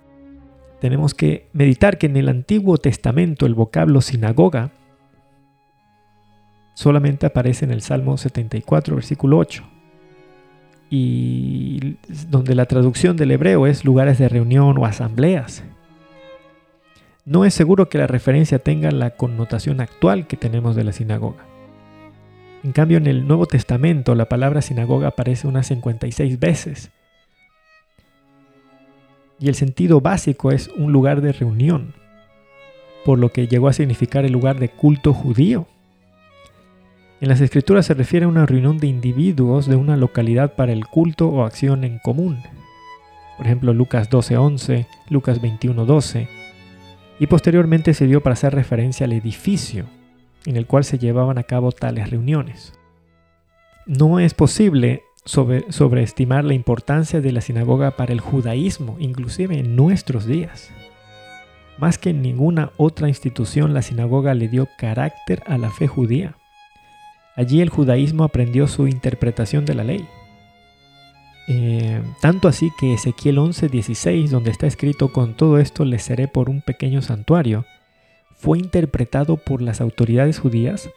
[0.79, 4.71] Tenemos que meditar que en el Antiguo Testamento el vocablo sinagoga
[6.73, 9.63] solamente aparece en el Salmo 74, versículo 8,
[10.89, 11.97] y
[12.29, 15.63] donde la traducción del hebreo es lugares de reunión o asambleas.
[17.23, 21.45] No es seguro que la referencia tenga la connotación actual que tenemos de la sinagoga.
[22.63, 26.91] En cambio, en el Nuevo Testamento la palabra sinagoga aparece unas 56 veces.
[29.39, 31.93] Y el sentido básico es un lugar de reunión,
[33.03, 35.67] por lo que llegó a significar el lugar de culto judío.
[37.21, 40.85] En las escrituras se refiere a una reunión de individuos de una localidad para el
[40.85, 42.39] culto o acción en común.
[43.37, 46.27] Por ejemplo, Lucas 12:11, Lucas 21:12.
[47.19, 49.85] Y posteriormente se dio para hacer referencia al edificio
[50.45, 52.73] en el cual se llevaban a cabo tales reuniones.
[53.85, 60.25] No es posible sobreestimar la importancia de la sinagoga para el judaísmo, inclusive en nuestros
[60.25, 60.71] días.
[61.77, 66.37] Más que en ninguna otra institución, la sinagoga le dio carácter a la fe judía.
[67.35, 70.07] Allí el judaísmo aprendió su interpretación de la ley.
[71.47, 76.49] Eh, tanto así que Ezequiel 11:16, donde está escrito, con todo esto le seré por
[76.49, 77.65] un pequeño santuario,
[78.35, 80.89] fue interpretado por las autoridades judías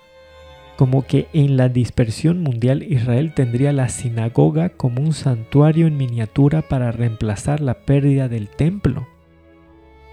[0.79, 6.63] como que en la dispersión mundial Israel tendría la sinagoga como un santuario en miniatura
[6.63, 9.09] para reemplazar la pérdida del templo,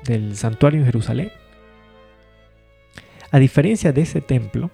[0.05, 1.31] del santuario en Jerusalén.
[3.29, 4.71] A diferencia de ese templo,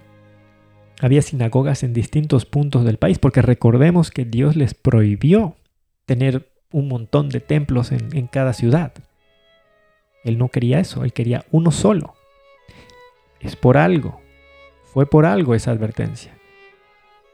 [1.01, 5.57] había sinagogas en distintos puntos del país, porque recordemos que Dios les prohibió
[6.05, 8.93] tener un montón de templos en, en cada ciudad.
[10.23, 12.15] Él no quería eso, él quería uno solo
[13.41, 14.20] es por algo.
[14.93, 16.37] Fue por algo esa advertencia.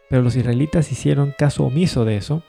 [0.09, 2.43] Pero los israelitas hicieron caso omiso de eso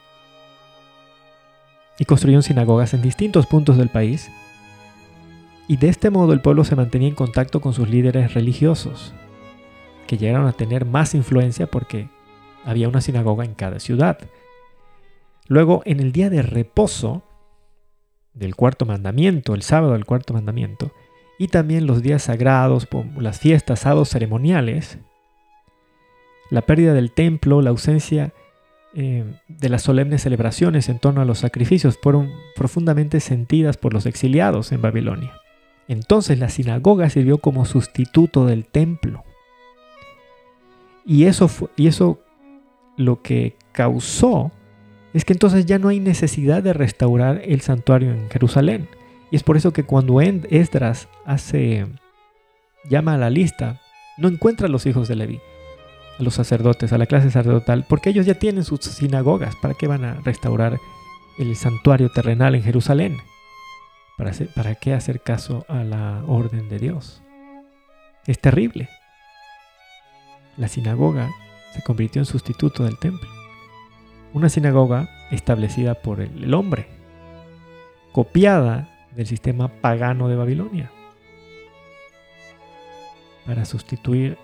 [1.99, 4.31] y construyeron sinagogas en distintos puntos del país.
[5.67, 9.13] Y de este modo el pueblo se mantenía en contacto con sus líderes religiosos,
[10.07, 12.09] que llegaron a tener más influencia porque
[12.65, 14.19] había una sinagoga en cada ciudad.
[15.47, 17.23] Luego, en el día de reposo
[18.35, 20.93] del cuarto mandamiento, el sábado del cuarto mandamiento,
[21.39, 24.99] y también los días sagrados, las fiestas, sábados ceremoniales,
[26.51, 28.33] la pérdida del templo, la ausencia
[28.95, 34.07] eh, de las solemnes celebraciones en torno a los sacrificios fueron profundamente sentidas por los
[34.07, 35.33] exiliados en Babilonia.
[35.89, 39.25] Entonces la sinagoga sirvió como sustituto del templo.
[41.05, 42.21] Y eso, y eso
[42.97, 44.51] lo que causó
[45.15, 48.89] es que entonces ya no hay necesidad de restaurar el santuario en Jerusalén.
[49.31, 51.87] Y es por eso que cuando Esdras hace,
[52.89, 53.81] llama a la lista,
[54.17, 55.41] no encuentra a los hijos de Leví,
[56.19, 59.55] a los sacerdotes, a la clase sacerdotal, porque ellos ya tienen sus sinagogas.
[59.57, 60.79] ¿Para qué van a restaurar
[61.39, 63.19] el santuario terrenal en Jerusalén?
[64.17, 67.23] ¿Para, ¿Para qué hacer caso a la orden de Dios?
[68.27, 68.89] Es terrible.
[70.57, 71.31] La sinagoga
[71.75, 73.29] se convirtió en sustituto del templo.
[74.33, 76.89] Una sinagoga establecida por el hombre,
[78.13, 80.91] copiada del sistema pagano de Babilonia
[83.47, 84.37] para sustituir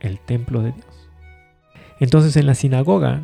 [0.00, 1.10] el templo de Dios.
[2.00, 3.20] Entonces en la sinagoga,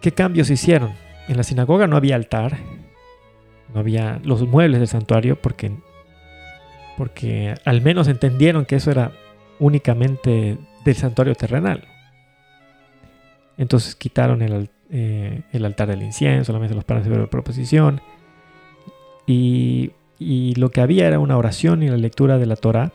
[0.00, 0.92] ¿qué cambios hicieron?
[1.28, 2.58] En la sinagoga no había altar,
[3.72, 5.72] no había los muebles del santuario porque,
[6.96, 9.12] porque al menos entendieron que eso era
[9.58, 11.86] únicamente del santuario terrenal.
[13.56, 18.00] Entonces quitaron el, eh, el altar del incienso, solamente los panes de proposición,
[19.28, 22.92] y, lo que había era una oración y la lectura de la Torah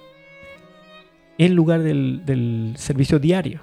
[1.37, 3.61] en lugar del, servicio diario,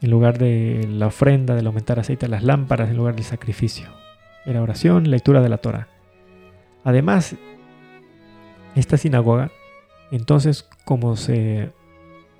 [0.00, 3.88] en lugar de la ofrenda, del aumentar aceite a las lámparas, en lugar del sacrificio.
[4.46, 5.88] Era oración, lectura de la Torah.
[6.84, 7.34] Además,
[8.76, 9.50] esta sinagoga,
[10.10, 11.70] entonces, como se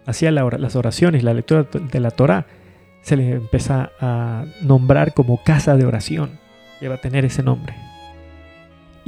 [0.06, 2.46] hacía las oraciones, la lectura de la Torah,
[3.02, 6.38] se le empieza a nombrar como casa de oración.
[6.80, 7.74] Lleva a tener ese nombre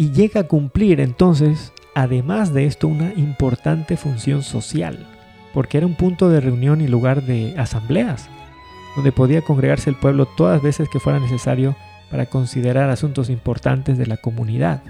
[0.02, 5.06] y llega a cumplir entonces, además de esto, una importante función social.
[5.54, 8.28] porque era un punto de reunión y lugar de asambleas,
[8.96, 11.76] donde podía congregarse el pueblo todas las veces que fuera necesario
[12.10, 14.82] para considerar asuntos importantes de la comunidad.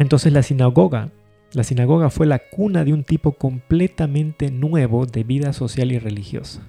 [0.00, 1.10] Entonces la sinagoga,
[1.52, 6.62] la sinagoga fue la cuna de un tipo completamente nuevo de vida social y religiosa.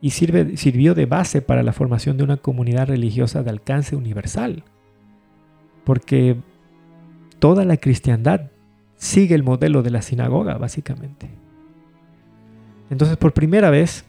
[0.00, 4.62] Y sirve, sirvió de base para la formación de una comunidad religiosa de alcance universal.
[5.86, 6.36] Porque
[7.38, 8.50] toda la cristiandad
[8.96, 11.30] sigue el modelo de la sinagoga, básicamente.
[12.90, 14.04] Entonces, por primera vez,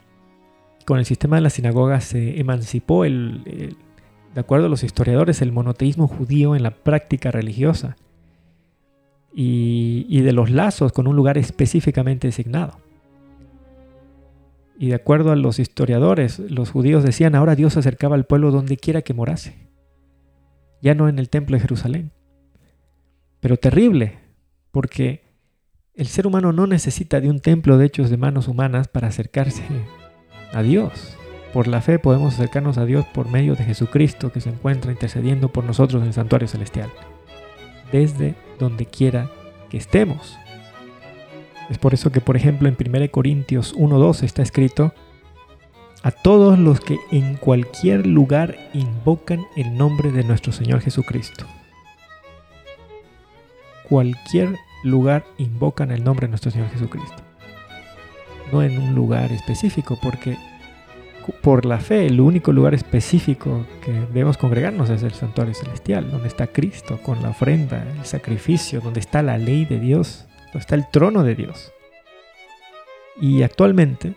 [0.85, 3.75] con el sistema de la sinagoga se emancipó, el,
[4.33, 7.95] de acuerdo a los historiadores, el monoteísmo judío en la práctica religiosa
[9.31, 12.79] y, y de los lazos con un lugar específicamente designado.
[14.79, 18.49] Y de acuerdo a los historiadores, los judíos decían, ahora Dios se acercaba al pueblo
[18.49, 19.67] donde quiera que morase,
[20.81, 22.11] ya no en el templo de Jerusalén.
[23.39, 24.19] Pero terrible,
[24.71, 25.23] porque
[25.95, 29.63] el ser humano no necesita de un templo de hechos de manos humanas para acercarse
[30.53, 31.17] a Dios.
[31.53, 35.49] Por la fe podemos acercarnos a Dios por medio de Jesucristo que se encuentra intercediendo
[35.49, 36.91] por nosotros en el santuario celestial,
[37.91, 39.31] desde donde quiera
[39.69, 40.37] que estemos.
[41.69, 44.93] Es por eso que, por ejemplo, en 1 Corintios 1.2 está escrito,
[46.03, 51.45] a todos los que en cualquier lugar invocan el nombre de nuestro Señor Jesucristo.
[53.89, 57.23] Cualquier lugar invocan el nombre de nuestro Señor Jesucristo.
[58.51, 60.37] No en un lugar específico, porque
[61.41, 66.27] por la fe el único lugar específico que debemos congregarnos es el santuario celestial, donde
[66.27, 70.75] está Cristo con la ofrenda, el sacrificio, donde está la ley de Dios, donde está
[70.75, 71.71] el trono de Dios.
[73.19, 74.13] Y actualmente,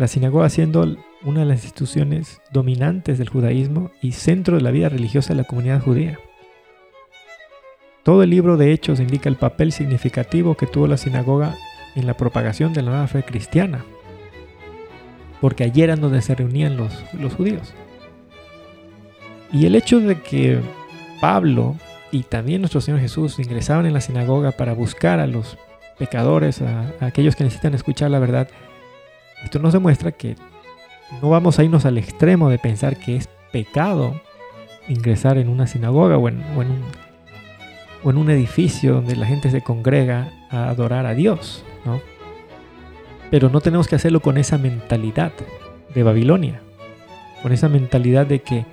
[0.00, 4.88] la sinagoga siendo una de las instituciones dominantes del judaísmo y centro de la vida
[4.88, 6.18] religiosa de la comunidad judía.
[8.02, 11.54] Todo el libro de Hechos indica el papel significativo que tuvo la sinagoga
[11.96, 13.84] en la propagación de la nueva fe cristiana,
[15.42, 16.94] porque allí eran donde se reunían los,
[17.34, 17.74] judíos.
[19.52, 20.60] Y el hecho de que
[21.20, 21.76] Pablo
[22.10, 25.58] y también nuestro Señor Jesús ingresaban en la sinagoga para buscar a los
[25.98, 28.48] pecadores, a aquellos que necesitan escuchar la verdad,
[29.44, 30.36] esto nos demuestra que
[31.22, 34.20] no vamos a irnos al extremo de pensar que es pecado
[34.88, 36.42] ingresar en una sinagoga o en,
[38.02, 42.00] un edificio donde la gente se congrega a adorar a Dios, ¿no?
[43.30, 45.32] Pero no tenemos que hacerlo con esa mentalidad
[45.94, 46.60] de Babilonia,
[47.42, 48.66] con esa mentalidad de que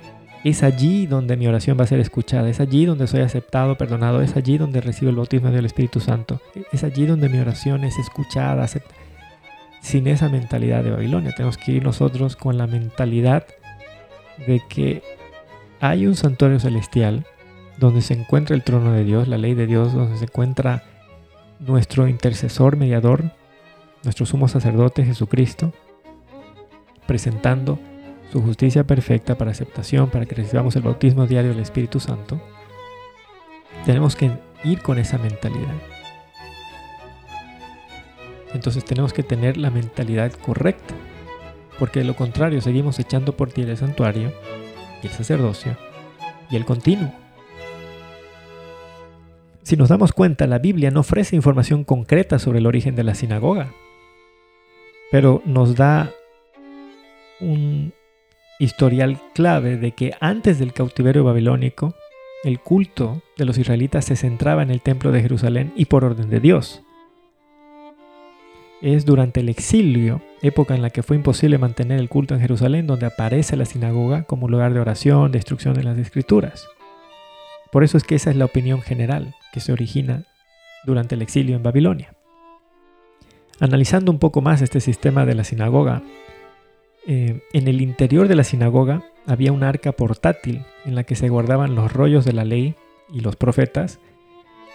[0.44, 4.22] es allí donde mi oración va a ser escuchada, es allí donde soy aceptado, perdonado,
[4.22, 6.40] es allí donde recibo el bautismo del Espíritu Santo,
[6.72, 8.97] es allí donde mi oración es escuchada, aceptada.
[9.88, 13.46] Sin esa mentalidad de Babilonia, tenemos que ir nosotros con la mentalidad
[14.46, 15.02] de que
[15.80, 17.24] hay un santuario celestial
[17.78, 20.82] donde se encuentra el trono de Dios, la ley de Dios, donde se encuentra
[21.58, 23.32] nuestro intercesor, mediador,
[24.04, 25.72] nuestro sumo sacerdote Jesucristo,
[27.06, 27.78] presentando
[28.30, 32.38] su justicia perfecta para aceptación, para que recibamos el bautismo diario del Espíritu Santo,
[33.86, 34.32] tenemos que
[34.64, 35.97] ir con esa mentalidad.
[38.54, 40.94] Entonces tenemos que tener la mentalidad correcta,
[41.78, 44.32] porque de lo contrario seguimos echando por tierra el santuario
[45.02, 45.76] y el sacerdocio
[46.50, 47.12] y el continuo.
[49.62, 53.14] Si nos damos cuenta, la Biblia no ofrece información concreta sobre el origen de la
[53.14, 53.72] sinagoga,
[55.10, 56.10] pero nos da
[57.40, 57.92] un
[58.58, 61.94] historial clave de que antes del cautiverio babilónico,
[62.44, 66.30] el culto de los israelitas se centraba en el templo de Jerusalén y por orden
[66.30, 66.82] de Dios.
[68.80, 72.86] Es durante el exilio, época en la que fue imposible mantener el culto en Jerusalén,
[72.86, 76.68] donde aparece la sinagoga como lugar de oración, de instrucción de las escrituras.
[77.72, 80.24] Por eso es que esa es la opinión general que se origina
[80.84, 82.14] durante el exilio en Babilonia.
[83.58, 86.02] Analizando un poco más este sistema de la sinagoga,
[87.06, 91.28] eh, en el interior de la sinagoga había un arca portátil en la que se
[91.28, 92.76] guardaban los rollos de la ley
[93.12, 93.98] y los profetas,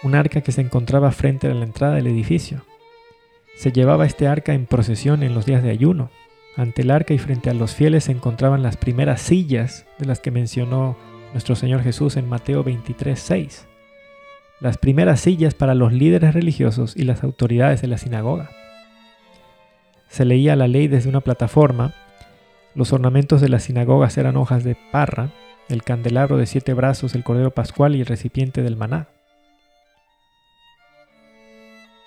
[0.02, 2.64] un arca que se encontraba frente a la entrada del edificio.
[3.54, 6.10] Se llevaba este arca en procesión en los días de ayuno.
[6.56, 10.20] Ante el arca y frente a los fieles se encontraban las primeras sillas de las
[10.20, 10.96] que mencionó
[11.32, 13.66] nuestro Señor Jesús en Mateo 23, 6
[14.64, 18.50] las primeras sillas para los líderes religiosos y las autoridades de la sinagoga.
[20.08, 21.92] Se leía la ley desde una plataforma,
[22.74, 25.30] los ornamentos de las sinagogas eran hojas de parra,
[25.68, 29.08] el candelabro de siete brazos, el cordero pascual y el recipiente del maná.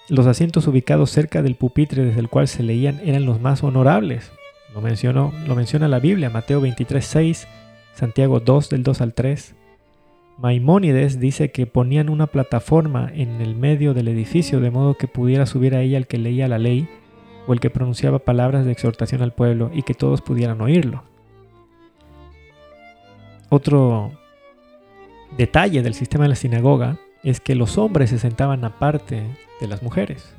[0.10, 4.32] Los asientos ubicados cerca del pupitre desde el cual se leían eran los más honorables.
[4.74, 7.48] Lo, mencionó, lo menciona la Biblia, Mateo 23, 6,
[7.94, 9.56] Santiago 2 del 2 al 3,
[10.38, 15.48] Maimónides dice que ponían una plataforma en el medio del edificio de modo que pudiera
[15.48, 16.88] subir a ella el que leía la ley
[17.48, 21.04] o el que pronunciaba palabras de exhortación al pueblo y que todos pudieran oírlo.
[23.50, 24.12] Otro
[25.38, 29.24] detalle del sistema de la sinagoga es que los hombres se sentaban aparte
[29.60, 30.34] de las mujeres.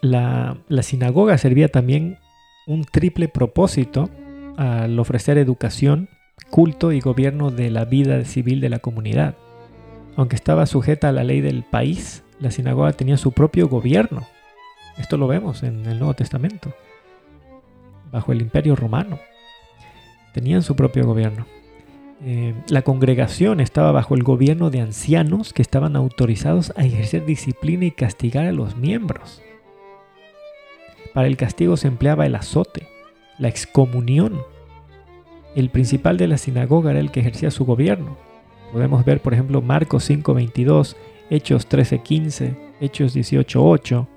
[0.00, 2.18] La, sinagoga servía también
[2.66, 4.10] un triple propósito
[4.56, 6.08] al ofrecer educación,
[6.50, 9.34] culto y gobierno de la vida civil de la comunidad.
[10.16, 14.26] Aunque estaba sujeta a la ley del país, la sinagoga tenía su propio gobierno.
[14.98, 16.72] Esto lo vemos en el Nuevo Testamento,
[18.12, 19.18] bajo el imperio romano.
[20.34, 21.46] Tenían su propio gobierno.
[22.22, 27.84] Eh, la congregación estaba bajo el gobierno de ancianos que estaban autorizados a ejercer disciplina
[27.84, 29.42] y castigar a los miembros.
[31.12, 32.88] Para el castigo se empleaba el azote,
[33.38, 34.40] la excomunión.
[35.54, 38.16] El principal de la sinagoga era el que ejercía su gobierno.
[38.72, 40.96] Podemos ver, por ejemplo, Marcos 5:22,
[41.30, 44.08] Hechos 13:15, Hechos 18:8.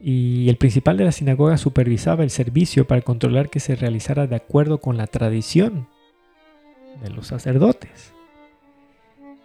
[0.00, 4.36] Y el principal de la sinagoga supervisaba el servicio para controlar que se realizara de
[4.36, 5.88] acuerdo con la tradición
[7.02, 8.12] de los sacerdotes.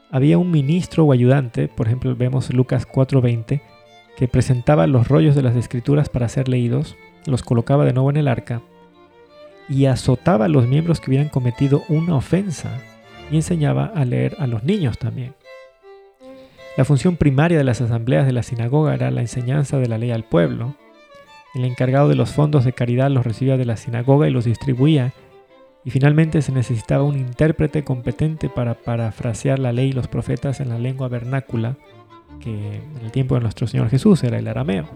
[0.09, 3.61] Había un ministro o ayudante, por ejemplo vemos Lucas 4:20,
[4.17, 8.17] que presentaba los rollos de las escrituras para ser leídos, los colocaba de nuevo en
[8.17, 8.61] el arca
[9.69, 12.69] y azotaba a los miembros que hubieran cometido una ofensa
[13.31, 15.33] y enseñaba a leer a los niños también.
[16.77, 20.11] La función primaria de las asambleas de la sinagoga era la enseñanza de la ley
[20.11, 20.75] al pueblo.
[21.53, 25.13] El encargado de los fondos de caridad los recibía de la sinagoga y los distribuía
[25.83, 30.69] y finalmente se necesitaba un intérprete competente para parafrasear la ley y los profetas en
[30.69, 31.77] la lengua vernácula,
[32.39, 34.89] que en el tiempo de nuestro Señor Jesús era el arameo.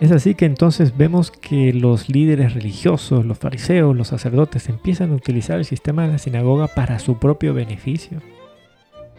[0.00, 5.14] Es así que entonces vemos que los líderes religiosos, los fariseos, los sacerdotes empiezan a
[5.14, 8.22] utilizar el sistema de la sinagoga para su propio beneficio,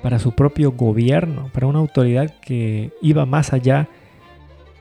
[0.02, 3.90] para su propio gobierno, para una autoridad que iba más allá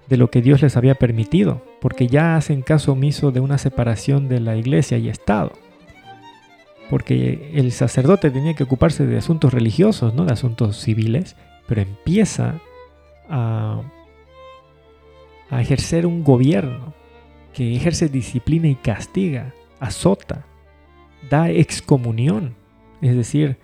[0.09, 4.29] de lo que Dios les había permitido, porque ya hacen caso omiso de una separación
[4.29, 5.53] de la iglesia y Estado
[6.91, 11.37] porque el sacerdote tenía que ocuparse de asuntos religiosos, no de asuntos civiles,
[11.69, 12.61] pero empieza
[13.29, 13.81] a,
[15.53, 16.93] ejercer un gobierno
[17.55, 20.45] que ejerce disciplina y castiga, azota,
[21.29, 22.57] da excomunión,
[23.01, 23.57] es decir,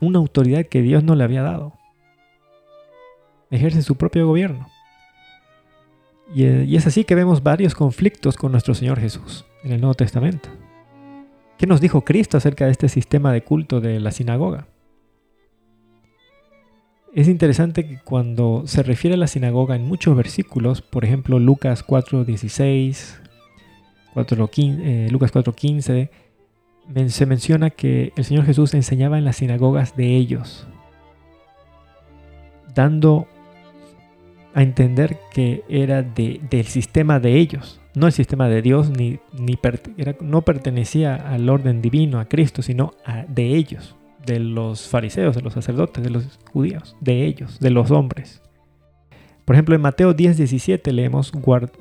[0.00, 1.74] una autoridad que Dios no le había dado.
[3.50, 4.68] Ejerce su propio gobierno.
[6.34, 10.48] y es así que vemos varios conflictos con nuestro Señor Jesús en el Nuevo Testamento.
[11.58, 14.66] ¿Qué nos dijo Cristo acerca de este sistema de culto de la sinagoga?
[17.14, 21.86] Es interesante que cuando se refiere a la sinagoga en muchos versículos, por ejemplo Lucas
[21.86, 23.20] 4.16,
[24.14, 26.10] 4, eh, Lucas 4.15,
[27.08, 30.66] se menciona que el Señor Jesús enseñaba en las sinagogas de ellos,
[32.74, 33.28] dando
[34.54, 39.18] a entender que era del sistema de ellos, no el sistema de Dios, ni,
[40.20, 42.94] no pertenecía al orden divino, a Cristo, sino
[43.28, 47.90] de ellos, de los fariseos, de los sacerdotes, de los judíos, de ellos, de los
[47.90, 48.42] hombres.
[49.44, 51.32] Por ejemplo, en Mateo 10, 17 leemos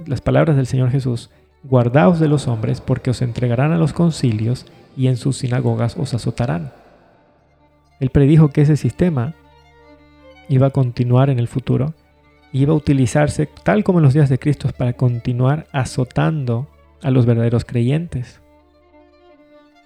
[0.05, 1.29] las palabras del Señor Jesús,
[1.63, 4.65] guardaos de los hombres porque os entregarán a los concilios
[4.97, 6.73] y en sus sinagogas os azotarán.
[7.99, 9.33] Él predijo que ese sistema
[10.49, 11.93] iba a continuar en el futuro
[12.53, 16.67] iba a utilizarse, tal como en los días de Cristo, para continuar azotando
[17.01, 18.39] a los verdaderos creyentes.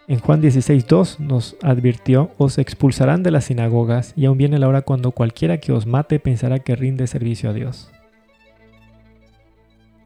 [0.07, 4.81] En Juan 16.2 nos advirtió, os expulsarán de las sinagogas y aún viene la hora
[4.83, 7.91] cuando cualquiera que os mate pensará que rinde servicio a Dios.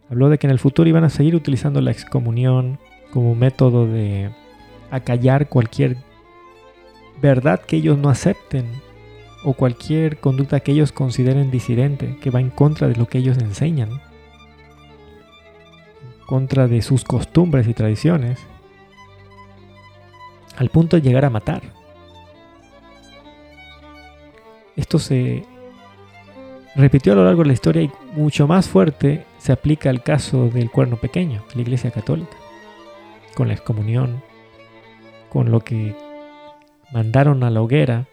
[0.09, 2.79] Habló de que en el futuro iban a seguir utilizando la excomunión
[3.11, 4.31] como método de
[4.89, 5.97] acallar cualquier
[7.21, 8.65] verdad que ellos no acepten
[9.43, 13.37] o cualquier conducta que ellos consideren disidente, que va en contra de lo que ellos
[13.37, 14.01] enseñan,
[16.25, 18.39] contra de sus costumbres y tradiciones,
[20.57, 21.61] al punto de llegar a matar.
[24.75, 25.43] Esto se
[26.75, 30.49] repitió a lo largo de la historia y mucho más fuerte se aplica al caso
[30.49, 32.37] del cuerno pequeño, la Iglesia Católica,
[33.35, 34.23] con la excomunión,
[35.29, 35.95] con lo que
[36.93, 38.07] mandaron a la hoguera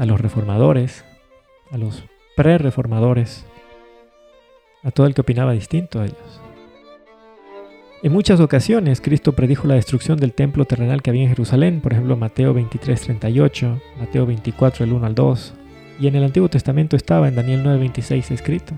[0.00, 1.04] a los reformadores,
[1.70, 2.04] a los
[2.34, 3.44] pre-reformadores,
[4.82, 6.40] a todo el que opinaba distinto a ellos.
[8.02, 11.92] En muchas ocasiones Cristo predijo la destrucción del templo terrenal que había en Jerusalén, por
[11.92, 15.54] ejemplo Mateo 23:38, Mateo 24 el 1 al 2,
[16.00, 18.72] y en el Antiguo Testamento estaba en Daniel 9:26 escrito.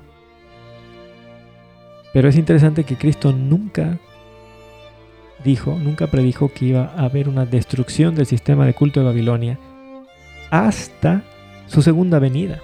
[2.12, 3.96] Pero es interesante que Cristo nunca
[5.44, 9.56] dijo, nunca predijo que iba a haber una destrucción del sistema de culto de Babilonia
[10.52, 11.24] hasta
[11.66, 12.60] su segunda venida,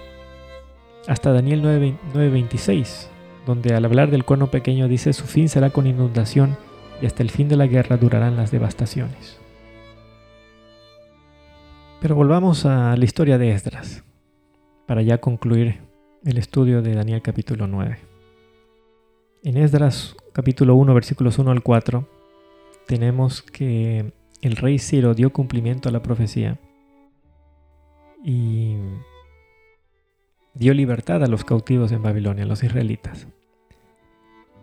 [1.07, 3.09] hasta Daniel 9:26,
[3.47, 6.55] donde al hablar del cuerno pequeño dice su fin será con inundación
[7.01, 9.39] y hasta el fin de la guerra durarán las devastaciones.
[11.99, 14.03] Pero volvamos a la historia de Esdras,
[14.85, 15.79] para ya concluir
[16.23, 17.97] el estudio de Daniel capítulo 9.
[19.43, 22.07] En Esdras capítulo 1 versículos 1 al 4
[22.85, 24.13] tenemos que
[24.43, 26.59] el rey Ciro dio cumplimiento a la profecía
[28.23, 28.75] y
[30.53, 33.27] dio libertad a los cautivos en Babilonia, los israelitas.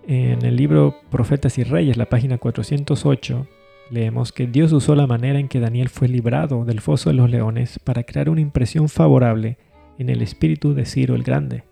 [0.07, 3.47] En el libro Profetas y Reyes, la página 408,
[3.91, 7.31] leemos que Dios usó la manera en que Daniel fue librado del foso de los
[7.31, 9.59] leones para crear una impresión favorable
[9.99, 11.65] en el espíritu de Ciro el Grande.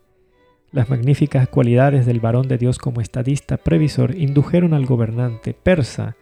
[0.73, 6.17] Las magníficas cualidades del varón de Dios como estadista previsor indujeron al gobernante persa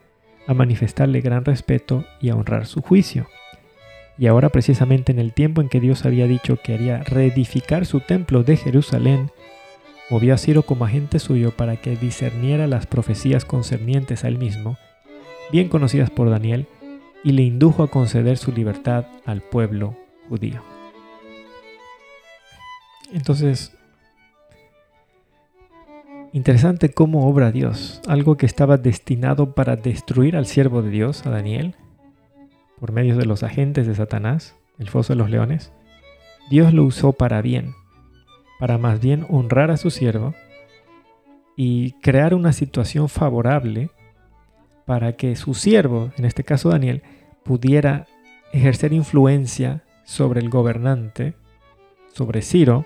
[0.47, 3.29] a manifestarle gran respeto y a honrar su juicio.
[4.19, 8.01] Y ahora precisamente en el tiempo en que Dios había dicho que haría reedificar su
[8.01, 9.31] templo de Jerusalén,
[10.11, 14.77] movió a Ciro como agente suyo para que discerniera las profecías concernientes a él mismo
[15.53, 16.67] bien conocidas por Daniel,
[17.23, 19.95] y le indujo a conceder su libertad al pueblo
[20.29, 20.61] judío.
[23.13, 23.77] Entonces,
[26.33, 31.31] interesante cómo obra Dios, algo que estaba destinado para destruir al siervo de Dios, a
[31.31, 31.77] Daniel,
[32.83, 35.73] por medio de los agentes de Satanás, el foso de los leones,
[36.51, 37.77] Dios lo usó para bien,
[38.59, 40.35] para más bien honrar a su siervo
[41.57, 43.91] y crear una situación favorable
[44.85, 47.05] para que su siervo, en este caso Daniel,
[47.45, 48.09] pudiera
[48.53, 51.35] ejercer influencia sobre el gobernante,
[52.13, 52.85] sobre Ciro,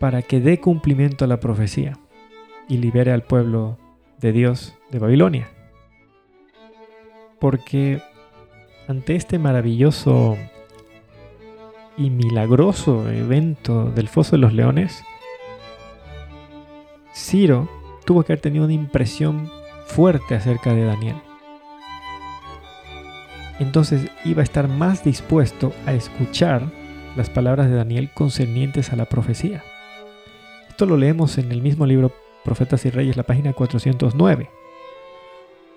[0.00, 1.96] para que dé cumplimiento a la profecía
[2.68, 3.78] y libere al pueblo
[4.18, 5.53] de Dios de Babilonia.
[7.44, 8.00] Porque
[8.88, 10.34] ante este maravilloso
[11.98, 15.04] y milagroso evento del Foso de los Leones,
[17.14, 17.68] Ciro
[18.06, 19.50] tuvo que haber tenido una impresión
[19.84, 21.16] fuerte acerca de Daniel.
[23.58, 26.62] Entonces iba a estar más dispuesto a escuchar
[27.14, 29.62] las palabras de Daniel concernientes a la profecía.
[30.70, 32.10] Esto lo leemos en el mismo libro
[32.42, 34.63] Profetas y Reyes, la página 409.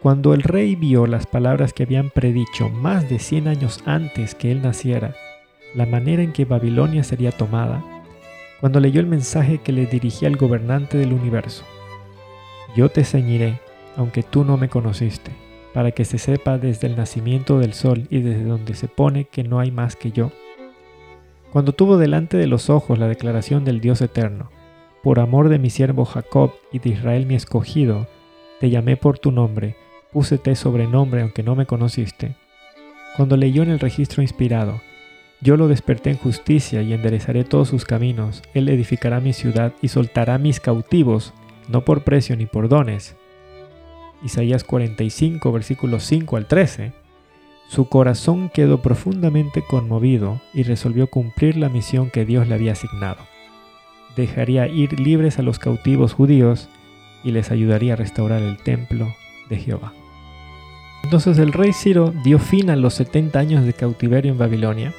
[0.08, 4.54] Cuando el rey vio las palabras que habían predicho más de 100 años antes que
[4.54, 5.14] él naciera,
[5.76, 7.84] la manera en que Babilonia sería tomada,
[8.62, 11.66] cuando leyó el mensaje que le dirigía el gobernante del universo,
[12.74, 13.60] yo te ceñiré
[13.98, 15.32] aunque tú no me conociste,
[15.74, 19.44] para que se sepa desde el nacimiento del sol y desde donde se pone que
[19.44, 20.32] no hay más que yo.
[21.52, 24.52] Cuando tuvo delante de los ojos la declaración del Dios eterno,
[25.04, 28.08] por amor de mi siervo Jacob y de Israel mi escogido,
[28.62, 29.76] te llamé por tu nombre,
[30.12, 32.36] púsete sobrenombre aunque no me conociste.
[33.16, 34.82] Cuando leyó en el registro inspirado,
[35.42, 39.90] yo lo desperté en justicia y enderezaré todos sus caminos, él edificará mi ciudad y
[39.90, 41.34] soltará mis cautivos,
[41.68, 43.16] no por precio ni por dones,
[44.24, 46.94] Isaías 45, versículos 5 al 13,
[47.70, 53.20] su corazón quedó profundamente conmovido y resolvió cumplir la misión que Dios le había asignado.
[54.16, 56.70] Dejaría ir libres a los cautivos judíos
[57.24, 59.14] y les ayudaría a restaurar el templo
[59.50, 59.94] de Jehová.
[61.04, 64.94] Entonces el rey Ciro dio fin a los 70 años de cautiverio en Babilonia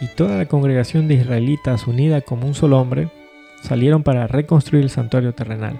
[0.00, 3.08] y toda la congregación de israelitas unida como un solo hombre
[3.62, 5.78] salieron para reconstruir el santuario terrenal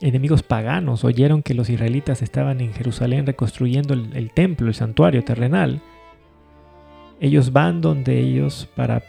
[0.00, 5.82] enemigos paganos oyeron que los israelitas estaban en Jerusalén reconstruyendo el, templo, el santuario terrenal,
[7.20, 9.02] ellos van donde ellos para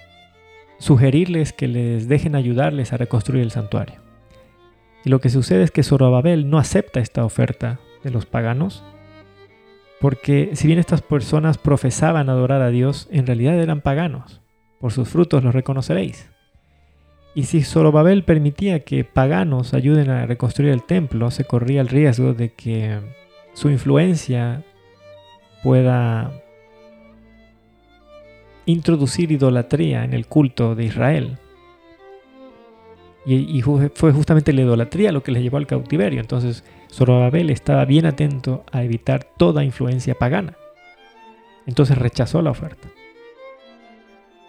[0.79, 4.01] sugerirles que les dejen ayudarles a reconstruir el santuario.
[5.03, 8.83] Y lo que sucede es que Zorobabel no acepta esta oferta de los paganos,
[9.99, 14.41] porque si bien estas personas profesaban adorar a Dios, en realidad eran paganos.
[14.79, 16.29] Por sus frutos los reconoceréis.
[17.33, 22.33] Y si Zorobabel permitía que paganos ayuden a reconstruir el templo, se corría el riesgo
[22.33, 22.99] de que
[23.53, 24.63] su influencia
[25.63, 26.31] pueda
[28.67, 31.37] introducir idolatría en el culto de Israel.
[33.25, 36.21] Y, fue justamente la idolatría lo que les llevó al cautiverio.
[36.21, 40.55] Entonces Zorobabel estaba bien atento a evitar toda influencia pagana.
[41.65, 42.87] Entonces rechazó la oferta.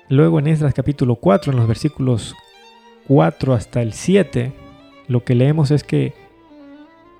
[0.08, 2.36] Luego en Esdras capítulo 4, en los versículos
[3.08, 4.52] 4 hasta el 7,
[5.08, 6.14] lo que leemos es que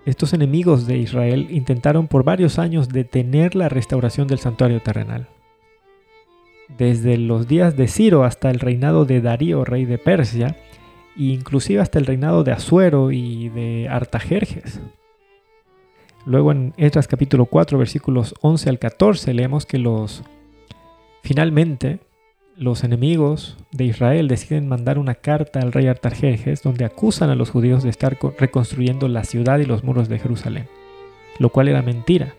[0.07, 5.29] estos enemigos de Israel intentaron por varios años detener la restauración del santuario terrenal.
[6.77, 10.57] Desde los días de Ciro hasta el reinado de Darío, rey de Persia,
[11.17, 14.81] e inclusive hasta el reinado de Asuero y de Artajerjes.
[16.27, 20.23] Luego en Esdras capítulo 4 versículos 11 al 14 leemos que los
[21.23, 22.01] finalmente
[22.55, 27.51] los enemigos de Israel deciden mandar una carta al rey Artajerjes donde acusan a los
[27.51, 30.67] judíos de estar reconstruyendo la ciudad y los muros de Jerusalén,
[31.39, 32.35] lo cual era mentira,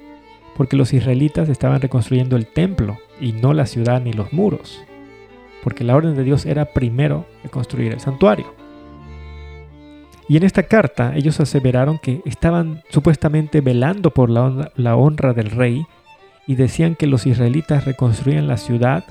[0.59, 4.83] porque los israelitas estaban reconstruyendo el templo y no la ciudad ni los muros,
[5.63, 8.53] porque la orden de Dios era primero reconstruir el santuario.
[10.27, 15.85] Y en esta carta ellos aseveraron que estaban supuestamente velando por la honra, del rey
[16.45, 19.05] y decían que los israelitas reconstruían la ciudad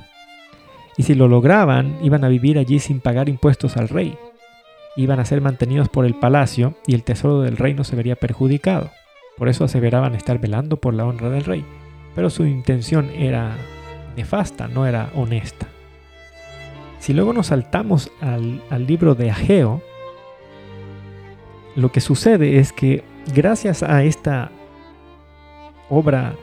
[0.99, 4.19] y si lo lograban iban a vivir allí sin pagar impuestos al rey.
[4.97, 8.17] Iban a ser mantenidos por el palacio y el tesoro del rey no se vería
[8.17, 8.91] perjudicado.
[9.39, 11.65] Por eso aseveraban estar velando por la honra del rey.
[12.15, 13.57] Pero su intención era
[14.17, 15.69] nefasta, no era honesta.
[16.99, 19.81] Si luego nos saltamos al, libro de Ageo,
[21.77, 24.51] lo que sucede es que gracias a esta
[25.89, 26.35] obra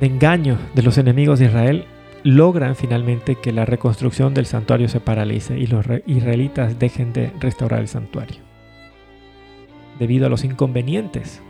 [0.00, 1.86] de engaño de los enemigos de Israel,
[2.24, 7.80] logran finalmente que la reconstrucción del santuario se paralice y los israelitas dejen de restaurar
[7.80, 8.38] el santuario.
[9.98, 11.42] Debido a los inconvenientes.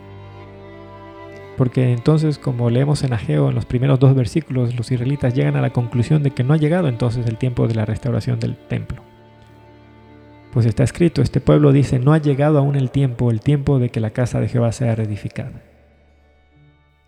[1.57, 5.63] Porque entonces, como leemos en Ageo en los primeros dos versículos, los israelitas llegan a
[5.63, 9.03] la conclusión de que no ha llegado entonces el tiempo de la restauración del templo.
[10.53, 13.89] Pues está escrito, este pueblo dice, no ha llegado aún el tiempo, el tiempo de
[13.89, 15.63] que la casa de Jehová sea reedificada.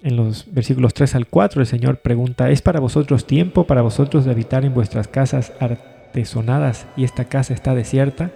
[0.02, 4.24] En los versículos 3 al 4 el Señor pregunta, ¿es para vosotros tiempo para vosotros
[4.24, 8.30] de habitar en vuestras casas artesonadas y esta casa está desierta?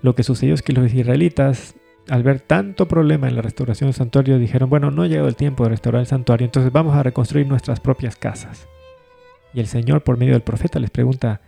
[0.00, 1.74] Lo que sucedió es que los israelitas,
[2.08, 5.36] al ver tanto problema en la restauración del santuario, dijeron, bueno, no ha llegado el
[5.36, 8.66] tiempo de restaurar el santuario, entonces vamos a reconstruir nuestras propias casas.
[9.54, 11.40] Y el Señor, por medio del profeta, les pregunta,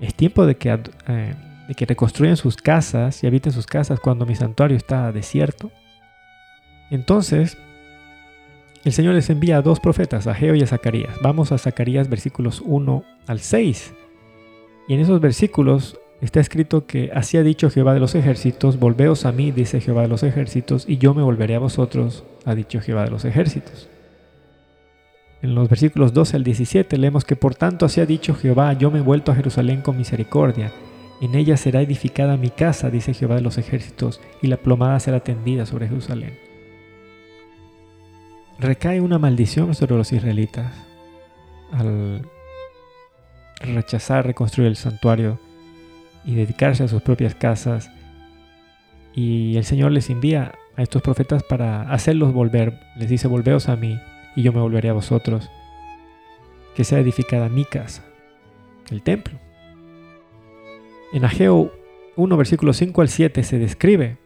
[0.00, 0.70] es tiempo de que,
[1.08, 1.34] eh,
[1.68, 5.70] de que reconstruyan sus casas y habiten sus casas cuando mi santuario está desierto.
[6.90, 7.58] Entonces,
[8.84, 11.14] el Señor les envía a dos profetas, a Geo y a Zacarías.
[11.22, 13.92] Vamos a Zacarías versículos 1 al 6.
[14.88, 19.24] Y en esos versículos está escrito que así ha dicho Jehová de los ejércitos, volveos
[19.24, 22.80] a mí, dice Jehová de los ejércitos, y yo me volveré a vosotros, ha dicho
[22.80, 23.88] Jehová de los ejércitos.
[25.40, 28.90] En los versículos 12 al 17 leemos que por tanto así ha dicho Jehová, yo
[28.90, 30.72] me he vuelto a Jerusalén con misericordia.
[31.20, 35.20] En ella será edificada mi casa, dice Jehová de los ejércitos, y la plomada será
[35.20, 36.36] tendida sobre Jerusalén.
[38.58, 40.72] Recae una maldición sobre los israelitas
[41.70, 42.22] al
[43.60, 45.38] rechazar reconstruir el santuario
[46.24, 47.90] y dedicarse a sus propias casas.
[49.14, 52.80] Y el Señor les envía a estos profetas para hacerlos volver.
[52.96, 53.98] Les dice, volveos a mí,
[54.36, 55.50] y yo me volveré a vosotros.
[56.74, 58.04] Que sea edificada mi casa,
[58.90, 59.38] el templo.
[61.12, 61.72] En Ageo
[62.16, 64.18] 1, versículos 5 al 7 se describe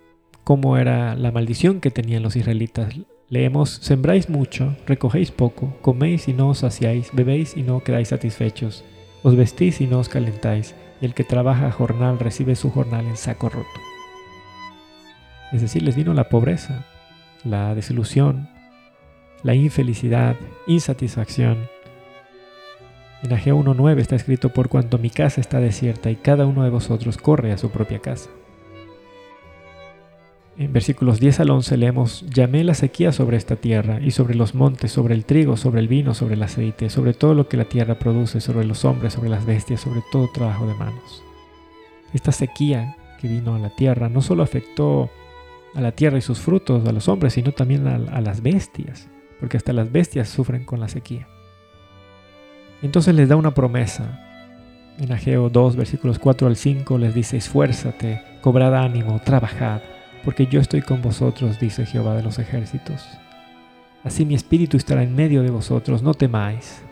[0.44, 2.94] cómo era la maldición que tenían los israelitas.
[3.28, 8.84] Leemos, sembráis mucho, recogéis poco, coméis y no os saciáis, bebéis y no quedáis satisfechos,
[9.22, 13.48] os vestís y no os calentáis, el que trabaja jornal recibe su jornal en saco
[13.48, 13.68] roto.
[15.52, 16.86] Es decir, les vino la pobreza,
[17.44, 18.48] la desilusión,
[19.42, 21.68] la infelicidad, insatisfacción.
[23.22, 26.70] En Ageo 1.9 está escrito, por cuanto mi casa está desierta y cada uno de
[26.70, 28.30] vosotros corre a su propia casa.
[30.58, 34.54] En versículos 10 al 11 leemos, llamé la sequía sobre esta tierra y sobre los
[34.54, 37.64] montes, sobre el trigo, sobre el vino, sobre el aceite, sobre todo lo que la
[37.64, 41.22] tierra produce, sobre los hombres, sobre las bestias, sobre todo trabajo de manos.
[42.12, 45.08] Esta sequía que vino a la tierra no solo afectó
[45.74, 49.08] a la tierra y sus frutos, a los hombres, sino también a, las bestias
[49.40, 51.26] porque hasta las bestias sufren con la sequía.
[52.82, 54.20] Entonces les da una promesa.
[54.98, 59.80] En Ageo 2, versículos 4 al 5 les dice, esfuérzate, cobrad ánimo, trabajad,
[60.24, 63.06] porque yo estoy con vosotros, dice Jehová de los ejércitos.
[64.04, 66.82] Así mi espíritu estará en medio de vosotros, no temáis.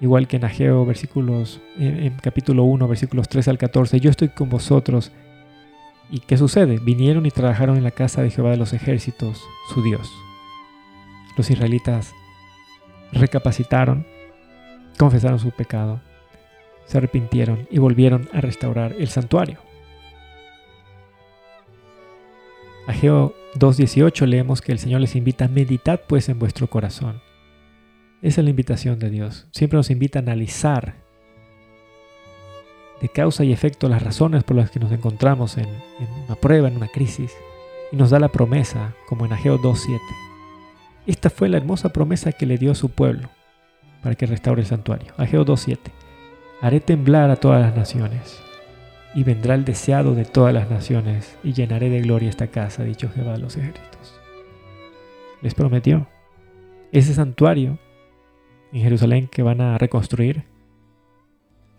[0.00, 4.48] Igual que en Ageo versículos, en, capítulo 1, versículos 3 al 14, yo estoy con
[4.48, 5.12] vosotros.
[6.10, 6.78] ¿Y qué sucede?
[6.78, 9.42] Vinieron y trabajaron en la casa de Jehová de los ejércitos,
[9.72, 10.10] su Dios.
[11.36, 12.12] Los israelitas
[13.12, 14.06] recapacitaron,
[14.98, 16.00] confesaron su pecado,
[16.86, 19.73] se arrepintieron y volvieron a restaurar el santuario.
[22.86, 27.22] Ageo 2.18 leemos que el Señor les invita, meditad pues en vuestro corazón.
[28.20, 29.46] Esa es la invitación de Dios.
[29.52, 30.94] Siempre nos invita a analizar
[33.00, 35.68] de causa y efecto las razones por las que nos encontramos en,
[36.26, 37.32] una prueba, en una crisis.
[37.90, 39.98] Y nos da la promesa, como en Ageo 2.7.
[41.06, 43.28] Esta fue la hermosa promesa que le dio a su pueblo
[44.02, 45.12] para que restaure el santuario.
[45.16, 45.78] Ageo 2.7.
[46.60, 48.40] Haré temblar a todas las naciones
[49.14, 53.08] y vendrá el deseado de todas las naciones, y llenaré de gloria esta casa, dicho
[53.08, 54.20] Jehová de los ejércitos.
[55.40, 56.08] Les prometió
[56.90, 57.78] ese santuario
[58.72, 60.44] en Jerusalén que van a reconstruir.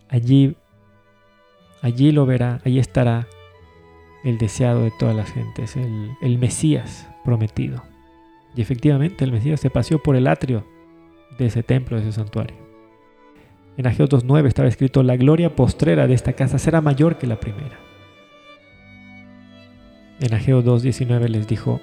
[0.07, 0.55] Allí,
[1.81, 3.27] allí lo verá, allí estará
[4.23, 7.83] el deseado de todas las gentes, el Mesías prometido.
[8.55, 10.65] Y efectivamente el Mesías se paseó por el atrio
[11.37, 12.64] de ese templo, de ese santuario.
[13.77, 17.39] En Ageo 2.9 estaba escrito, la gloria postrera de esta casa será mayor que la
[17.39, 17.77] primera.
[20.21, 21.81] En Ageo 2.19 les dijo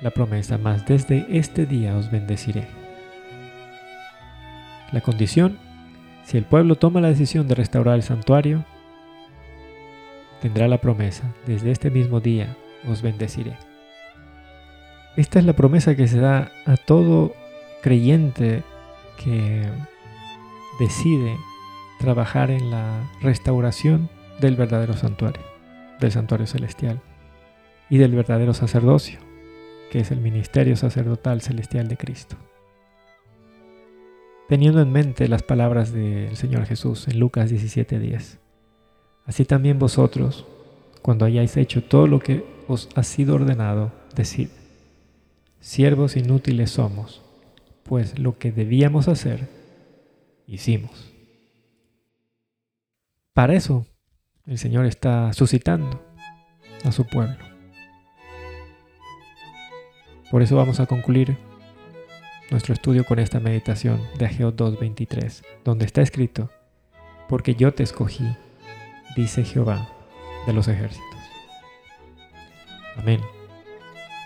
[0.00, 2.66] la promesa, mas desde este día os bendeciré.
[4.90, 5.58] La condición,
[6.24, 8.64] si el pueblo toma la decisión de restaurar el santuario,
[10.40, 12.56] tendrá la promesa, desde este mismo día
[12.88, 13.52] os bendeciré.
[15.16, 17.34] Esta es la promesa que se da a todo
[17.82, 18.62] creyente
[19.22, 19.62] que
[20.78, 21.36] decide
[21.98, 24.08] trabajar en la restauración
[24.40, 25.42] del verdadero santuario,
[26.00, 27.00] del santuario celestial
[27.88, 29.20] y del verdadero sacerdocio,
[29.90, 32.36] que es el ministerio sacerdotal celestial de Cristo.
[34.48, 38.38] Teniendo en mente las palabras del Señor Jesús en Lucas 17:10,
[39.26, 40.46] así también vosotros,
[41.00, 44.48] cuando hayáis hecho todo lo que os ha sido ordenado, decid,
[45.60, 47.22] siervos inútiles somos,
[47.84, 49.48] pues lo que debíamos hacer,
[50.46, 51.12] hicimos.
[53.32, 53.86] Para eso
[54.46, 56.02] el Señor está suscitando
[56.84, 57.36] a su pueblo.
[60.30, 61.36] Por eso vamos a concluir
[62.50, 66.50] nuestro estudio con esta meditación de Ageo 2.23, donde está escrito,
[67.28, 68.24] porque yo te escogí,
[69.16, 69.88] dice Jehová
[70.46, 71.20] de los ejércitos.
[72.96, 73.20] Amén.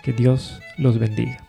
[0.03, 1.48] Que Dios los bendiga.